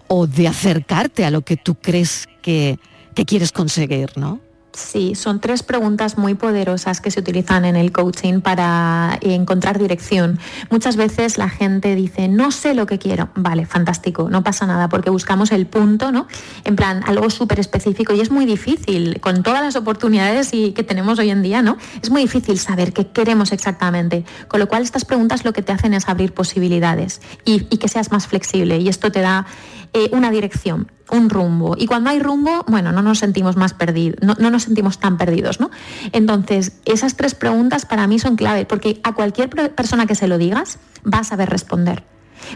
o 0.08 0.26
de 0.26 0.48
acercarte 0.48 1.24
a 1.24 1.30
lo 1.30 1.42
que 1.42 1.56
tú 1.56 1.74
crees 1.76 2.28
que, 2.42 2.78
que 3.14 3.24
quieres 3.24 3.52
conseguir, 3.52 4.16
¿no? 4.16 4.40
Sí, 4.72 5.16
son 5.16 5.40
tres 5.40 5.64
preguntas 5.64 6.16
muy 6.16 6.34
poderosas 6.34 7.00
que 7.00 7.10
se 7.10 7.18
utilizan 7.18 7.64
en 7.64 7.74
el 7.74 7.90
coaching 7.90 8.40
para 8.40 9.18
encontrar 9.20 9.80
dirección. 9.80 10.38
Muchas 10.70 10.94
veces 10.96 11.38
la 11.38 11.48
gente 11.48 11.96
dice, 11.96 12.28
no 12.28 12.52
sé 12.52 12.74
lo 12.74 12.86
que 12.86 12.98
quiero. 12.98 13.30
Vale, 13.34 13.66
fantástico, 13.66 14.30
no 14.30 14.44
pasa 14.44 14.66
nada, 14.66 14.88
porque 14.88 15.10
buscamos 15.10 15.50
el 15.50 15.66
punto, 15.66 16.12
¿no? 16.12 16.28
En 16.62 16.76
plan, 16.76 17.02
algo 17.06 17.30
súper 17.30 17.58
específico 17.58 18.14
y 18.14 18.20
es 18.20 18.30
muy 18.30 18.46
difícil, 18.46 19.20
con 19.20 19.42
todas 19.42 19.60
las 19.60 19.74
oportunidades 19.74 20.54
y 20.54 20.70
que 20.70 20.84
tenemos 20.84 21.18
hoy 21.18 21.30
en 21.30 21.42
día, 21.42 21.62
¿no? 21.62 21.76
Es 22.00 22.10
muy 22.10 22.22
difícil 22.22 22.58
saber 22.58 22.92
qué 22.92 23.08
queremos 23.08 23.50
exactamente. 23.50 24.24
Con 24.46 24.60
lo 24.60 24.68
cual, 24.68 24.84
estas 24.84 25.04
preguntas 25.04 25.44
lo 25.44 25.52
que 25.52 25.62
te 25.62 25.72
hacen 25.72 25.94
es 25.94 26.08
abrir 26.08 26.32
posibilidades 26.32 27.20
y, 27.44 27.60
que 27.80 27.88
seas 27.88 28.12
más 28.12 28.26
flexible 28.26 28.78
y 28.78 28.88
esto 28.88 29.10
te 29.10 29.20
da 29.20 29.46
eh, 29.94 30.10
una 30.12 30.30
dirección, 30.30 30.92
un 31.10 31.30
rumbo. 31.30 31.74
Y 31.78 31.86
cuando 31.86 32.10
hay 32.10 32.20
rumbo, 32.20 32.64
bueno, 32.68 32.92
no 32.92 33.02
nos 33.02 33.18
sentimos 33.18 33.56
más 33.56 33.74
perdidos, 33.74 34.20
no, 34.22 34.34
no 34.38 34.50
nos 34.50 34.64
sentimos 34.64 34.98
tan 34.98 35.16
perdidos, 35.16 35.60
¿no? 35.60 35.70
Entonces, 36.12 36.72
esas 36.84 37.16
tres 37.16 37.34
preguntas 37.34 37.86
para 37.86 38.06
mí 38.06 38.18
son 38.18 38.36
clave, 38.36 38.64
porque 38.66 39.00
a 39.04 39.12
cualquier 39.14 39.48
persona 39.48 40.06
que 40.06 40.14
se 40.14 40.28
lo 40.28 40.38
digas, 40.38 40.78
va 41.02 41.18
a 41.18 41.24
saber 41.24 41.50
responder. 41.50 42.04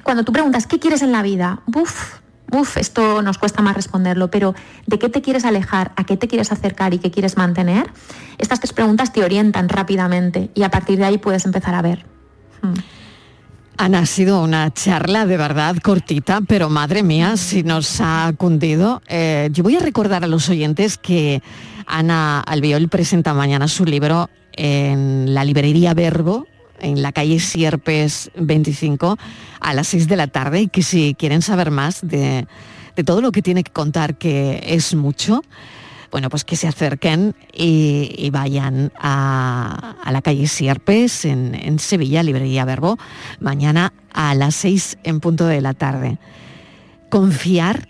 Cuando 0.02 0.24
tú 0.24 0.32
preguntas, 0.32 0.66
¿qué 0.66 0.78
quieres 0.78 1.02
en 1.02 1.12
la 1.12 1.22
vida? 1.22 1.60
Uf, 1.74 2.18
uf, 2.52 2.76
esto 2.76 3.22
nos 3.22 3.38
cuesta 3.38 3.62
más 3.62 3.74
responderlo, 3.74 4.30
pero 4.30 4.54
¿de 4.86 4.98
qué 4.98 5.08
te 5.08 5.22
quieres 5.22 5.44
alejar? 5.44 5.92
¿A 5.96 6.04
qué 6.04 6.16
te 6.16 6.28
quieres 6.28 6.52
acercar 6.52 6.94
y 6.94 6.98
qué 6.98 7.10
quieres 7.10 7.36
mantener? 7.36 7.90
Estas 8.38 8.60
tres 8.60 8.72
preguntas 8.72 9.12
te 9.12 9.22
orientan 9.22 9.68
rápidamente 9.68 10.50
y 10.54 10.62
a 10.62 10.70
partir 10.70 10.98
de 10.98 11.04
ahí 11.04 11.18
puedes 11.18 11.44
empezar 11.44 11.74
a 11.74 11.82
ver. 11.82 12.06
Ana, 13.76 14.00
ha 14.00 14.06
sido 14.06 14.40
una 14.42 14.72
charla 14.72 15.26
de 15.26 15.36
verdad 15.36 15.76
cortita, 15.82 16.40
pero 16.46 16.70
madre 16.70 17.02
mía, 17.02 17.36
si 17.36 17.64
nos 17.64 18.00
ha 18.00 18.32
cundido. 18.36 19.02
Eh, 19.08 19.48
yo 19.52 19.64
voy 19.64 19.76
a 19.76 19.80
recordar 19.80 20.22
a 20.22 20.28
los 20.28 20.48
oyentes 20.48 20.96
que 20.96 21.42
Ana 21.86 22.40
Albiol 22.40 22.88
presenta 22.88 23.34
mañana 23.34 23.66
su 23.66 23.84
libro 23.84 24.30
en 24.52 25.34
la 25.34 25.44
librería 25.44 25.92
Verbo, 25.92 26.46
en 26.80 27.02
la 27.02 27.10
calle 27.10 27.40
Sierpes 27.40 28.30
25, 28.36 29.18
a 29.60 29.74
las 29.74 29.88
6 29.88 30.06
de 30.06 30.16
la 30.16 30.28
tarde, 30.28 30.62
y 30.62 30.68
que 30.68 30.82
si 30.82 31.14
quieren 31.14 31.42
saber 31.42 31.72
más 31.72 32.00
de, 32.02 32.46
de 32.94 33.04
todo 33.04 33.20
lo 33.20 33.32
que 33.32 33.42
tiene 33.42 33.64
que 33.64 33.72
contar, 33.72 34.16
que 34.16 34.62
es 34.66 34.94
mucho, 34.94 35.42
bueno, 36.14 36.30
pues 36.30 36.44
que 36.44 36.54
se 36.54 36.68
acerquen 36.68 37.34
y, 37.52 38.30
vayan 38.30 38.92
a, 38.96 39.96
la 40.08 40.22
calle 40.22 40.46
Sierpes 40.46 41.24
en, 41.24 41.80
Sevilla, 41.80 42.22
Librería 42.22 42.64
Verbo, 42.64 42.98
mañana 43.40 43.92
a 44.12 44.32
las 44.36 44.54
6 44.54 44.98
en 45.02 45.18
punto 45.18 45.46
de 45.46 45.60
la 45.60 45.74
tarde. 45.74 46.18
Confiar 47.10 47.88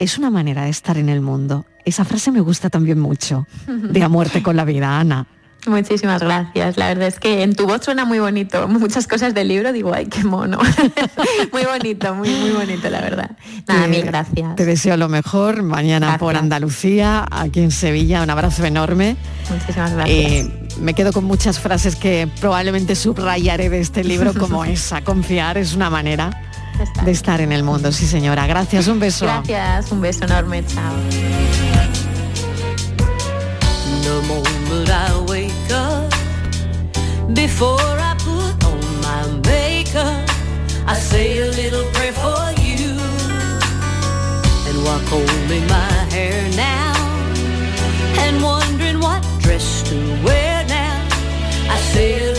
es 0.00 0.18
una 0.18 0.30
manera 0.30 0.64
de 0.64 0.70
estar 0.70 0.98
en 0.98 1.08
el 1.08 1.20
mundo. 1.20 1.64
Esa 1.84 2.04
frase 2.04 2.32
me 2.32 2.40
gusta 2.40 2.70
también 2.70 2.98
mucho, 2.98 3.46
de 3.68 4.02
a 4.02 4.08
muerte 4.08 4.42
con 4.42 4.56
la 4.56 4.64
vida, 4.64 4.98
Ana. 4.98 5.28
Muchísimas 5.66 6.22
gracias. 6.22 6.76
La 6.76 6.88
verdad 6.88 7.08
es 7.08 7.18
que 7.18 7.42
en 7.42 7.54
tu 7.54 7.66
voz 7.66 7.84
suena 7.84 8.04
muy 8.04 8.18
bonito. 8.18 8.68
Muchas 8.68 9.06
cosas 9.06 9.34
del 9.34 9.48
libro 9.48 9.72
digo, 9.72 9.92
ay, 9.92 10.06
qué 10.06 10.24
mono. 10.24 10.58
muy 11.52 11.64
bonito, 11.64 12.14
muy, 12.14 12.30
muy 12.30 12.50
bonito, 12.50 12.88
la 12.88 13.00
verdad. 13.00 13.30
Nada, 13.66 13.86
mil 13.86 14.02
gracias. 14.02 14.56
Te 14.56 14.64
deseo 14.64 14.96
lo 14.96 15.08
mejor 15.08 15.62
mañana 15.62 16.16
por 16.18 16.36
Andalucía, 16.36 17.26
aquí 17.30 17.60
en 17.60 17.70
Sevilla. 17.70 18.22
Un 18.22 18.30
abrazo 18.30 18.64
enorme. 18.64 19.16
Muchísimas 19.50 19.92
gracias. 19.92 20.18
Eh, 20.18 20.68
me 20.80 20.94
quedo 20.94 21.12
con 21.12 21.24
muchas 21.24 21.58
frases 21.58 21.96
que 21.96 22.28
probablemente 22.40 22.94
subrayaré 22.94 23.68
de 23.68 23.80
este 23.80 24.04
libro, 24.04 24.32
como 24.34 24.64
esa. 24.64 25.02
Confiar 25.02 25.58
es 25.58 25.74
una 25.74 25.90
manera 25.90 26.30
de 27.04 27.10
estar 27.10 27.40
en 27.40 27.52
el 27.52 27.64
mundo. 27.64 27.92
Sí, 27.92 28.06
señora. 28.06 28.46
Gracias. 28.46 28.86
Un 28.86 29.00
beso. 29.00 29.26
Gracias, 29.26 29.90
un 29.90 30.00
beso 30.00 30.24
enorme, 30.24 30.64
chao. 30.64 30.94
Before 37.34 37.78
I 37.78 38.16
put 38.18 38.64
on 38.64 38.80
my 39.02 39.26
makeup, 39.46 40.28
I 40.86 40.94
say 40.94 41.38
a 41.40 41.50
little 41.50 41.84
prayer 41.92 42.12
for 42.12 42.52
you. 42.58 42.96
And 44.66 44.82
while 44.82 45.00
combing 45.10 45.66
my 45.68 45.92
hair 46.08 46.48
now, 46.56 46.94
and 48.24 48.42
wondering 48.42 49.00
what 49.00 49.22
dress 49.40 49.82
to 49.90 49.96
wear 50.24 50.64
now, 50.68 51.06
I 51.68 51.78
say 51.92 52.32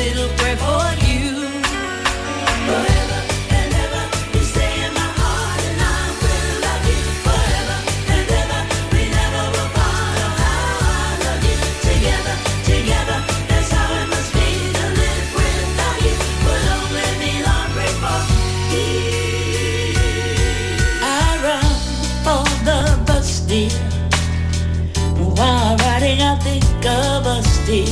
dear. 27.69 27.85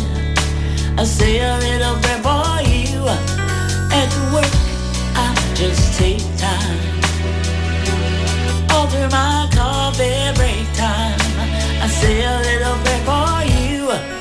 I 0.97 1.03
say 1.03 1.39
a 1.39 1.53
little 1.65 1.97
prayer 2.01 2.21
for 2.25 2.49
you. 2.73 3.01
At 3.99 4.11
work, 4.33 4.53
I 5.23 5.27
just 5.53 5.99
take 5.99 6.25
time. 6.45 6.79
All 8.71 8.87
through 8.87 9.09
my 9.09 9.47
coffee 9.53 10.33
break 10.37 10.65
time, 10.73 11.19
I 11.85 11.87
say 11.99 12.23
a 12.23 12.35
little 12.47 12.77
prayer 12.83 13.03
for 13.09 13.37
you. 13.55 14.16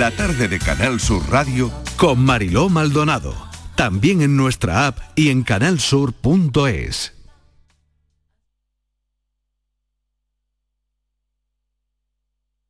La 0.00 0.10
tarde 0.10 0.48
de 0.48 0.58
Canal 0.58 0.98
Sur 0.98 1.28
Radio 1.28 1.70
con 1.98 2.24
Mariló 2.24 2.70
Maldonado. 2.70 3.34
También 3.76 4.22
en 4.22 4.34
nuestra 4.34 4.86
app 4.86 4.98
y 5.14 5.28
en 5.28 5.42
canalsur.es. 5.42 7.12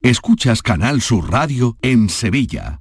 Escuchas 0.03 0.61
Canal 0.61 1.01
Sur 1.03 1.31
Radio 1.31 1.79
en 1.83 2.09
Sevilla. 2.09 2.81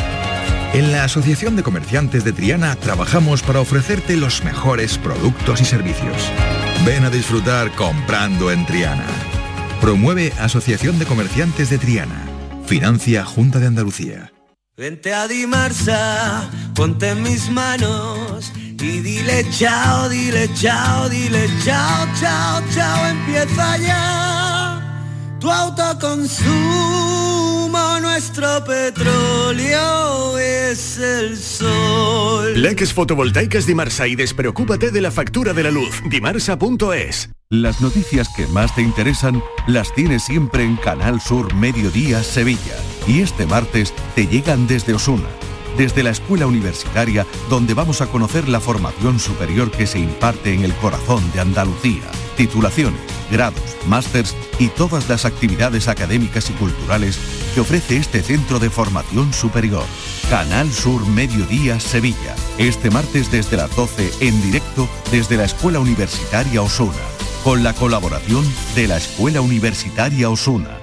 En 0.73 0.93
la 0.93 1.03
Asociación 1.03 1.57
de 1.57 1.63
Comerciantes 1.63 2.23
de 2.23 2.31
Triana 2.31 2.75
trabajamos 2.77 3.43
para 3.43 3.59
ofrecerte 3.59 4.15
los 4.15 4.43
mejores 4.43 4.97
productos 4.97 5.59
y 5.59 5.65
servicios. 5.65 6.31
Ven 6.85 7.03
a 7.03 7.09
disfrutar 7.09 7.71
comprando 7.75 8.51
en 8.51 8.65
Triana. 8.65 9.05
Promueve 9.81 10.31
Asociación 10.39 10.97
de 10.97 11.05
Comerciantes 11.05 11.69
de 11.69 11.77
Triana. 11.77 12.25
Financia 12.65 13.25
Junta 13.25 13.59
de 13.59 13.67
Andalucía. 13.67 14.31
Vente 14.77 15.13
a 15.13 15.27
Dimarsa, 15.27 16.49
ponte 16.73 17.09
en 17.09 17.21
mis 17.21 17.49
manos 17.49 18.53
y 18.55 19.01
dile 19.01 19.45
chao, 19.51 20.07
dile 20.07 20.49
chao, 20.55 21.09
dile 21.09 21.49
chao, 21.63 22.07
chao, 22.19 22.63
chao, 22.73 23.07
empieza 23.07 23.77
ya 23.77 24.81
tu 25.41 25.51
autoconsumo, 25.51 27.40
nuestro 28.21 28.63
petróleo 28.65 30.37
es 30.37 30.99
el 30.99 31.35
sol. 31.35 32.53
Leques 32.61 32.93
fotovoltaicas 32.93 33.65
Dimarsa 33.65 34.07
y 34.07 34.15
despreocúpate 34.15 34.91
de 34.91 35.01
la 35.01 35.09
factura 35.09 35.53
de 35.53 35.63
la 35.63 35.71
luz. 35.71 36.03
Dimarsa.es. 36.07 37.31
Las 37.49 37.81
noticias 37.81 38.29
que 38.37 38.45
más 38.45 38.75
te 38.75 38.83
interesan 38.83 39.41
las 39.65 39.91
tienes 39.95 40.21
siempre 40.23 40.63
en 40.63 40.75
Canal 40.75 41.19
Sur 41.19 41.55
Mediodía 41.55 42.21
Sevilla. 42.21 42.75
Y 43.07 43.21
este 43.21 43.47
martes 43.47 43.91
te 44.13 44.27
llegan 44.27 44.67
desde 44.67 44.93
Osuna, 44.93 45.27
desde 45.75 46.03
la 46.03 46.11
escuela 46.11 46.45
universitaria 46.45 47.25
donde 47.49 47.73
vamos 47.73 48.01
a 48.01 48.07
conocer 48.07 48.47
la 48.47 48.59
formación 48.59 49.19
superior 49.19 49.71
que 49.71 49.87
se 49.87 49.97
imparte 49.97 50.53
en 50.53 50.63
el 50.63 50.75
corazón 50.75 51.23
de 51.31 51.39
Andalucía. 51.39 52.03
Titulaciones, 52.37 53.01
grados, 53.31 53.77
másters 53.87 54.35
y 54.59 54.67
todas 54.67 55.09
las 55.09 55.25
actividades 55.25 55.87
académicas 55.87 56.51
y 56.51 56.53
culturales 56.53 57.17
que 57.53 57.61
ofrece 57.61 57.97
este 57.97 58.21
centro 58.21 58.59
de 58.59 58.69
formación 58.69 59.33
superior. 59.33 59.83
Canal 60.29 60.71
Sur 60.71 61.05
Mediodía 61.07 61.79
Sevilla. 61.79 62.35
Este 62.57 62.89
martes 62.89 63.31
desde 63.31 63.57
las 63.57 63.75
12 63.75 64.11
en 64.21 64.41
directo 64.41 64.87
desde 65.11 65.37
la 65.37 65.45
Escuela 65.45 65.79
Universitaria 65.79 66.61
Osuna. 66.61 66.93
Con 67.43 67.63
la 67.63 67.73
colaboración 67.73 68.45
de 68.75 68.87
la 68.87 68.97
Escuela 68.97 69.41
Universitaria 69.41 70.29
Osuna. 70.29 70.77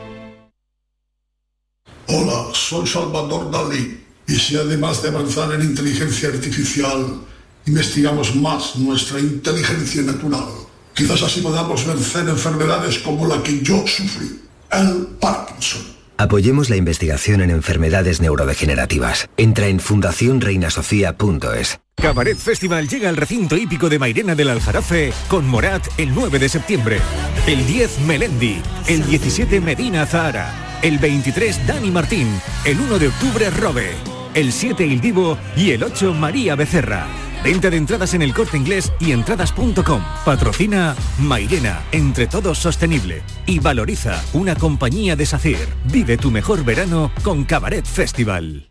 Hola, 2.08 2.48
soy 2.52 2.86
Salvador 2.86 3.50
Dalí. 3.50 4.04
Y 4.26 4.34
si 4.34 4.56
además 4.56 5.02
de 5.02 5.08
avanzar 5.08 5.52
en 5.52 5.62
inteligencia 5.62 6.28
artificial, 6.28 7.22
investigamos 7.66 8.34
más 8.36 8.76
nuestra 8.76 9.20
inteligencia 9.20 10.02
natural, 10.02 10.48
quizás 10.94 11.22
así 11.22 11.40
podamos 11.40 11.86
vencer 11.86 12.28
enfermedades 12.28 12.98
como 12.98 13.26
la 13.26 13.42
que 13.42 13.62
yo 13.62 13.86
sufrí, 13.86 14.40
el 14.70 15.06
Parkinson. 15.20 15.97
Apoyemos 16.20 16.68
la 16.68 16.74
investigación 16.74 17.42
en 17.42 17.50
enfermedades 17.50 18.20
neurodegenerativas. 18.20 19.30
Entra 19.36 19.68
en 19.68 19.78
fundacionreinasofía.es. 19.78 21.78
Cabaret 21.94 22.36
Festival 22.36 22.88
llega 22.88 23.08
al 23.08 23.16
recinto 23.16 23.56
hípico 23.56 23.88
de 23.88 24.00
Mairena 24.00 24.34
del 24.34 24.50
Aljarafe 24.50 25.12
con 25.28 25.46
Morat 25.46 25.86
el 25.96 26.12
9 26.12 26.40
de 26.40 26.48
septiembre. 26.48 26.98
El 27.46 27.64
10 27.64 28.00
Melendi, 28.00 28.60
el 28.88 29.06
17 29.06 29.60
Medina 29.60 30.06
Zahara, 30.06 30.80
el 30.82 30.98
23 30.98 31.68
Dani 31.68 31.92
Martín, 31.92 32.26
el 32.64 32.80
1 32.80 32.98
de 32.98 33.08
octubre 33.08 33.48
Robe, 33.50 33.90
el 34.34 34.52
7 34.52 34.86
Il 34.86 35.00
Divo 35.00 35.38
y 35.56 35.70
el 35.70 35.84
8 35.84 36.14
María 36.14 36.56
Becerra. 36.56 37.06
Venta 37.42 37.70
de 37.70 37.76
entradas 37.76 38.14
en 38.14 38.22
el 38.22 38.34
corte 38.34 38.56
inglés 38.56 38.92
y 39.00 39.12
entradas.com. 39.12 40.02
Patrocina 40.24 40.94
Mairena, 41.18 41.82
entre 41.92 42.26
todos 42.26 42.58
sostenible. 42.58 43.22
Y 43.46 43.58
valoriza 43.58 44.22
una 44.32 44.54
compañía 44.54 45.16
de 45.16 45.26
SACIR. 45.26 45.68
Vive 45.84 46.16
tu 46.16 46.30
mejor 46.30 46.64
verano 46.64 47.10
con 47.22 47.44
Cabaret 47.44 47.84
Festival. 47.84 48.67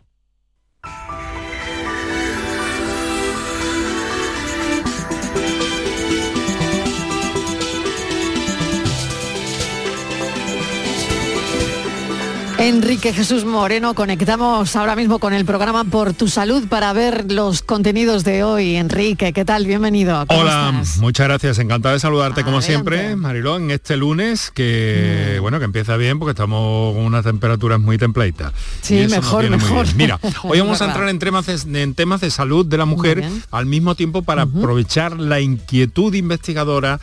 Enrique 12.58 13.12
Jesús 13.12 13.44
Moreno, 13.44 13.94
conectamos 13.94 14.74
ahora 14.74 14.96
mismo 14.96 15.20
con 15.20 15.32
el 15.32 15.44
programa 15.44 15.84
Por 15.84 16.12
tu 16.12 16.26
Salud 16.26 16.66
para 16.68 16.92
ver 16.92 17.30
los 17.30 17.62
contenidos 17.62 18.24
de 18.24 18.42
hoy. 18.42 18.74
Enrique, 18.74 19.32
¿qué 19.32 19.44
tal? 19.44 19.64
Bienvenido. 19.64 20.24
¿Cómo 20.26 20.40
Hola, 20.40 20.72
estás? 20.82 20.98
muchas 20.98 21.28
gracias. 21.28 21.58
Encantado 21.60 21.94
de 21.94 22.00
saludarte 22.00 22.42
como 22.42 22.60
siempre, 22.60 23.14
Mariló, 23.14 23.56
en 23.58 23.70
este 23.70 23.96
lunes 23.96 24.50
que, 24.52 25.36
Mm. 25.38 25.42
bueno, 25.42 25.60
que 25.60 25.66
empieza 25.66 25.96
bien 25.96 26.18
porque 26.18 26.32
estamos 26.32 26.94
con 26.96 27.04
unas 27.04 27.24
temperaturas 27.24 27.78
muy 27.78 27.96
templaditas. 27.96 28.52
Sí, 28.82 29.06
mejor, 29.08 29.48
mejor. 29.48 29.86
Mira, 29.94 30.18
hoy 30.42 30.58
vamos 30.58 30.82
a 30.82 30.86
entrar 30.86 31.08
en 31.08 31.20
temas, 31.20 31.46
de, 31.46 31.82
en 31.82 31.94
temas 31.94 32.20
de 32.20 32.30
salud 32.32 32.66
de 32.66 32.76
la 32.76 32.86
mujer 32.86 33.22
al 33.52 33.66
mismo 33.66 33.94
tiempo 33.94 34.22
para 34.22 34.42
aprovechar 34.42 35.16
la 35.16 35.38
inquietud 35.40 36.12
investigadora 36.12 36.98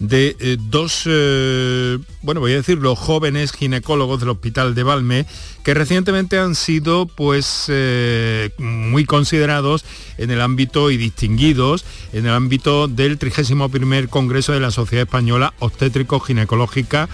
de 0.00 0.36
eh, 0.38 0.56
dos, 0.58 1.02
eh, 1.06 1.98
bueno, 2.22 2.40
voy 2.40 2.52
a 2.52 2.56
decir, 2.56 2.78
los 2.78 2.98
jóvenes 2.98 3.52
ginecólogos 3.52 4.20
del 4.20 4.30
Hospital 4.30 4.74
de 4.74 4.82
Valme, 4.82 5.26
que 5.64 5.74
recientemente 5.74 6.38
han 6.38 6.54
sido 6.54 7.06
pues 7.06 7.66
eh, 7.68 8.50
muy 8.58 9.04
considerados 9.04 9.84
en 10.16 10.30
el 10.30 10.40
ámbito 10.40 10.90
y 10.90 10.96
distinguidos 10.96 11.84
en 12.12 12.26
el 12.26 12.32
ámbito 12.32 12.88
del 12.88 13.18
31 13.18 13.70
Congreso 14.08 14.52
de 14.52 14.60
la 14.60 14.70
Sociedad 14.70 15.04
Española 15.04 15.54
Obstétrico-Ginecológica 15.58 17.08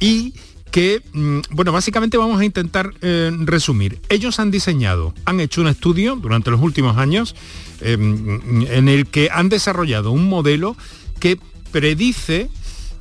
y 0.00 0.32
que, 0.70 1.02
mm, 1.12 1.40
bueno, 1.50 1.72
básicamente 1.72 2.16
vamos 2.16 2.40
a 2.40 2.44
intentar 2.44 2.94
resumir. 3.00 4.00
Ellos 4.08 4.38
han 4.38 4.50
diseñado, 4.50 5.12
han 5.26 5.40
hecho 5.40 5.60
un 5.60 5.68
estudio 5.68 6.16
durante 6.16 6.50
los 6.50 6.60
últimos 6.62 6.96
años 6.96 7.34
eh, 7.84 7.94
en 7.94 8.88
el 8.88 9.06
que 9.06 9.28
han 9.32 9.48
desarrollado 9.48 10.12
un 10.12 10.28
modelo 10.28 10.76
que 11.18 11.38
predice 11.72 12.48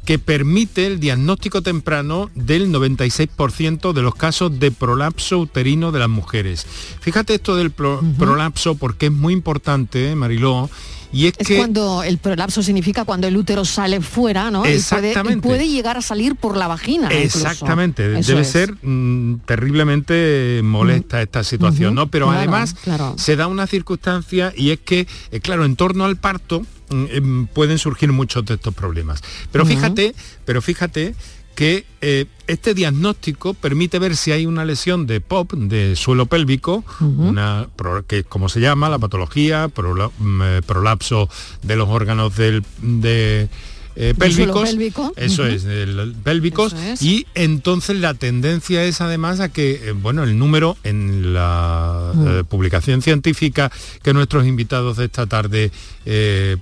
que 0.06 0.18
permite 0.18 0.88
el 0.88 1.00
diagnóstico 1.00 1.62
temprano 1.62 2.32
del 2.34 2.72
96% 2.72 3.94
de 3.94 4.02
los 4.02 4.16
casos 4.16 4.60
de 4.60 4.72
prolapso 4.72 5.38
uterino 5.38 5.92
de 5.92 6.00
las 6.00 6.10
mujeres. 6.10 6.66
Fíjate 7.02 7.36
esto 7.36 7.56
del 7.56 7.70
pro- 7.72 8.02
prolapso 8.18 8.74
porque 8.76 9.08
es 9.08 9.12
muy 9.12 9.34
importante, 9.34 10.16
Mariló, 10.16 10.70
y 11.14 11.28
es, 11.28 11.34
Es 11.38 11.48
que 11.48 11.58
cuando 11.58 12.04
el 12.04 12.18
prolapso 12.18 12.64
significa 12.64 13.04
cuando 13.06 13.28
el 13.28 13.36
útero 13.38 13.66
sale 13.66 14.02
fuera, 14.02 14.50
¿no? 14.52 14.60
Y 14.60 14.62
puede- 14.62 14.78
Y 14.78 14.82
puede, 14.92 15.10
Exactamente. 15.10 15.68
llegar 15.68 15.98
a 15.98 16.02
salir 16.02 16.36
por 16.36 16.58
la 16.58 16.68
vagina. 16.68 17.10
Exactamente, 17.10 18.08
debe 18.08 18.42
es. 18.42 18.48
ser 18.48 18.74
mm, 18.82 19.42
terriblemente 19.46 20.62
molesta 20.64 21.22
esta 21.22 21.44
situación, 21.44 21.96
¿no? 21.96 22.08
Pero 22.08 22.28
claro, 22.28 22.40
además 22.40 22.74
claro. 22.84 23.16
se 23.18 23.36
da 23.36 23.48
una 23.48 23.68
circunstancia 23.68 24.54
y 24.56 24.72
es 24.72 24.80
que, 24.80 25.08
eh, 25.32 25.40
claro, 25.40 25.66
en 25.66 25.76
torno 25.76 26.06
al 26.06 26.18
parto 26.18 26.66
mm, 26.90 27.06
em, 27.10 27.48
pueden 27.48 27.78
surgir 27.78 28.12
muchos 28.12 28.46
de 28.46 28.56
estos 28.56 28.74
problemas. 28.74 29.22
Pero 29.52 29.66
fíjate, 29.66 30.14
pero 30.46 30.62
fíjate 30.62 31.16
que 31.56 31.86
eh, 32.02 32.26
este 32.48 32.74
diagnóstico 32.74 33.54
permite 33.54 34.00
ver 34.00 34.16
si 34.16 34.32
hay 34.32 34.46
una 34.46 34.66
lesión 34.66 35.06
de 35.06 35.22
POP, 35.22 35.54
de 35.54 35.96
suelo 35.96 36.26
pélvico, 36.26 36.84
una, 37.00 37.68
pro- 37.76 38.06
que 38.06 38.20
es 38.20 38.26
como 38.26 38.50
se 38.50 38.60
llama, 38.62 38.90
la 38.90 39.00
patología, 39.00 39.68
mm, 39.68 40.42
eh, 40.42 40.62
prolapso 40.66 41.30
de 41.62 41.76
los 41.76 41.90
órganos 41.90 42.36
del, 42.36 42.64
de, 42.82 43.50
eh, 43.96 44.14
pélvicos. 44.18 44.70
pélvico. 44.70 45.14
Eso 45.18 45.46
es, 45.46 45.64
del 45.64 46.16
pélvicos. 46.24 46.72
Eso 46.74 46.82
es. 46.94 47.02
Y 47.02 47.28
entonces 47.36 47.98
la 47.98 48.14
tendencia 48.14 48.84
es 48.86 49.02
además 49.02 49.40
a 49.42 49.50
que, 49.50 49.90
eh, 49.90 49.92
bueno, 49.92 50.24
el 50.24 50.40
número 50.40 50.78
en 50.84 51.34
la 51.34 52.14
eh, 52.18 52.44
publicación 52.48 53.02
científica 53.02 53.70
que 54.02 54.14
nuestros 54.14 54.48
invitados 54.48 54.96
de 54.98 55.06
esta 55.06 55.28
tarde 55.28 55.72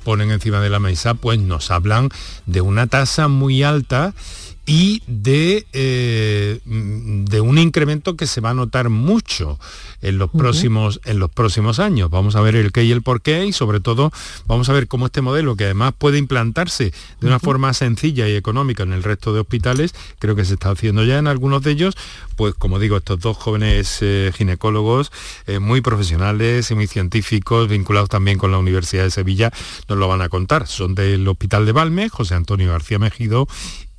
ponen 0.03 0.31
encima 0.31 0.59
de 0.59 0.69
la 0.69 0.79
mesa, 0.79 1.13
pues 1.13 1.39
nos 1.39 1.71
hablan 1.71 2.09
de 2.45 2.59
una 2.61 2.87
tasa 2.87 3.27
muy 3.29 3.63
alta 3.63 4.13
y 4.69 5.01
de, 5.07 5.65
eh, 5.73 6.59
de 6.63 7.41
un 7.41 7.57
incremento 7.57 8.15
que 8.15 8.27
se 8.27 8.39
va 8.39 8.51
a 8.51 8.53
notar 8.53 8.89
mucho 8.89 9.57
en 10.03 10.19
los 10.19 10.29
próximos 10.29 11.01
en 11.05 11.17
los 11.17 11.31
próximos 11.31 11.79
años. 11.79 12.11
Vamos 12.11 12.35
a 12.35 12.41
ver 12.41 12.55
el 12.55 12.71
qué 12.71 12.83
y 12.83 12.91
el 12.91 13.01
por 13.01 13.23
qué 13.23 13.47
y 13.47 13.51
sobre 13.51 13.79
todo 13.79 14.11
vamos 14.45 14.69
a 14.69 14.73
ver 14.73 14.87
cómo 14.87 15.07
este 15.07 15.21
modelo 15.21 15.55
que 15.55 15.63
además 15.63 15.93
puede 15.97 16.19
implantarse 16.19 16.93
de 17.19 17.27
una 17.27 17.39
forma 17.39 17.73
sencilla 17.73 18.29
y 18.29 18.35
económica 18.35 18.83
en 18.83 18.93
el 18.93 19.01
resto 19.01 19.33
de 19.33 19.39
hospitales, 19.39 19.95
creo 20.19 20.35
que 20.35 20.45
se 20.45 20.53
está 20.53 20.69
haciendo 20.69 21.03
ya 21.03 21.17
en 21.17 21.25
algunos 21.25 21.63
de 21.63 21.71
ellos, 21.71 21.97
pues 22.35 22.53
como 22.53 22.77
digo, 22.77 22.97
estos 22.97 23.19
dos 23.19 23.37
jóvenes 23.37 23.97
eh, 24.01 24.31
ginecólogos 24.35 25.11
eh, 25.47 25.57
muy 25.57 25.81
profesionales 25.81 26.69
y 26.69 26.75
muy 26.75 26.85
científicos, 26.85 27.69
vinculados 27.69 28.09
también 28.09 28.37
con 28.37 28.51
la 28.51 28.59
Universidad 28.59 29.01
de 29.01 29.09
Sevilla, 29.09 29.51
nos 29.87 29.97
lo 29.97 30.07
van 30.07 30.21
a 30.21 30.29
contar. 30.29 30.67
Son 30.67 30.93
del 30.93 31.27
Hospital 31.27 31.65
de 31.65 31.71
Valme, 31.71 32.09
José 32.09 32.35
Antonio 32.35 32.71
García 32.71 32.99
Mejido 32.99 33.47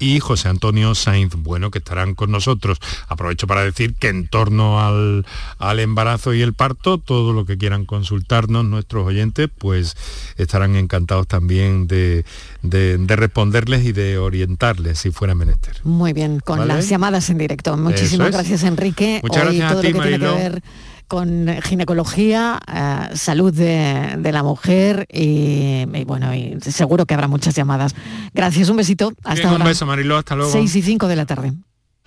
y 0.01 0.19
José 0.19 0.49
Antonio 0.49 0.95
Sainz 0.97 1.35
Bueno, 1.37 1.71
que 1.71 1.79
estarán 1.79 2.15
con 2.15 2.31
nosotros. 2.33 2.79
Aprovecho 3.07 3.47
para 3.47 3.63
decir 3.63 3.95
que 3.95 4.09
en 4.09 4.27
torno 4.27 4.81
al, 4.81 5.25
al 5.59 5.79
embarazo 5.79 6.35
y 6.35 6.43
el 6.43 6.55
parto, 6.55 6.99
todo 6.99 7.33
lo 7.33 7.45
que 7.45 7.57
quieran 7.59 7.85
consultarnos 7.85 8.65
nuestros 8.65 9.07
oyentes, 9.07 9.49
pues 9.57 9.97
estarán 10.37 10.75
encantados 10.75 11.29
también 11.29 11.87
de, 11.87 12.25
de- 12.63 12.99
de 12.99 13.17
responderles 13.17 13.85
y 13.85 13.93
de 13.93 14.19
orientarles 14.19 14.99
si 14.99 15.11
fuera 15.11 15.35
menester. 15.35 15.77
Muy 15.85 16.13
bien, 16.13 16.41
con 16.41 16.59
¿Vale? 16.61 16.75
las 16.75 16.89
llamadas 16.89 17.29
en 17.31 17.39
directo. 17.39 17.77
Muchísimas 17.77 18.29
es. 18.29 18.35
gracias, 18.35 18.63
Enrique. 18.65 19.21
Muchas 19.23 19.47
Hoy 19.47 19.59
gracias 19.59 19.71
a 19.71 19.73
todo 19.75 19.83
ti, 19.83 19.93
lo 19.93 20.01
que 20.01 20.09
tiene 20.09 20.19
que 20.19 20.35
ver 20.35 20.63
con 21.11 21.49
ginecología, 21.65 22.61
eh, 22.73 23.17
salud 23.17 23.53
de, 23.53 24.15
de 24.17 24.31
la 24.33 24.45
mujer 24.45 25.09
y, 25.13 25.85
y 25.93 26.05
bueno, 26.07 26.33
y 26.33 26.57
seguro 26.61 27.05
que 27.05 27.15
habrá 27.15 27.27
muchas 27.27 27.53
llamadas. 27.57 27.97
Gracias, 28.33 28.69
un 28.69 28.77
besito. 28.77 29.13
Hasta 29.25 29.35
Bien, 29.35 29.49
ahora. 29.49 29.65
Un 29.65 29.71
beso, 29.71 29.87
Mariló, 29.87 30.17
hasta 30.17 30.37
luego. 30.37 30.53
6 30.53 30.77
y 30.77 30.83
5 30.83 31.09
de 31.09 31.17
la 31.17 31.27
tarde. 31.27 31.53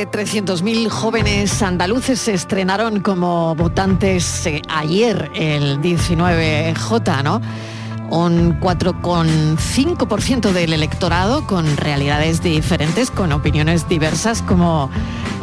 De 0.00 0.10
300.000 0.10 0.88
jóvenes 0.88 1.62
andaluces 1.62 2.18
se 2.18 2.32
estrenaron 2.32 3.00
como 3.00 3.54
votantes 3.54 4.46
eh, 4.46 4.62
ayer, 4.70 5.30
el 5.34 5.78
19J, 5.82 7.22
¿no? 7.22 7.42
Un 8.08 8.58
4,5% 8.60 10.52
del 10.52 10.72
electorado 10.72 11.46
con 11.46 11.76
realidades 11.76 12.42
diferentes, 12.42 13.10
con 13.10 13.30
opiniones 13.32 13.90
diversas, 13.90 14.40
como 14.40 14.88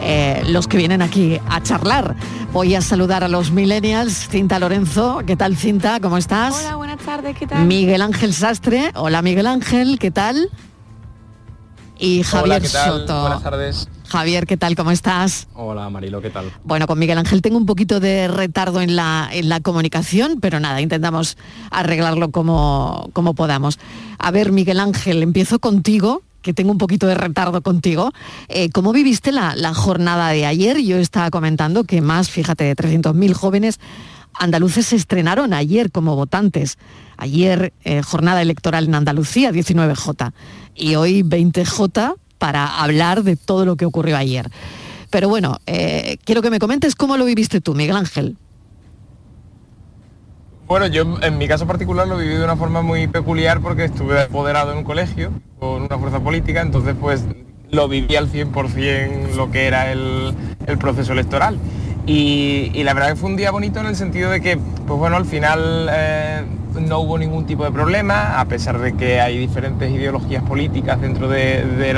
eh, 0.02 0.42
los 0.48 0.68
que 0.68 0.78
vienen 0.78 1.04
aquí 1.04 1.40
a 1.48 1.62
charlar. 1.62 2.16
Voy 2.52 2.74
a 2.74 2.82
saludar 2.82 3.24
a 3.24 3.28
los 3.28 3.52
millennials. 3.52 4.28
Cinta 4.28 4.58
Lorenzo, 4.58 5.22
¿qué 5.28 5.36
tal 5.36 5.56
Cinta? 5.56 6.00
¿Cómo 6.00 6.18
estás? 6.18 6.56
Hola, 6.62 6.78
buenas 6.78 7.00
tardes, 7.00 7.38
¿qué 7.38 7.46
tal? 7.46 7.64
Miguel 7.66 8.02
Ángel 8.02 8.34
Sastre, 8.34 8.92
hola 8.96 9.22
Miguel 9.22 9.46
Ángel, 9.46 10.00
¿qué 10.00 10.10
tal? 10.10 10.50
Y 12.00 12.24
Javier 12.24 12.58
Hola, 12.58 12.60
¿qué 12.60 12.70
tal? 12.70 12.90
Soto. 12.90 13.22
Buenas 13.22 13.44
tardes. 13.44 13.88
Javier, 14.08 14.48
¿qué 14.48 14.58
tal? 14.58 14.76
¿Cómo 14.76 14.92
estás? 14.92 15.48
Hola 15.54 15.90
Marilo, 15.90 16.22
¿qué 16.22 16.30
tal? 16.30 16.52
Bueno, 16.64 16.88
con 16.88 16.98
Miguel 16.98 17.18
Ángel 17.18 17.42
tengo 17.42 17.58
un 17.58 17.66
poquito 17.66 18.00
de 18.00 18.28
retardo 18.28 18.82
en 18.82 18.96
la, 18.96 19.30
en 19.32 19.50
la 19.50 19.60
comunicación, 19.60 20.40
pero 20.40 20.60
nada, 20.60 20.82
intentamos 20.82 21.38
arreglarlo 21.72 22.32
como, 22.32 23.10
como 23.14 23.34
podamos. 23.34 23.80
A 24.18 24.32
ver, 24.32 24.52
Miguel 24.52 24.80
Ángel, 24.80 25.22
empiezo 25.24 25.60
contigo, 25.60 26.24
que 26.42 26.54
tengo 26.54 26.72
un 26.72 26.78
poquito 26.78 27.08
de 27.08 27.16
retardo 27.16 27.62
contigo. 27.62 28.12
Eh, 28.48 28.70
¿Cómo 28.70 28.94
viviste 28.94 29.34
la, 29.34 29.56
la 29.56 29.74
jornada 29.74 30.30
de 30.30 30.46
ayer? 30.46 30.82
Yo 30.82 30.98
estaba 30.98 31.30
comentando 31.30 31.84
que 31.84 32.02
más, 32.02 32.30
fíjate, 32.30 32.64
de 32.64 32.76
300.000 32.76 33.34
jóvenes 33.34 33.80
andaluces 34.40 34.88
se 34.88 34.96
estrenaron 34.96 35.54
ayer 35.54 35.92
como 35.92 36.16
votantes. 36.16 36.78
Ayer 37.18 37.74
eh, 37.84 38.02
jornada 38.02 38.42
electoral 38.42 38.86
en 38.86 38.96
Andalucía, 38.96 39.52
19J, 39.52 40.32
y 40.76 40.96
hoy 40.96 41.24
20J 41.24 42.16
para 42.38 42.82
hablar 42.82 43.24
de 43.24 43.36
todo 43.36 43.66
lo 43.66 43.76
que 43.76 43.86
ocurrió 43.86 44.18
ayer. 44.18 44.50
Pero 45.10 45.30
bueno, 45.30 45.58
eh, 45.66 46.18
quiero 46.26 46.42
que 46.42 46.50
me 46.50 46.60
comentes 46.60 46.96
cómo 46.96 47.18
lo 47.18 47.26
viviste 47.26 47.62
tú, 47.62 47.74
Miguel 47.74 47.96
Ángel. 47.96 48.38
Bueno, 50.68 50.88
yo 50.88 51.18
en 51.22 51.38
mi 51.38 51.48
caso 51.48 51.66
particular 51.66 52.08
lo 52.08 52.18
viví 52.18 52.36
de 52.36 52.44
una 52.44 52.58
forma 52.58 52.82
muy 52.82 53.08
peculiar 53.08 53.62
porque 53.62 53.86
estuve 53.86 54.24
apoderado 54.24 54.74
en 54.74 54.80
un 54.80 54.84
colegio 54.84 55.32
con 55.60 55.84
una 55.84 55.98
fuerza 55.98 56.20
política, 56.20 56.62
entonces 56.62 56.94
pues 57.00 57.24
lo 57.72 57.88
viví 57.88 58.18
al 58.18 58.30
100% 58.30 59.34
lo 59.36 59.50
que 59.50 59.66
era 59.66 59.92
el, 59.94 60.36
el 60.66 60.78
proceso 60.78 61.14
electoral. 61.14 61.58
Y, 62.08 62.84
la 62.84 62.94
verdad 62.94 63.10
que 63.10 63.16
fue 63.18 63.30
un 63.30 63.36
día 63.36 63.52
bonito 63.52 63.82
en 63.82 63.86
el 63.86 63.96
sentido 63.98 64.32
de 64.32 64.40
que, 64.40 64.58
pues 64.58 64.98
bueno, 64.98 65.18
al 65.18 65.26
final 65.26 65.90
eh, 65.92 66.42
no 66.80 67.00
hubo 67.00 67.18
ningún 67.18 67.46
tipo 67.46 67.66
de 67.66 67.72
problema, 67.72 68.40
a 68.40 68.46
pesar 68.46 68.80
de 68.80 68.94
que 68.94 69.20
hay 69.20 69.38
diferentes 69.38 69.92
ideologías 69.92 70.42
políticas 70.44 71.02
dentro 71.02 71.28
del 71.28 71.78
de, 71.78 71.90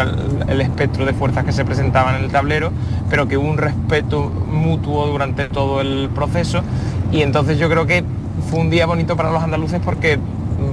el 0.47 0.61
espectro 0.61 1.05
de 1.05 1.13
fuerzas 1.13 1.45
que 1.45 1.51
se 1.51 1.63
presentaban 1.63 2.15
en 2.15 2.23
el 2.23 2.31
tablero, 2.31 2.71
pero 3.07 3.27
que 3.27 3.37
hubo 3.37 3.47
un 3.47 3.59
respeto 3.59 4.31
mutuo 4.51 5.05
durante 5.05 5.47
todo 5.47 5.79
el 5.79 6.09
proceso. 6.09 6.63
Y 7.11 7.21
entonces 7.21 7.59
yo 7.59 7.69
creo 7.69 7.85
que 7.85 8.03
fue 8.49 8.61
un 8.61 8.71
día 8.71 8.87
bonito 8.87 9.15
para 9.15 9.31
los 9.31 9.43
andaluces 9.43 9.79
porque, 9.85 10.17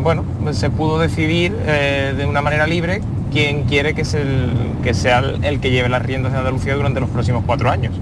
bueno, 0.03 0.24
se 0.53 0.70
pudo 0.70 0.99
decidir 0.99 1.55
eh, 1.66 2.14
de 2.16 2.24
una 2.24 2.41
manera 2.41 2.66
libre 2.66 3.03
quién 3.30 3.64
quiere 3.64 3.93
que, 3.93 4.07
sea 4.07 5.18
el 5.18 5.61
que 5.61 5.70
lleve 5.70 5.91
las 5.91 6.01
riendas 6.01 6.32
de 6.32 6.39
Andalucía 6.39 6.74
durante 6.74 7.01
los 7.01 7.11
próximos 7.11 7.43
cuatro 7.45 7.70
años. 7.70 7.93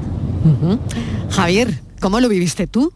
Uh 0.44 0.48
-huh. 0.48 0.78
Javier, 1.30 1.80
¿cómo 2.00 2.20
lo 2.20 2.28
viviste 2.28 2.66
tú? 2.66 2.92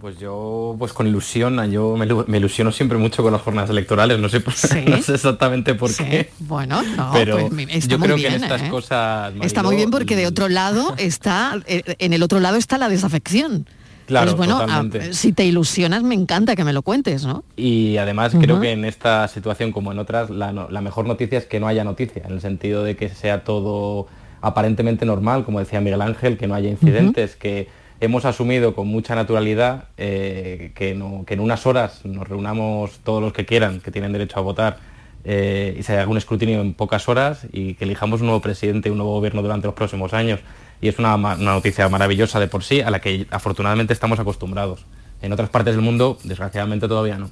Pues 0.00 0.18
yo, 0.18 0.76
pues 0.78 0.94
con 0.94 1.06
ilusión, 1.06 1.70
yo 1.70 1.94
me, 1.94 2.08
ilu- 2.08 2.24
me 2.26 2.38
ilusiono 2.38 2.72
siempre 2.72 2.96
mucho 2.96 3.22
con 3.22 3.32
las 3.32 3.42
jornadas 3.42 3.68
electorales, 3.68 4.18
no 4.18 4.30
sé, 4.30 4.40
por- 4.40 4.54
no 4.88 5.02
sé 5.02 5.14
exactamente 5.14 5.74
por 5.74 5.94
qué. 5.94 6.30
Bueno, 6.38 6.80
no, 6.96 7.10
pero 7.12 7.48
pues 7.50 7.68
está 7.68 7.88
yo 7.88 7.98
muy 7.98 8.06
creo 8.06 8.16
bien, 8.16 8.30
que 8.30 8.36
en 8.36 8.42
estas 8.44 8.62
¿eh? 8.62 8.68
cosas... 8.70 9.34
Está 9.42 9.62
muy 9.62 9.76
bien 9.76 9.90
porque 9.90 10.16
de 10.16 10.26
otro 10.26 10.48
lado 10.48 10.94
está, 10.98 11.60
eh, 11.66 11.82
en 11.98 12.14
el 12.14 12.22
otro 12.22 12.40
lado 12.40 12.56
está 12.56 12.78
la 12.78 12.88
desafección. 12.88 13.66
Claro, 14.06 14.30
Entonces, 14.30 14.56
bueno, 14.56 14.72
a- 15.10 15.12
si 15.12 15.32
te 15.34 15.44
ilusionas, 15.44 16.02
me 16.02 16.14
encanta 16.14 16.56
que 16.56 16.64
me 16.64 16.72
lo 16.72 16.80
cuentes, 16.82 17.26
¿no? 17.26 17.44
Y 17.56 17.98
además 17.98 18.32
creo 18.40 18.58
que 18.58 18.72
en 18.72 18.84
esta 18.86 19.28
situación 19.28 19.70
como 19.70 19.92
en 19.92 19.98
otras, 19.98 20.30
la 20.30 20.80
mejor 20.80 21.06
noticia 21.06 21.36
es 21.38 21.44
que 21.44 21.60
no 21.60 21.68
haya 21.68 21.84
noticia, 21.84 22.22
en 22.24 22.32
el 22.32 22.40
sentido 22.40 22.82
de 22.84 22.96
que 22.96 23.10
sea 23.10 23.44
todo 23.44 24.06
aparentemente 24.42 25.04
normal, 25.06 25.44
como 25.44 25.58
decía 25.58 25.80
Miguel 25.80 26.02
Ángel, 26.02 26.36
que 26.38 26.46
no 26.46 26.54
haya 26.54 26.68
incidentes, 26.70 27.36
que 27.36 27.68
hemos 28.00 28.24
asumido 28.24 28.74
con 28.74 28.88
mucha 28.88 29.14
naturalidad 29.14 29.84
eh, 29.98 30.72
que, 30.74 30.94
no- 30.94 31.24
que 31.26 31.34
en 31.34 31.40
unas 31.40 31.66
horas 31.66 32.00
nos 32.04 32.26
reunamos 32.28 32.98
todos 33.04 33.22
los 33.22 33.32
que 33.32 33.44
quieran, 33.44 33.80
que 33.80 33.90
tienen 33.90 34.12
derecho 34.12 34.38
a 34.38 34.42
votar, 34.42 34.78
eh, 35.24 35.76
y 35.78 35.82
se 35.82 35.98
haga 35.98 36.10
un 36.10 36.16
escrutinio 36.16 36.62
en 36.62 36.72
pocas 36.72 37.06
horas 37.08 37.46
y 37.52 37.74
que 37.74 37.84
elijamos 37.84 38.20
un 38.20 38.28
nuevo 38.28 38.40
presidente 38.40 38.88
y 38.88 38.92
un 38.92 38.96
nuevo 38.98 39.12
gobierno 39.12 39.42
durante 39.42 39.66
los 39.66 39.74
próximos 39.74 40.14
años. 40.14 40.40
Y 40.80 40.88
es 40.88 40.98
una, 40.98 41.14
una 41.14 41.34
noticia 41.36 41.86
maravillosa 41.90 42.40
de 42.40 42.46
por 42.48 42.64
sí, 42.64 42.80
a 42.80 42.90
la 42.90 43.00
que 43.00 43.26
afortunadamente 43.30 43.92
estamos 43.92 44.18
acostumbrados. 44.18 44.86
En 45.20 45.30
otras 45.34 45.50
partes 45.50 45.74
del 45.74 45.84
mundo, 45.84 46.16
desgraciadamente, 46.24 46.88
todavía 46.88 47.18
no. 47.18 47.28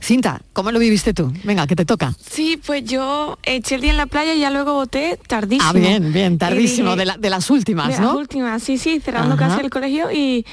Cinta, 0.00 0.40
¿cómo 0.52 0.70
lo 0.70 0.78
viviste 0.78 1.12
tú? 1.14 1.32
Venga, 1.44 1.66
que 1.66 1.76
te 1.76 1.84
toca. 1.84 2.14
Sí, 2.20 2.60
pues 2.64 2.84
yo 2.84 3.38
eché 3.42 3.74
el 3.76 3.80
día 3.80 3.90
en 3.90 3.96
la 3.96 4.06
playa 4.06 4.34
y 4.34 4.40
ya 4.40 4.50
luego 4.50 4.74
voté 4.74 5.18
tardísimo. 5.26 5.68
Ah, 5.68 5.72
bien, 5.72 6.12
bien, 6.12 6.38
tardísimo, 6.38 6.90
dije- 6.90 6.98
de, 6.98 7.04
la- 7.06 7.16
de 7.16 7.30
las 7.30 7.50
últimas, 7.50 7.88
de 7.88 7.98
¿no? 8.00 8.08
las 8.08 8.16
últimas, 8.16 8.62
sí, 8.62 8.78
sí, 8.78 9.00
cerrando 9.00 9.34
Ajá. 9.34 9.48
casi 9.48 9.60
el 9.64 9.70
colegio 9.70 10.10
y 10.12 10.44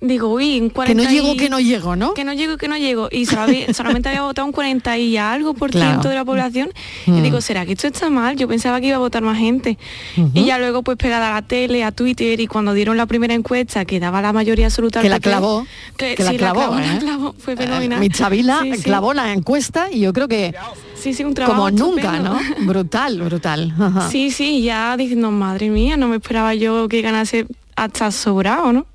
digo, 0.00 0.28
uy, 0.28 0.56
en 0.56 0.70
40 0.70 0.86
Que 1.02 1.06
no 1.06 1.10
llego, 1.10 1.36
que 1.36 1.48
no 1.48 1.58
llego, 1.60 1.96
¿no? 1.96 2.14
Que 2.14 2.24
no 2.24 2.32
llego, 2.32 2.56
que 2.56 2.68
no 2.68 2.76
llego. 2.76 3.08
Y 3.10 3.26
solamente, 3.72 4.08
había 4.08 4.22
votado 4.22 4.46
un 4.46 4.52
40 4.52 4.98
y 4.98 5.16
algo 5.16 5.54
por 5.54 5.70
Claro. 5.70 5.90
ciento 5.90 6.08
de 6.08 6.14
la 6.14 6.24
población. 6.24 6.70
Mm. 7.06 7.18
Y 7.18 7.20
digo, 7.22 7.40
¿será 7.40 7.64
que 7.66 7.72
esto 7.72 7.86
está 7.86 8.10
mal? 8.10 8.36
Yo 8.36 8.46
pensaba 8.48 8.80
que 8.80 8.88
iba 8.88 8.96
a 8.96 9.00
votar 9.00 9.22
más 9.22 9.38
gente. 9.38 9.78
Y 10.34 10.44
ya 10.44 10.58
luego 10.58 10.82
pues 10.82 10.96
pegada 10.98 11.30
a 11.30 11.40
la 11.40 11.46
tele, 11.46 11.84
a 11.84 11.92
Twitter 11.92 12.38
y 12.40 12.46
cuando 12.46 12.72
dieron 12.74 12.96
la 12.96 13.06
primera 13.06 13.34
encuesta 13.34 13.84
que 13.84 13.98
daba 14.00 14.20
la 14.22 14.32
mayoría 14.32 14.66
absoluta 14.66 15.00
Que 15.02 15.08
la 15.08 15.20
clavó, 15.20 15.66
que, 15.96 16.14
que 16.14 16.24
la 16.24 16.30
sí, 16.30 16.36
clavó, 16.36 16.74
la 16.76 16.94
¿eh? 16.94 16.98
clavó, 16.98 17.34
fue 17.38 17.56
fenomenal. 17.56 18.00
Mi 18.00 18.08
Chavila 18.08 18.60
Sí, 18.62 18.72
sí. 18.76 18.82
clavó 18.82 19.14
la 19.14 19.32
encuesta 19.32 19.88
y 19.90 20.00
yo 20.00 20.12
creo 20.12 20.28
que 20.28 20.54
Sí, 20.94 21.14
sí, 21.14 21.22
un 21.24 21.34
trabajo 21.34 21.56
como 21.60 21.70
nunca, 21.70 22.16
estupendo. 22.16 22.30
¿no? 22.34 22.40
Brutal, 22.66 23.20
brutal. 23.22 23.72
Ajá. 23.78 24.10
Sí, 24.10 24.30
sí, 24.30 24.62
ya 24.62 24.96
diciendo, 24.96 25.30
madre 25.30 25.68
mía, 25.70 25.96
no 25.96 26.08
me 26.08 26.16
esperaba 26.16 26.54
yo 26.54 26.88
que 26.88 27.00
ganase 27.02 27.46
hasta 27.76 28.10
sobrado, 28.10 28.72
¿no? 28.72 28.86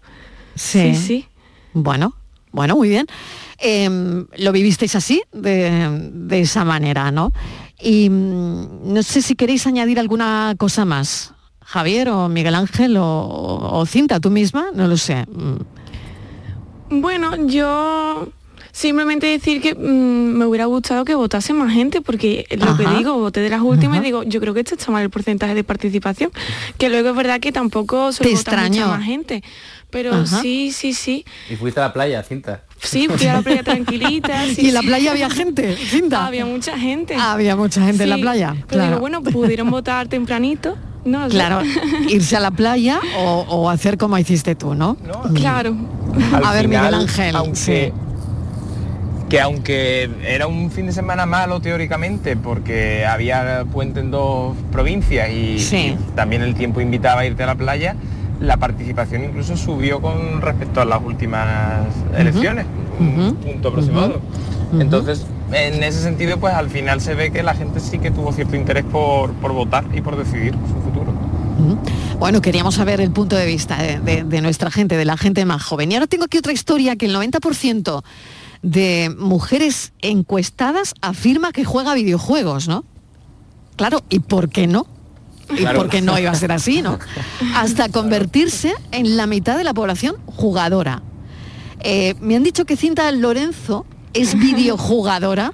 Sí, 0.56 0.94
Sí, 0.94 0.96
sí. 0.96 1.28
Bueno, 1.74 2.14
bueno, 2.52 2.76
muy 2.76 2.90
bien. 2.90 3.08
Em, 3.58 4.26
lo 4.38 4.52
vivisteis 4.52 4.96
así, 4.96 5.22
de, 5.32 6.10
de 6.14 6.42
esa 6.42 6.66
manera, 6.66 7.12
¿no? 7.12 7.32
Y 7.80 8.10
mm, 8.10 8.94
no 8.94 9.04
sé 9.04 9.22
si 9.22 9.36
queréis 9.36 9.66
añadir 9.68 10.00
alguna 10.00 10.56
cosa 10.58 10.86
más. 10.86 11.34
Javier 11.64 12.10
o 12.10 12.28
Miguel 12.28 12.56
Ángel 12.56 12.98
o, 12.98 13.70
o 13.72 13.86
Cinta, 13.86 14.20
tú 14.20 14.30
misma, 14.30 14.66
no 14.74 14.88
lo 14.88 14.98
sé. 14.98 15.26
Mm. 15.28 17.00
Bueno, 17.02 17.48
yo 17.48 18.28
simplemente 18.72 19.28
decir 19.28 19.62
que 19.62 19.76
mm, 19.76 20.38
me 20.38 20.46
hubiera 20.46 20.66
gustado 20.66 21.06
que 21.06 21.16
votase 21.16 21.54
más 21.54 21.74
gente, 21.74 22.02
porque 22.02 22.46
lo 22.58 22.78
que 22.78 22.86
digo, 22.98 23.18
voté 23.20 23.42
de 23.42 23.50
las 23.50 23.62
últimas 23.62 23.98
Ajá. 23.98 24.04
y 24.04 24.06
digo, 24.08 24.24
yo 24.24 24.40
creo 24.40 24.54
que 24.54 24.62
este 24.62 24.76
está 24.76 24.92
mal 24.92 25.04
el 25.04 25.10
porcentaje 25.10 25.54
de 25.56 25.64
participación, 25.64 26.32
que 26.78 26.90
luego 26.90 27.10
es 27.10 27.16
verdad 27.16 27.40
que 27.40 27.52
tampoco 27.52 28.12
se 28.12 28.24
vota 28.28 28.58
mucha 28.68 28.88
más 28.88 29.04
gente. 29.04 29.44
Pero 29.90 30.14
Ajá. 30.14 30.42
sí, 30.42 30.72
sí, 30.72 30.94
sí. 30.94 31.26
Y 31.50 31.58
fuiste 31.58 31.82
a 31.82 31.84
la 31.88 31.94
playa, 31.94 32.24
cinta. 32.24 32.64
Sí, 32.82 33.10
fui 33.10 33.28
a 33.28 33.34
la 33.34 33.42
playa 33.42 33.62
tranquilita. 33.62 34.46
sí, 34.56 34.62
¿Y 34.62 34.68
en 34.70 34.74
la 34.76 34.80
sí. 34.80 34.88
playa 34.88 35.12
había 35.12 35.30
gente, 35.30 35.76
Cinta? 35.76 36.26
Había 36.28 36.46
mucha 36.46 36.80
gente. 36.80 37.14
Había 37.16 37.58
mucha 37.58 37.82
gente 37.86 38.04
en 38.04 38.10
la 38.10 38.18
playa, 38.18 38.54
Pero 38.56 38.68
claro. 38.70 38.88
digo, 38.88 39.00
bueno, 39.02 39.22
pudieron 39.22 39.70
votar 39.72 40.08
tempranito. 40.08 40.78
No. 41.04 41.28
Claro, 41.30 41.62
irse 42.08 42.38
a 42.38 42.40
la 42.40 42.52
playa 42.52 43.02
o, 43.18 43.46
o 43.50 43.70
hacer 43.70 43.98
como 43.98 44.18
hiciste 44.18 44.56
tú, 44.56 44.76
¿no? 44.76 44.96
Claro. 45.36 45.76
Al 46.32 46.46
A 46.46 46.54
ver, 46.54 46.68
Miguel 46.70 46.94
Ángel. 46.94 47.36
aunque- 47.36 47.56
sí. 47.58 47.92
Que 49.32 49.40
aunque 49.40 50.10
era 50.28 50.46
un 50.46 50.70
fin 50.72 50.86
de 50.88 50.92
semana 50.92 51.26
malo 51.26 51.62
teóricamente 51.62 52.36
porque 52.36 53.06
había 53.06 53.64
puente 53.72 54.02
en 54.02 54.12
dos 54.12 54.58
provincias 54.74 55.30
y, 55.32 55.58
Sí. 55.58 55.96
y 55.98 56.16
también 56.16 56.42
el 56.42 56.54
tiempo 56.54 56.82
invitaba 56.82 57.22
a 57.22 57.26
irte 57.26 57.42
a 57.44 57.46
la 57.46 57.56
playa, 57.56 57.96
la 58.42 58.58
participación 58.58 59.24
incluso 59.24 59.56
subió 59.56 60.02
con 60.02 60.42
respecto 60.42 60.82
a 60.82 60.86
las 60.86 61.02
últimas 61.02 61.86
elecciones, 62.18 62.66
un 63.00 63.36
punto 63.38 63.70
aproximado. 63.70 64.20
Entonces, 64.78 65.26
en 65.54 65.82
ese 65.82 66.02
sentido, 66.02 66.38
pues 66.38 66.54
al 66.54 66.70
final 66.70 67.00
se 67.00 67.14
ve 67.16 67.32
que 67.32 67.42
la 67.42 67.54
gente 67.54 67.80
sí 67.80 68.00
que 68.00 68.12
tuvo 68.12 68.34
cierto 68.34 68.58
interés 68.58 68.84
por, 68.84 69.32
por 69.36 69.54
votar 69.54 69.86
y 69.94 70.02
por 70.02 70.18
decidir 70.18 70.54
su 70.54 70.82
futuro. 70.84 71.14
Bueno, 72.20 72.42
queríamos 72.42 72.76
saber 72.76 73.00
el 73.02 73.12
punto 73.12 73.36
de 73.38 73.46
vista 73.46 73.82
de, 73.82 74.00
de- 74.00 74.24
de 74.24 74.42
nuestra 74.42 74.72
gente, 74.72 74.98
de 74.98 75.06
la 75.06 75.16
gente 75.18 75.46
más 75.46 75.64
joven. 75.64 75.92
Y 75.92 75.96
ahora 75.96 76.08
tengo 76.08 76.26
aquí 76.26 76.38
otra 76.38 76.52
historia 76.52 76.96
que 76.96 77.06
el 77.06 77.16
90% 77.16 78.04
de 78.62 79.14
mujeres 79.18 79.94
encuestadas 80.02 80.94
afirma 81.02 81.52
que 81.52 81.66
juega 81.66 81.94
videojuegos, 81.94 82.68
¿no? 82.68 82.86
Claro, 83.76 84.02
¿y 84.10 84.20
por 84.20 84.50
qué 84.50 84.68
no? 84.68 84.86
¿Y 85.50 85.56
Claro. 85.58 85.80
por 85.80 85.90
qué 85.90 86.02
no 86.02 86.18
iba 86.20 86.32
a 86.32 86.36
ser 86.36 86.52
así, 86.52 86.82
no? 86.82 87.00
Hasta 87.56 87.90
convertirse 87.90 88.74
en 88.92 89.18
la 89.18 89.28
mitad 89.28 89.58
de 89.58 89.64
la 89.64 89.74
población 89.74 90.16
jugadora. 90.26 91.02
Eh, 91.82 92.14
me 92.22 92.36
han 92.36 92.44
dicho 92.44 92.66
que 92.66 92.78
Cinta 92.78 93.12
Lorenzo 93.12 93.86
es 94.14 94.36
videojugadora. 94.40 95.54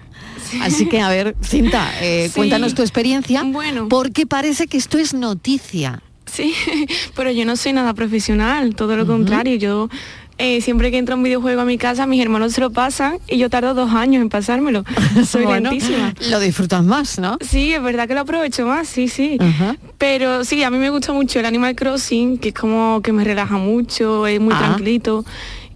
Así 0.62 0.88
que, 0.88 1.02
a 1.02 1.10
ver, 1.10 1.36
Cinta, 1.42 1.90
eh, 2.02 2.28
Sí. 2.30 2.36
cuéntanos 2.36 2.74
tu 2.76 2.82
experiencia, 2.82 3.44
porque 3.90 4.26
parece 4.26 4.68
que 4.68 4.78
esto 4.78 4.98
es 4.98 5.14
noticia. 5.14 6.02
Sí, 6.26 6.54
pero 7.16 7.32
yo 7.32 7.46
no 7.46 7.56
soy 7.56 7.74
nada 7.74 7.94
profesional, 7.94 8.76
todo 8.76 8.96
lo 8.98 9.08
contrario. 9.08 9.56
Yo 9.58 9.90
eh, 10.38 10.62
siempre 10.62 10.92
que 10.92 10.98
entro 10.98 11.16
a 11.16 11.18
un 11.18 11.24
videojuego 11.24 11.62
a 11.62 11.66
mi 11.66 11.78
casa, 11.78 12.06
mis 12.06 12.22
hermanos 12.22 12.54
se 12.54 12.62
lo 12.62 12.70
pasan 12.72 13.20
y 13.28 13.38
yo 13.38 13.50
tardo 13.50 13.74
dos 13.74 13.92
años 13.94 14.22
en 14.22 14.30
pasármelo. 14.30 14.84
Soy 15.28 15.44
Bueno, 15.46 15.72
lentísima. 15.72 16.14
Lo 16.30 16.40
disfrutas 16.40 16.84
más, 16.84 17.18
¿no? 17.20 17.38
Sí, 17.42 17.74
es 17.74 17.82
verdad 17.82 18.08
que 18.08 18.14
lo 18.14 18.22
aprovecho 18.22 18.66
más, 18.68 18.88
sí, 18.88 19.08
sí. 19.08 19.38
Pero 19.98 20.44
sí, 20.44 20.64
a 20.64 20.70
mí 20.70 20.78
me 20.78 20.90
gusta 20.90 21.14
mucho 21.14 21.40
el 21.40 21.46
Animal 21.46 21.76
Crossing, 21.76 22.38
que 22.38 22.50
es 22.50 22.54
como 22.56 23.02
que 23.02 23.12
me 23.12 23.24
relaja 23.24 23.58
mucho, 23.58 24.28
es 24.28 24.40
muy 24.40 24.54
Ah. 24.54 24.60
tranquilito. 24.60 25.26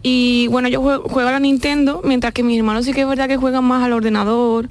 Y 0.03 0.47
bueno, 0.47 0.67
yo 0.67 0.81
juego, 0.81 1.07
juego 1.07 1.29
a 1.29 1.31
la 1.33 1.39
Nintendo, 1.39 2.01
mientras 2.03 2.33
que 2.33 2.41
mis 2.43 2.57
hermanos 2.57 2.85
sí 2.85 2.93
que 2.93 3.01
es 3.01 3.07
verdad 3.07 3.27
que 3.27 3.37
juegan 3.37 3.63
más 3.65 3.83
al 3.83 3.93
ordenador. 3.93 4.69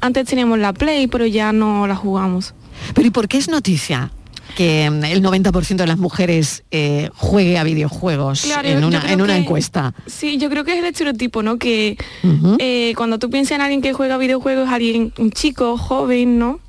Antes 0.00 0.26
teníamos 0.26 0.58
la 0.58 0.72
Play, 0.72 1.06
pero 1.06 1.24
ya 1.26 1.52
no 1.52 1.86
la 1.86 1.94
jugamos. 1.94 2.54
Pero 2.94 3.06
¿y 3.06 3.10
por 3.10 3.28
qué 3.28 3.38
es 3.38 3.48
noticia? 3.48 4.10
Que 4.56 4.90
mm, 4.90 5.04
el 5.04 5.22
90% 5.22 5.76
de 5.76 5.86
las 5.86 5.98
mujeres 5.98 6.62
eh, 6.70 7.10
juegue 7.16 7.58
a 7.58 7.64
videojuegos 7.64 8.42
Claro, 8.42 8.68
en 8.68 8.84
una, 8.84 9.10
en 9.12 9.20
una 9.22 9.34
que- 9.34 9.40
encuesta. 9.40 9.94
Sí, 10.06 10.38
yo 10.38 10.48
creo 10.50 10.64
que 10.64 10.72
es 10.72 10.78
el 10.78 10.84
estereotipo, 10.86 11.42
¿no? 11.42 11.58
Que 11.58 11.96
eh, 12.58 12.92
cuando 12.96 13.18
tú 13.18 13.30
piensas 13.30 13.52
en 13.56 13.60
alguien 13.62 13.82
que 13.82 13.92
juega 13.92 14.18
videojuegos, 14.18 14.68
alguien, 14.68 15.12
un 15.18 15.30
chico, 15.30 15.76
joven, 15.78 16.38
¿no? 16.38 16.60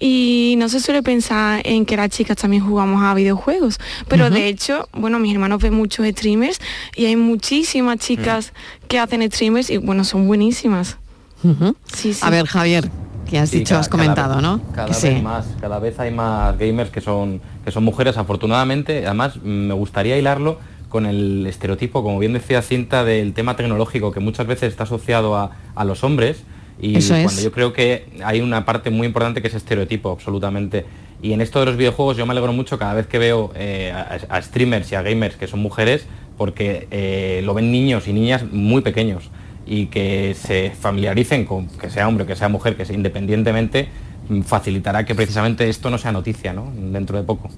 Y 0.00 0.54
no 0.58 0.68
se 0.68 0.78
suele 0.78 1.02
pensar 1.02 1.60
en 1.64 1.84
que 1.84 1.96
las 1.96 2.10
chicas 2.10 2.36
también 2.36 2.62
jugamos 2.64 3.02
a 3.02 3.14
videojuegos. 3.14 3.78
Pero 4.06 4.30
de 4.30 4.46
hecho, 4.46 4.88
bueno, 4.92 5.18
mis 5.18 5.32
hermanos 5.32 5.60
ven 5.60 5.74
muchos 5.74 6.06
streamers 6.06 6.60
y 6.94 7.06
hay 7.06 7.16
muchísimas 7.16 7.98
chicas 7.98 8.52
que 8.86 9.00
hacen 9.00 9.28
streamers 9.28 9.70
y 9.70 9.78
bueno, 9.78 10.04
son 10.04 10.28
buenísimas. 10.28 10.98
Ujú. 11.42 11.74
Sí, 11.92 12.14
sí. 12.14 12.20
A 12.22 12.30
ver, 12.30 12.46
Javier, 12.46 12.88
que 13.28 13.38
has 13.38 13.50
Sí, 13.50 13.58
dicho, 13.58 13.74
ca- 13.74 13.80
has 13.80 13.88
comentado, 13.88 14.30
cada- 14.36 14.40
¿no? 14.42 14.60
Cada 14.74 14.86
Que 14.86 14.92
vez 14.92 15.00
sí. 15.16 15.22
más, 15.22 15.46
cada 15.60 15.78
vez 15.78 15.98
hay 16.00 16.10
más 16.10 16.58
gamers 16.58 16.90
que 16.90 17.00
son, 17.00 17.40
que 17.64 17.70
son 17.70 17.84
mujeres, 17.84 18.16
afortunadamente. 18.16 19.06
Además, 19.06 19.36
me 19.42 19.74
gustaría 19.74 20.16
hilarlo 20.18 20.58
con 20.88 21.04
el 21.06 21.46
estereotipo, 21.46 22.02
como 22.02 22.18
bien 22.18 22.32
decía 22.32 22.62
Cinta, 22.62 23.04
del 23.04 23.34
tema 23.34 23.56
tecnológico 23.56 24.10
que 24.10 24.20
muchas 24.20 24.46
veces 24.46 24.70
está 24.72 24.84
asociado 24.84 25.36
a, 25.36 25.50
a 25.74 25.84
los 25.84 26.02
hombres. 26.02 26.42
Y 26.80 26.96
Eso 26.96 27.14
es. 27.14 27.24
cuando 27.24 27.42
yo 27.42 27.52
creo 27.52 27.72
que 27.72 28.06
hay 28.24 28.40
una 28.40 28.64
parte 28.64 28.90
muy 28.90 29.06
importante 29.06 29.42
que 29.42 29.48
es 29.48 29.54
estereotipo, 29.54 30.10
absolutamente. 30.10 30.86
Y 31.20 31.32
en 31.32 31.40
esto 31.40 31.58
de 31.60 31.66
los 31.66 31.76
videojuegos 31.76 32.16
yo 32.16 32.24
me 32.24 32.30
alegro 32.32 32.52
mucho 32.52 32.78
cada 32.78 32.94
vez 32.94 33.06
que 33.08 33.18
veo 33.18 33.50
eh, 33.56 33.92
a, 33.92 34.36
a 34.36 34.40
streamers 34.42 34.90
y 34.92 34.94
a 34.94 35.02
gamers 35.02 35.34
que 35.36 35.48
son 35.48 35.60
mujeres, 35.60 36.06
porque 36.38 36.86
eh, 36.92 37.42
lo 37.44 37.52
ven 37.52 37.72
niños 37.72 38.06
y 38.06 38.12
niñas 38.12 38.44
muy 38.52 38.80
pequeños 38.82 39.28
y 39.68 39.86
que 39.86 40.34
se 40.34 40.70
familiaricen 40.70 41.44
con 41.44 41.68
que 41.68 41.90
sea 41.90 42.08
hombre 42.08 42.24
que 42.24 42.34
sea 42.34 42.48
mujer, 42.48 42.76
que 42.76 42.84
sea 42.86 42.96
independientemente, 42.96 43.88
mm, 44.28 44.40
facilitará 44.40 45.04
que 45.04 45.14
precisamente 45.14 45.68
esto 45.68 45.90
no 45.90 45.98
sea 45.98 46.10
noticia 46.10 46.52
¿no? 46.52 46.72
dentro 46.74 47.18
de 47.18 47.24
poco. 47.24 47.50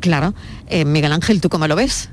Claro. 0.00 0.34
Eh, 0.66 0.84
Miguel 0.84 1.12
Ángel, 1.12 1.40
¿tú 1.40 1.48
cómo 1.48 1.68
lo 1.68 1.76
ves? 1.76 2.10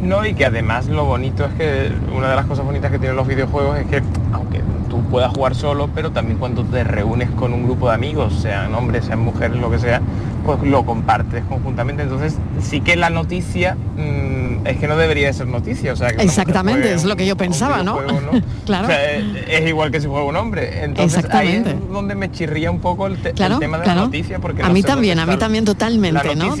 No, 0.00 0.24
y 0.26 0.34
que 0.34 0.46
además 0.46 0.86
lo 0.88 1.04
bonito 1.04 1.44
es 1.44 1.54
que 1.54 1.92
una 2.14 2.30
de 2.30 2.36
las 2.36 2.46
cosas 2.46 2.64
bonitas 2.64 2.90
que 2.90 2.98
tienen 2.98 3.16
los 3.16 3.26
videojuegos 3.26 3.78
es 3.78 3.86
que 3.86 4.02
aunque 4.32 4.60
tú 4.92 5.00
puedas 5.04 5.32
jugar 5.32 5.54
solo, 5.54 5.88
pero 5.94 6.10
también 6.12 6.36
cuando 6.38 6.64
te 6.64 6.84
reúnes 6.84 7.30
con 7.30 7.54
un 7.54 7.64
grupo 7.64 7.88
de 7.88 7.94
amigos, 7.94 8.34
sean 8.42 8.74
hombres, 8.74 9.06
sean 9.06 9.20
mujeres, 9.20 9.56
lo 9.56 9.70
que 9.70 9.78
sea, 9.78 10.02
pues 10.44 10.60
lo 10.62 10.84
compartes 10.84 11.42
conjuntamente. 11.48 12.02
Entonces 12.02 12.36
sí 12.60 12.82
que 12.82 12.94
la 12.96 13.08
noticia 13.08 13.74
mm, 13.96 14.66
es 14.66 14.76
que 14.76 14.86
no 14.88 14.96
debería 14.98 15.28
de 15.28 15.32
ser 15.32 15.46
noticia. 15.46 15.94
O 15.94 15.96
sea, 15.96 16.10
que 16.12 16.22
Exactamente, 16.22 16.92
es 16.92 17.04
lo 17.04 17.16
que 17.16 17.24
yo 17.24 17.32
un 17.32 17.38
pensaba, 17.38 17.82
¿no? 17.82 17.96
claro. 18.66 18.84
O 18.84 18.90
sea, 18.90 19.14
es, 19.14 19.24
es 19.48 19.66
igual 19.66 19.90
que 19.90 19.98
si 20.02 20.08
juega 20.08 20.24
un 20.26 20.36
hombre. 20.36 20.84
Entonces 20.84 21.24
ahí 21.30 21.48
Exactamente. 21.56 21.70
es 21.70 21.88
donde 21.90 22.14
me 22.14 22.30
chirría 22.30 22.70
un 22.70 22.80
poco 22.80 23.06
el, 23.06 23.16
te- 23.16 23.30
el 23.30 23.34
Claro, 23.34 23.58
tema 23.60 23.78
de 23.78 23.84
claro. 23.84 24.00
la 24.00 24.04
noticia. 24.08 24.40
Porque 24.40 24.62
a 24.62 24.68
no 24.68 24.74
mí 24.74 24.82
también, 24.82 25.18
a 25.20 25.24
mí 25.24 25.38
también 25.38 25.64
totalmente, 25.64 26.22
la 26.22 26.34
¿no? 26.34 26.54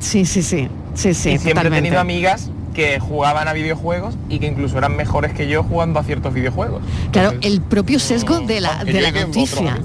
Sí, 0.00 0.24
sí, 0.24 0.42
sí. 0.42 0.68
Sí, 0.94 1.14
sí, 1.14 1.30
y 1.30 1.38
siempre 1.38 1.50
he 1.50 1.54
totalmente. 1.54 1.76
tenido 1.82 2.00
amigas 2.00 2.50
que 2.78 3.00
jugaban 3.00 3.48
a 3.48 3.52
videojuegos 3.54 4.14
y 4.28 4.38
que 4.38 4.46
incluso 4.46 4.78
eran 4.78 4.94
mejores 4.94 5.32
que 5.32 5.48
yo 5.48 5.64
jugando 5.64 5.98
a 5.98 6.04
ciertos 6.04 6.32
videojuegos. 6.32 6.80
Claro, 7.10 7.36
el 7.40 7.60
propio 7.60 7.98
sesgo 7.98 8.38
de 8.38 8.60
la, 8.60 8.84
de 8.84 9.10
noticia. 9.10 9.80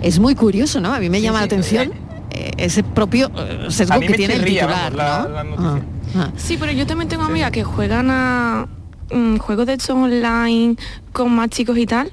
Es 0.00 0.18
muy 0.18 0.34
curioso, 0.34 0.80
¿no? 0.80 0.94
A 0.94 1.00
mí 1.00 1.10
me 1.10 1.20
llama 1.20 1.40
la 1.40 1.44
atención 1.44 1.92
eh, 2.30 2.52
ese 2.56 2.82
propio 2.82 3.30
eh, 3.36 3.66
sesgo 3.68 4.00
que 4.00 4.14
tiene 4.14 4.36
el 4.36 4.44
titular, 4.46 4.90
vamos, 4.96 5.30
la- 5.30 5.44
¿no? 5.44 5.56
la 5.56 5.74
Ah, 5.74 5.80
ah. 6.16 6.30
Sí, 6.38 6.56
pero 6.58 6.72
yo 6.72 6.86
también 6.86 7.10
tengo 7.10 7.24
amigas 7.24 7.50
que 7.50 7.62
juegan 7.62 8.08
a 8.10 8.68
mm, 9.12 9.36
juegos 9.36 9.66
de 9.66 9.74
estos 9.74 9.90
online 9.94 10.76
con 11.12 11.30
más 11.30 11.50
chicos 11.50 11.76
y 11.76 11.84
tal. 11.84 12.10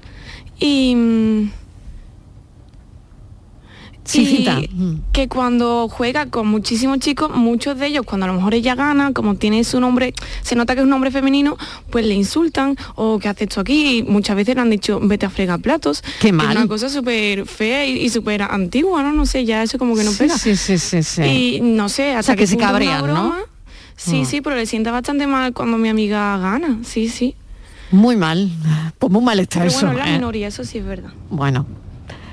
Y, 0.60 0.94
mm, 0.94 1.52
Sí, 4.10 4.22
y 4.24 4.26
Cinta. 4.38 4.60
que 5.12 5.28
cuando 5.28 5.88
juega 5.88 6.26
con 6.28 6.48
muchísimos 6.48 6.98
chicos, 7.00 7.30
muchos 7.36 7.78
de 7.78 7.88
ellos, 7.88 8.06
cuando 8.06 8.26
a 8.26 8.28
lo 8.30 8.34
mejor 8.34 8.54
ella 8.56 8.74
gana, 8.74 9.14
como 9.14 9.36
tiene 9.36 9.64
su 9.64 9.80
nombre, 9.80 10.14
se 10.42 10.56
nota 10.56 10.74
que 10.74 10.80
es 10.82 10.84
un 10.84 10.90
nombre 10.90 11.12
femenino, 11.12 11.58
pues 11.92 12.06
le 12.06 12.16
insultan 12.16 12.76
o 12.96 13.20
que 13.20 13.28
hace 13.30 13.44
esto 13.44 13.62
aquí. 13.62 14.00
Y 14.00 14.04
muchas 14.04 14.36
veces 14.36 14.56
le 14.56 14.62
han 14.62 14.70
dicho, 14.72 15.00
vete 15.02 15.26
a 15.28 15.30
fregar 15.30 15.60
platos. 15.60 16.02
Qué 16.20 16.30
Es 16.30 16.34
mal. 16.34 16.58
una 16.58 16.68
cosa 16.68 16.90
súper 16.90 17.46
fea 17.46 17.86
y, 17.86 17.98
y 18.04 18.10
súper 18.10 18.42
antigua, 18.42 19.04
¿no? 19.04 19.12
No 19.14 19.26
sé, 19.28 19.46
ya 19.46 19.62
eso 19.62 19.78
como 19.78 19.96
que 19.96 20.04
no 20.04 20.12
Sí, 20.12 20.18
pega. 20.18 20.38
sí, 20.38 20.56
sí, 20.56 20.78
sí, 20.80 21.04
sí. 21.04 21.22
Y 21.24 21.62
no 21.62 21.88
sé, 21.88 22.12
hasta 22.14 22.24
sea, 22.24 22.36
que 22.36 22.48
se 22.48 22.56
punto 22.56 22.64
una 22.66 22.72
cabrean, 22.74 23.00
¿no? 23.02 23.14
broma. 23.14 23.40
Sí, 23.96 24.22
Mm. 24.22 24.26
sí, 24.26 24.42
pero 24.42 24.56
le 24.56 24.66
sienta 24.66 24.92
bastante 24.92 25.28
mal 25.28 25.54
cuando 25.54 25.78
mi 25.78 25.90
amiga 25.90 26.38
gana. 26.40 26.80
Sí, 26.84 27.10
sí. 27.10 27.36
Muy 27.92 28.16
mal. 28.16 28.50
Pues 28.98 29.12
muy 29.12 29.22
mal 29.24 29.40
está 29.40 29.60
Pero 29.60 29.70
eso. 29.72 29.86
bueno, 29.86 30.00
es 30.00 30.06
la 30.06 30.10
¿eh? 30.12 30.16
minoría, 30.16 30.48
eso 30.48 30.64
sí 30.64 30.78
es 30.78 30.86
verdad. 30.86 31.12
Bueno, 31.30 31.66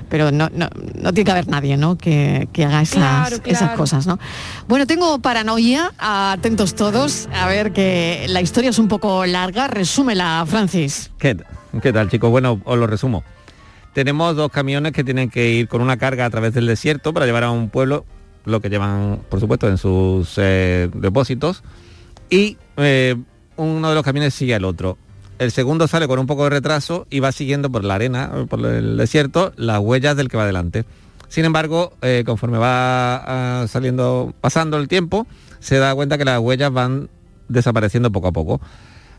pero 0.09 0.31
no, 0.31 0.49
no, 0.53 0.69
no 0.95 1.13
tiene 1.13 1.25
que 1.25 1.31
haber 1.31 1.47
nadie, 1.47 1.77
¿no? 1.77 1.97
Que, 1.97 2.47
que 2.53 2.65
haga 2.65 2.81
esas, 2.81 2.95
Claro, 2.97 3.37
esas 3.45 3.59
claro. 3.59 3.77
cosas, 3.77 4.07
¿no? 4.07 4.19
Bueno, 4.67 4.87
tengo 4.87 5.19
paranoia, 5.19 5.93
atentos 5.97 6.75
todos, 6.75 7.27
a 7.33 7.47
ver 7.47 7.73
que 7.73 8.25
la 8.29 8.41
historia 8.41 8.69
es 8.69 8.79
un 8.79 8.87
poco 8.87 9.25
larga, 9.25 9.67
resúmela, 9.67 10.45
Francis. 10.47 11.11
¿Qué, 11.17 11.37
qué 11.81 11.93
tal, 11.93 12.09
chicos? 12.09 12.29
Bueno, 12.29 12.61
os 12.65 12.77
lo 12.77 12.87
resumo. 12.87 13.23
Tenemos 13.93 14.35
dos 14.35 14.51
camiones 14.51 14.91
que 14.93 15.03
tienen 15.03 15.29
que 15.29 15.49
ir 15.49 15.67
con 15.67 15.81
una 15.81 15.97
carga 15.97 16.25
a 16.25 16.29
través 16.29 16.53
del 16.53 16.67
desierto 16.67 17.13
para 17.13 17.25
llevar 17.25 17.43
a 17.43 17.51
un 17.51 17.69
pueblo 17.69 18.05
lo 18.45 18.61
que 18.61 18.69
llevan, 18.69 19.21
por 19.29 19.39
supuesto, 19.39 19.67
en 19.67 19.77
sus 19.77 20.35
eh, 20.37 20.89
depósitos. 20.93 21.63
Y 22.29 22.57
eh, 22.77 23.15
uno 23.57 23.89
de 23.89 23.95
los 23.95 24.03
camiones 24.03 24.33
sigue 24.33 24.55
al 24.55 24.65
otro. 24.65 24.97
El 25.39 25.51
segundo 25.51 25.87
sale 25.87 26.07
con 26.07 26.19
un 26.19 26.25
poco 26.25 26.45
de 26.45 26.49
retraso 26.49 27.05
y 27.09 27.19
va 27.19 27.31
siguiendo 27.31 27.71
por 27.71 27.83
la 27.83 27.95
arena, 27.95 28.31
por 28.49 28.65
el 28.65 28.97
desierto, 28.97 29.53
las 29.55 29.79
huellas 29.79 30.17
del 30.17 30.29
que 30.29 30.37
va 30.37 30.45
delante. 30.45 30.85
Sin 31.27 31.45
embargo, 31.45 31.93
eh, 32.01 32.23
conforme 32.25 32.57
va 32.57 33.61
ah, 33.61 33.67
saliendo, 33.67 34.33
pasando 34.41 34.77
el 34.77 34.87
tiempo, 34.87 35.27
se 35.59 35.77
da 35.77 35.93
cuenta 35.93 36.17
que 36.17 36.25
las 36.25 36.39
huellas 36.39 36.71
van 36.71 37.09
desapareciendo 37.49 38.11
poco 38.11 38.29
a 38.29 38.31
poco 38.31 38.61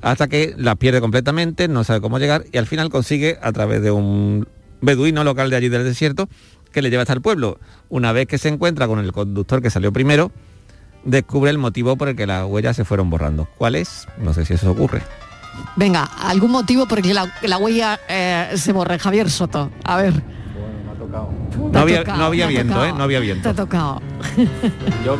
hasta 0.00 0.28
que 0.28 0.54
las 0.56 0.76
pierde 0.76 1.00
completamente, 1.00 1.68
no 1.68 1.84
sabe 1.84 2.00
cómo 2.00 2.18
llegar 2.18 2.44
y 2.52 2.58
al 2.58 2.66
final 2.66 2.90
consigue 2.90 3.38
a 3.42 3.52
través 3.52 3.82
de 3.82 3.90
un 3.90 4.46
beduino 4.80 5.24
local 5.24 5.50
de 5.50 5.56
allí 5.56 5.68
del 5.68 5.84
desierto 5.84 6.28
que 6.72 6.82
le 6.82 6.90
lleva 6.90 7.02
hasta 7.02 7.14
el 7.14 7.22
pueblo. 7.22 7.58
Una 7.88 8.12
vez 8.12 8.26
que 8.26 8.38
se 8.38 8.48
encuentra 8.48 8.86
con 8.86 8.98
el 8.98 9.12
conductor 9.12 9.62
que 9.62 9.70
salió 9.70 9.92
primero, 9.92 10.30
descubre 11.04 11.50
el 11.50 11.58
motivo 11.58 11.96
por 11.96 12.08
el 12.08 12.16
que 12.16 12.26
las 12.26 12.44
huellas 12.46 12.76
se 12.76 12.84
fueron 12.84 13.10
borrando. 13.10 13.48
¿Cuál 13.58 13.74
es? 13.74 14.06
No 14.18 14.34
sé 14.34 14.44
si 14.44 14.54
eso 14.54 14.70
ocurre. 14.70 15.02
Venga, 15.76 16.04
algún 16.04 16.50
motivo 16.50 16.86
por 16.86 16.98
el 16.98 17.04
que 17.04 17.14
la, 17.14 17.32
la 17.42 17.58
huella 17.58 17.98
eh, 18.08 18.52
se 18.56 18.72
borre, 18.72 18.98
Javier 18.98 19.30
Soto. 19.30 19.70
A 19.84 19.96
ver. 19.96 20.22
No 21.72 21.80
había, 21.80 22.00
tocado, 22.00 22.18
no 22.18 22.24
había 22.26 22.44
te 22.44 22.44
ha 22.44 22.48
viento, 22.50 22.74
tocado. 22.74 22.86
¿eh? 22.88 22.92
No 22.96 23.04
había 23.04 23.18
Te 23.18 23.24
viento. 23.24 23.48
ha 23.50 23.54
tocado. 23.54 24.02
Yo, 25.04 25.18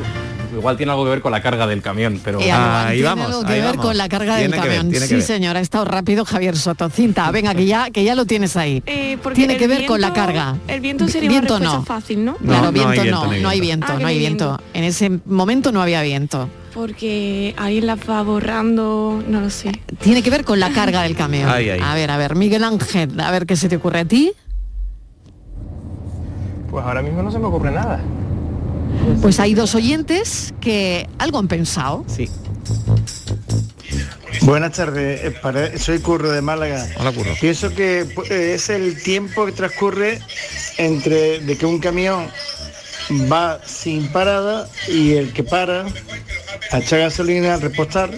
igual 0.57 0.77
tiene 0.77 0.93
algo 0.93 1.05
que 1.05 1.11
ver 1.11 1.21
con 1.21 1.33
la 1.33 1.41
carga 1.43 1.67
del 1.67 1.83
camión, 1.83 2.21
pero... 2.23 2.41
Eh, 2.41 2.45
igual 2.47 2.95
tiene 2.95 3.09
algo 3.23 3.45
que 3.45 3.61
ver 3.61 3.77
con 3.77 3.97
la 3.97 4.09
carga 4.09 4.37
del 4.37 4.51
camión. 4.51 4.93
sí, 4.95 5.21
señor, 5.23 5.57
ha 5.57 5.61
estado 5.61 5.85
rápido 5.85 6.25
Javier 6.25 6.57
Soto. 6.57 6.89
Cinta, 6.91 7.31
venga, 7.31 7.55
que 7.55 7.67
ya, 7.67 7.91
que 7.91 8.05
ya 8.05 8.15
lo 8.15 8.27
tienes 8.27 8.57
ahí. 8.57 8.83
Eh, 8.87 9.19
porque 9.23 9.37
tiene 9.37 9.57
que 9.57 9.67
ver 9.67 9.87
con 9.87 10.01
la 10.01 10.13
carga. 10.13 10.57
El 10.69 10.81
viento 10.81 11.09
sería 11.09 11.29
Viento 11.31 11.57
una 11.57 11.65
no. 11.65 11.85
fácil, 11.85 12.25
¿no? 12.25 12.37
Claro, 12.37 12.65
no 12.67 12.73
viento 12.73 12.91
hay 12.91 12.99
no, 12.99 13.03
viento, 13.03 13.27
no 13.27 13.31
hay 13.33 13.43
no 13.43 13.49
hay 13.49 13.61
viento. 13.61 13.87
Ah, 13.91 13.99
no 14.01 14.07
hay 14.07 14.19
viento. 14.19 14.61
En 14.75 14.85
ese 14.85 15.11
momento 15.27 15.73
no 15.73 15.81
había 15.83 16.03
viento. 16.03 16.49
Porque 16.79 17.57
ahí 17.57 17.81
la 17.81 17.97
va 17.97 18.23
borrando, 18.23 19.21
no 19.27 19.41
lo 19.41 19.51
sé. 19.51 19.73
Tiene 20.01 20.23
que 20.23 20.31
ver 20.31 20.45
con 20.45 20.61
la 20.61 20.71
carga 20.71 21.03
del 21.03 21.17
camión. 21.17 21.51
Ay, 21.51 21.71
ay. 21.71 21.81
A 21.83 21.93
ver, 21.97 22.09
a 22.09 22.17
ver, 22.17 22.37
Miguel 22.37 22.63
Ángel, 22.63 23.19
a 23.19 23.33
ver 23.33 23.47
qué 23.47 23.57
se 23.57 23.69
te 23.69 23.75
ocurre 23.75 23.99
a 23.99 24.05
ti. 24.05 24.31
Pues 26.71 26.85
ahora 26.85 27.03
mismo 27.03 27.21
no 27.21 27.33
se 27.33 27.41
me 27.41 27.47
ocurre 27.47 27.73
nada. 27.73 28.01
Pues 29.21 29.41
hay 29.41 29.55
dos 29.55 29.75
oyentes 29.75 30.55
que 30.61 31.09
algo 31.19 31.41
han 31.41 31.49
pensado. 31.49 32.05
Sí. 32.07 32.31
Buenas 34.43 34.71
tardes, 34.75 35.21
eh, 35.25 35.79
soy 35.79 35.99
Curro 35.99 36.31
de 36.31 36.43
Málaga. 36.43 36.87
Hola, 37.01 37.11
Curro. 37.11 37.33
Pienso 37.41 37.75
que 37.75 38.07
eh, 38.31 38.55
es 38.55 38.69
el 38.69 39.03
tiempo 39.03 39.47
que 39.47 39.53
transcurre 39.53 40.21
entre 40.77 41.41
de 41.41 41.59
que 41.59 41.67
un 41.67 41.81
camión 41.81 42.29
va 43.11 43.61
sin 43.67 44.09
parada 44.09 44.69
y 44.89 45.15
el 45.15 45.33
que 45.33 45.43
para 45.43 45.87
a 46.71 46.79
echar 46.79 47.01
gasolina, 47.01 47.55
a 47.55 47.57
repostar, 47.59 48.11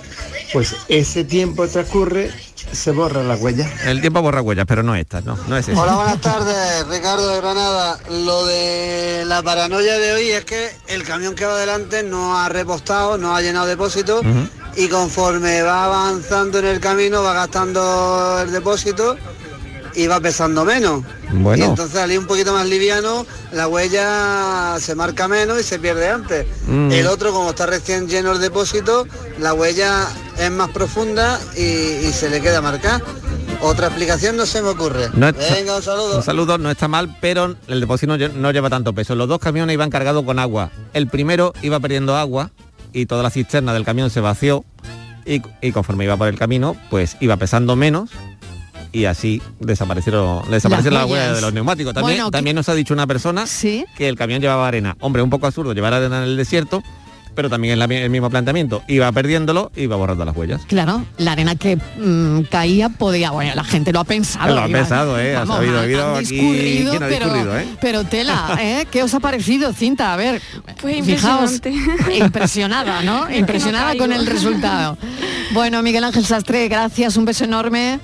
pues 0.52 0.74
ese 0.88 1.24
tiempo 1.24 1.62
que 1.62 1.68
transcurre 1.68 2.30
se 2.72 2.90
borra 2.92 3.22
la 3.22 3.36
huella. 3.36 3.68
El 3.84 4.00
tiempo 4.00 4.22
borra 4.22 4.42
huellas, 4.42 4.66
pero 4.66 4.82
no 4.82 4.94
esta, 4.94 5.20
no, 5.20 5.36
no 5.48 5.56
es 5.56 5.68
eso. 5.68 5.80
Hola, 5.80 5.96
buenas 5.96 6.20
tardes, 6.20 6.86
Ricardo 6.88 7.28
de 7.28 7.40
Granada. 7.40 7.98
Lo 8.08 8.46
de 8.46 9.24
la 9.26 9.42
paranoia 9.42 9.98
de 9.98 10.12
hoy 10.12 10.30
es 10.30 10.44
que 10.44 10.70
el 10.88 11.02
camión 11.02 11.34
que 11.34 11.44
va 11.44 11.52
adelante 11.52 12.02
no 12.02 12.38
ha 12.38 12.48
repostado, 12.48 13.18
no 13.18 13.34
ha 13.34 13.42
llenado 13.42 13.66
depósito 13.66 14.20
y 14.76 14.88
conforme 14.88 15.62
va 15.62 15.84
avanzando 15.84 16.58
en 16.60 16.66
el 16.66 16.80
camino 16.80 17.22
va 17.22 17.32
gastando 17.32 18.40
el 18.42 18.52
depósito 18.52 19.16
va 20.06 20.20
pesando 20.20 20.64
menos. 20.64 21.02
Bueno. 21.32 21.64
Y 21.64 21.66
entonces 21.68 21.96
al 22.00 22.10
ir 22.12 22.18
un 22.18 22.26
poquito 22.26 22.52
más 22.52 22.66
liviano, 22.68 23.26
la 23.52 23.68
huella 23.68 24.76
se 24.80 24.94
marca 24.94 25.28
menos 25.28 25.60
y 25.60 25.62
se 25.62 25.78
pierde 25.78 26.08
antes. 26.08 26.46
Mm. 26.66 26.90
El 26.92 27.06
otro, 27.06 27.32
como 27.32 27.50
está 27.50 27.66
recién 27.66 28.08
lleno 28.08 28.32
el 28.32 28.40
depósito, 28.40 29.06
la 29.38 29.54
huella 29.54 30.06
es 30.38 30.50
más 30.50 30.70
profunda 30.70 31.40
y, 31.56 31.60
y 32.06 32.12
se 32.12 32.30
le 32.30 32.40
queda 32.40 32.60
marcada. 32.60 33.00
Otra 33.62 33.88
explicación 33.88 34.36
no 34.36 34.46
se 34.46 34.62
me 34.62 34.68
ocurre. 34.68 35.10
No 35.12 35.28
está- 35.28 35.54
Venga, 35.54 35.76
un 35.76 35.82
saludo. 35.82 36.16
Un 36.16 36.22
saludo, 36.22 36.56
no 36.58 36.70
está 36.70 36.88
mal, 36.88 37.16
pero 37.20 37.56
el 37.68 37.80
depósito 37.80 38.16
no 38.16 38.50
lleva 38.52 38.70
tanto 38.70 38.94
peso. 38.94 39.14
Los 39.14 39.28
dos 39.28 39.38
camiones 39.38 39.74
iban 39.74 39.90
cargados 39.90 40.24
con 40.24 40.38
agua. 40.38 40.70
El 40.94 41.08
primero 41.08 41.52
iba 41.60 41.78
perdiendo 41.78 42.16
agua 42.16 42.50
y 42.92 43.04
toda 43.06 43.22
la 43.22 43.30
cisterna 43.30 43.74
del 43.74 43.84
camión 43.84 44.08
se 44.08 44.20
vació 44.20 44.64
y, 45.26 45.42
y 45.60 45.72
conforme 45.72 46.04
iba 46.04 46.16
por 46.16 46.28
el 46.28 46.38
camino, 46.38 46.74
pues 46.88 47.18
iba 47.20 47.36
pesando 47.36 47.76
menos 47.76 48.08
y 48.92 49.04
así 49.04 49.40
desaparecieron, 49.60 50.50
desaparecieron 50.50 50.94
las 50.94 51.02
Las 51.04 51.10
huellas 51.10 51.34
de 51.36 51.40
los 51.42 51.52
neumáticos. 51.52 51.94
También, 51.94 52.18
Bueno, 52.18 52.30
también 52.30 52.56
nos 52.56 52.68
ha 52.68 52.74
dicho 52.74 52.94
una 52.94 53.06
persona 53.06 53.44
que 53.96 54.08
el 54.08 54.16
camión 54.16 54.40
llevaba 54.40 54.66
arena. 54.68 54.96
Hombre, 55.00 55.22
un 55.22 55.30
poco 55.30 55.46
absurdo 55.46 55.72
llevar 55.74 55.94
arena 55.94 56.18
en 56.18 56.24
el 56.24 56.36
desierto, 56.36 56.82
pero 57.32 57.48
también 57.48 57.80
es 57.80 57.90
el 58.02 58.10
mismo 58.10 58.28
planteamiento. 58.28 58.82
Iba 58.88 59.10
perdiéndolo, 59.12 59.70
iba 59.76 59.94
borrando 59.94 60.24
las 60.24 60.36
huellas. 60.36 60.62
Claro, 60.66 61.04
la 61.16 61.32
arena 61.32 61.54
que 61.54 61.76
mm, 61.76 62.42
caía 62.50 62.88
podía, 62.88 63.30
bueno, 63.30 63.52
la 63.54 63.62
gente 63.62 63.92
lo 63.92 64.00
ha 64.00 64.04
pensado. 64.04 64.52
Lo 64.54 64.62
ha 64.62 64.68
iba- 64.68 64.78
pensado, 64.80 65.18
¿eh? 65.18 65.36
Ha 65.36 65.42
ha 65.42 65.56
habido 65.56 66.16
aquí 66.16 66.34
discurrido, 66.34 66.92
ha 66.94 66.98
pero, 66.98 67.10
discurrido, 67.26 67.58
¿eh? 67.58 67.68
pero 67.80 68.04
tela, 68.04 68.58
¿eh? 68.60 68.86
¿Qué 68.90 69.04
os 69.04 69.14
ha 69.14 69.20
parecido, 69.20 69.72
Cinta? 69.72 70.12
A 70.12 70.16
ver, 70.16 70.42
Pues 70.82 71.06
fijaos, 71.06 71.60
impresionada, 72.18 73.02
¿no? 73.04 73.30
Impresionada 73.32 73.96
con 73.96 74.12
el 74.12 74.26
resultado. 74.26 74.98
Bueno, 75.52 75.82
Miguel 75.82 76.04
Ángel 76.04 76.26
Sastre, 76.26 76.68
gracias, 76.68 77.16
un 77.16 77.24
beso 77.24 77.44
enorme. 77.44 78.00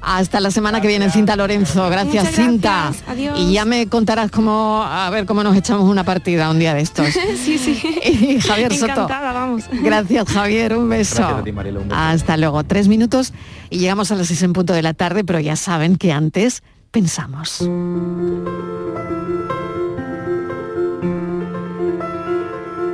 Hasta 0.00 0.40
la 0.40 0.50
semana 0.50 0.80
que 0.80 0.88
viene, 0.88 1.10
Cinta 1.10 1.36
Lorenzo. 1.36 1.88
Gracias, 1.90 2.30
Cinta. 2.30 2.92
Adiós. 3.06 3.38
Y 3.40 3.52
ya 3.52 3.64
me 3.64 3.88
contarás 3.88 4.30
cómo, 4.30 4.82
a 4.84 5.10
ver 5.10 5.26
cómo 5.26 5.42
nos 5.42 5.56
echamos 5.56 5.88
una 5.88 6.04
partida 6.04 6.50
un 6.50 6.58
día 6.58 6.74
de 6.74 6.82
estos. 6.82 7.08
sí, 7.44 7.58
sí. 7.58 7.80
Y 8.04 8.40
Javier 8.40 8.72
Soto. 8.74 8.92
Encantada, 8.92 9.32
vamos. 9.32 9.64
Gracias, 9.82 10.28
Javier. 10.28 10.76
Un 10.76 10.88
beso. 10.88 11.16
Gracias 11.16 11.40
a 11.40 11.44
ti, 11.44 11.52
Mariela, 11.52 11.80
un 11.80 11.88
beso. 11.88 12.00
Hasta 12.00 12.36
luego. 12.36 12.62
Tres 12.64 12.88
minutos 12.88 13.32
y 13.70 13.78
llegamos 13.78 14.12
a 14.12 14.14
las 14.14 14.28
seis 14.28 14.42
en 14.42 14.52
punto 14.52 14.72
de 14.72 14.82
la 14.82 14.94
tarde, 14.94 15.24
pero 15.24 15.40
ya 15.40 15.56
saben 15.56 15.96
que 15.96 16.12
antes 16.12 16.62
pensamos. 16.90 17.62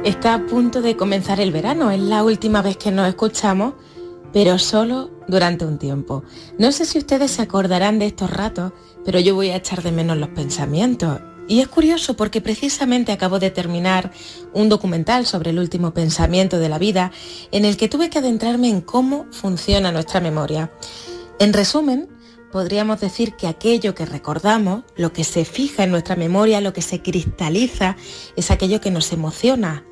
Está 0.05 0.35
a 0.35 0.47
punto 0.47 0.83
de 0.83 0.97
comenzar 0.97 1.39
el 1.39 1.53
verano, 1.53 1.93
es 1.93 2.01
la 2.01 2.25
última 2.25 2.61
vez 2.61 2.77
que 2.77 2.91
nos 2.91 3.07
escuchamos, 3.09 3.75
pero 4.33 4.59
solo 4.59 5.11
durante 5.29 5.65
un 5.65 5.79
tiempo. 5.79 6.25
No 6.59 6.73
sé 6.73 6.85
si 6.85 6.99
ustedes 6.99 7.33
se 7.33 7.43
acordarán 7.43 7.99
de 7.99 8.07
estos 8.07 8.31
ratos, 8.31 8.73
pero 9.05 9.21
yo 9.21 9.35
voy 9.35 9.51
a 9.51 9.57
echar 9.57 9.83
de 9.83 9.93
menos 9.93 10.17
los 10.17 10.29
pensamientos 10.29 11.21
Y 11.49 11.61
es 11.61 11.69
curioso 11.69 12.15
porque 12.15 12.41
precisamente 12.41 13.13
acabo 13.13 13.39
de 13.39 13.51
terminar 13.51 14.13
un 14.55 14.69
documental 14.69 15.27
sobre 15.27 15.51
el 15.51 15.59
último 15.59 15.93
pensamiento 15.93 16.59
de 16.59 16.69
la 16.69 16.79
vida 16.79 17.11
en 17.51 17.65
el 17.65 17.77
que 17.77 17.89
tuve 17.89 18.11
que 18.11 18.19
adentrarme 18.19 18.69
en 18.69 18.81
cómo 18.81 19.27
funciona 19.33 19.93
nuestra 19.93 20.21
memoria. 20.21 20.71
En 21.39 21.53
resumen, 21.53 22.09
podríamos 22.53 23.01
decir 23.01 23.35
que 23.35 23.49
aquello 23.49 23.95
que 23.95 24.07
recordamos, 24.07 24.85
lo 24.95 25.13
que 25.13 25.25
se 25.25 25.45
fija 25.45 25.83
en 25.83 25.91
nuestra 25.91 26.15
memoria, 26.15 26.61
lo 26.61 26.73
que 26.73 26.83
se 26.83 27.03
cristaliza, 27.03 27.97
es 28.37 28.51
aquello 28.51 28.81
que 28.81 28.93
nos 28.93 29.13
emociona. 29.13 29.85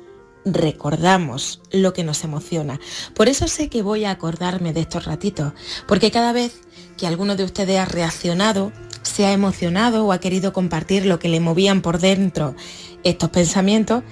Recordamos 0.43 1.61
lo 1.71 1.93
que 1.93 2.03
nos 2.03 2.23
emociona. 2.23 2.79
Por 3.13 3.29
eso 3.29 3.47
sé 3.47 3.69
que 3.69 3.83
voy 3.83 4.05
a 4.05 4.11
acordarme 4.11 4.73
de 4.73 4.81
estos 4.81 5.05
ratitos, 5.05 5.53
porque 5.87 6.11
cada 6.11 6.33
vez 6.33 6.61
que 6.97 7.07
alguno 7.07 7.35
de 7.35 7.43
ustedes 7.43 7.79
ha 7.79 7.85
reaccionado, 7.85 8.71
se 9.03 9.25
ha 9.25 9.33
emocionado 9.33 10.05
o 10.05 10.11
ha 10.11 10.19
querido 10.19 10.53
compartir 10.53 11.05
lo 11.05 11.19
que 11.19 11.29
le 11.29 11.39
movían 11.39 11.81
por 11.81 11.99
dentro 11.99 12.55
estos 13.03 13.29
pensamientos, 13.29 14.03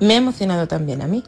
me 0.00 0.14
ha 0.14 0.18
emocionado 0.18 0.68
también 0.68 1.02
a 1.02 1.06
mí. 1.06 1.24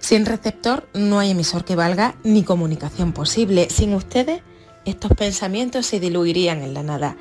Sin 0.00 0.26
receptor 0.26 0.88
no 0.94 1.18
hay 1.18 1.30
emisor 1.30 1.64
que 1.64 1.76
valga 1.76 2.16
ni 2.22 2.42
comunicación 2.42 3.12
posible. 3.12 3.68
Sin 3.70 3.94
ustedes, 3.94 4.42
estos 4.84 5.12
pensamientos 5.12 5.86
se 5.86 6.00
diluirían 6.00 6.62
en 6.62 6.74
la 6.74 6.82
nada. 6.82 7.16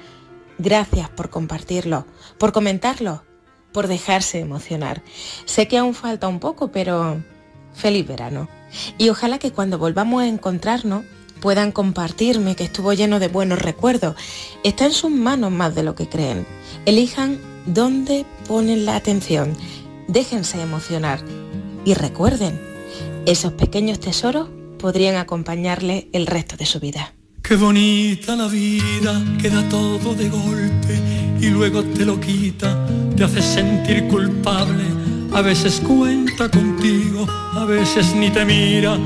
Gracias 0.58 1.10
por 1.10 1.30
compartirlo, 1.30 2.06
por 2.38 2.52
comentarlo, 2.52 3.24
por 3.72 3.88
dejarse 3.88 4.39
emocionar. 4.39 5.01
Sé 5.45 5.67
que 5.67 5.78
aún 5.78 5.93
falta 5.93 6.28
un 6.28 6.39
poco, 6.39 6.72
pero 6.72 7.24
feliz 7.74 8.07
verano. 8.07 8.49
Y 8.97 9.09
ojalá 9.09 9.39
que 9.39 9.51
cuando 9.51 9.78
volvamos 9.78 10.22
a 10.22 10.28
encontrarnos 10.28 11.05
puedan 11.39 11.72
compartirme 11.72 12.55
que 12.55 12.65
estuvo 12.65 12.93
lleno 12.93 13.20
de 13.20 13.28
buenos 13.28 13.59
recuerdos. 13.59 14.15
Está 14.63 14.86
en 14.86 14.93
sus 14.93 15.11
manos 15.11 15.51
más 15.51 15.74
de 15.76 15.84
lo 15.84 15.95
que 15.95 16.09
creen. 16.09 16.45
Elijan 16.86 17.39
dónde 17.65 18.26
ponen 18.47 18.86
la 18.86 18.95
atención. 18.95 19.55
Déjense 20.07 20.61
emocionar. 20.61 21.24
Y 21.86 21.93
recuerden, 21.93 22.59
esos 23.26 23.53
pequeños 23.53 23.99
tesoros 23.99 24.49
podrían 24.80 25.15
acompañarle 25.15 26.09
el 26.13 26.28
resto 26.28 26.57
de 26.57 26.65
su 26.65 26.80
vida. 26.80 27.13
Qué 27.41 27.55
bonita 27.55 28.36
la 28.36 28.47
vida, 28.47 29.24
queda 29.41 29.67
todo 29.70 30.13
de 30.13 30.30
golpe 30.30 30.99
y 31.39 31.47
luego 31.49 31.84
te 31.84 32.05
lo 32.05 32.20
quita, 32.20 32.86
te 33.20 33.26
hace 33.26 33.41
sentir 33.41 34.07
culpable. 34.07 34.86
A 35.34 35.41
veces 35.41 35.82
cuenta 35.86 36.49
contigo, 36.49 37.28
a 37.53 37.65
veces 37.65 38.15
ni 38.15 38.30
te 38.30 38.45
mira. 38.45 38.97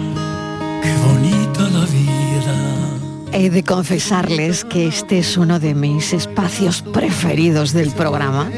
Qué 0.84 0.94
bonita 1.08 1.62
la 1.70 1.86
vida. 1.86 3.32
He 3.32 3.50
de 3.50 3.64
confesarles 3.64 4.66
que 4.66 4.86
este 4.86 5.18
es 5.18 5.36
uno 5.36 5.60
de 5.60 5.74
mis 5.74 6.14
espacios 6.14 6.84
preferidos 6.84 7.74
del 7.74 7.90
programa. 7.90 8.52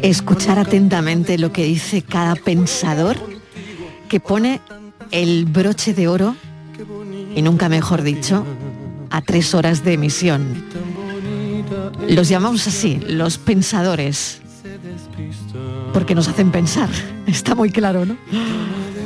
Escuchar 0.00 0.58
atentamente 0.58 1.36
lo 1.36 1.52
que 1.52 1.64
dice 1.64 2.00
cada 2.00 2.34
pensador 2.34 3.18
que 4.08 4.20
pone 4.20 4.62
el 5.10 5.44
broche 5.44 5.92
de 5.92 6.08
oro, 6.08 6.34
y 7.36 7.42
nunca 7.42 7.68
mejor 7.68 8.00
dicho, 8.00 8.46
a 9.10 9.20
tres 9.20 9.54
horas 9.54 9.84
de 9.84 9.92
emisión. 9.92 10.64
Los 12.08 12.28
llamamos 12.28 12.66
así, 12.66 12.98
los 13.06 13.36
pensadores, 13.36 14.41
porque 15.92 16.14
nos 16.14 16.28
hacen 16.28 16.50
pensar, 16.50 16.88
está 17.26 17.54
muy 17.54 17.70
claro, 17.70 18.04
¿no? 18.04 18.16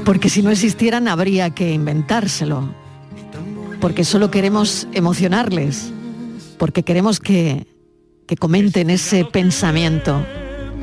Porque 0.05 0.29
si 0.29 0.43
no 0.43 0.51
existieran 0.51 1.09
habría 1.09 1.51
que 1.51 1.73
inventárselo, 1.73 2.69
porque 3.81 4.05
solo 4.05 4.31
queremos 4.31 4.87
emocionarles, 4.93 5.93
porque 6.59 6.83
queremos 6.83 7.19
que, 7.19 7.67
que 8.27 8.37
comenten 8.37 8.91
ese 8.91 9.25
pensamiento 9.25 10.25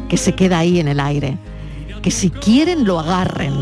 que 0.09 0.17
se 0.17 0.33
queda 0.33 0.59
ahí 0.59 0.79
en 0.79 0.87
el 0.87 0.99
aire, 0.99 1.37
que 2.01 2.11
si 2.11 2.29
quieren 2.29 2.85
lo 2.85 2.99
agarren. 2.99 3.53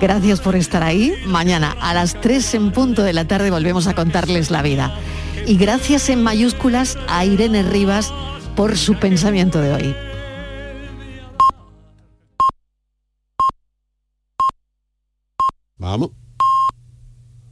Gracias 0.00 0.40
por 0.40 0.56
estar 0.56 0.82
ahí. 0.82 1.12
Mañana 1.26 1.76
a 1.80 1.94
las 1.94 2.20
3 2.20 2.54
en 2.54 2.72
punto 2.72 3.02
de 3.02 3.12
la 3.12 3.28
tarde 3.28 3.50
volvemos 3.50 3.86
a 3.86 3.94
contarles 3.94 4.50
la 4.50 4.62
vida. 4.62 4.96
Y 5.46 5.56
gracias 5.56 6.08
en 6.08 6.22
mayúsculas 6.22 6.98
a 7.08 7.24
Irene 7.24 7.62
Rivas 7.62 8.12
por 8.56 8.76
su 8.76 8.94
pensamiento 8.94 9.60
de 9.60 9.72
hoy. 9.72 9.94
Arme 15.92 16.08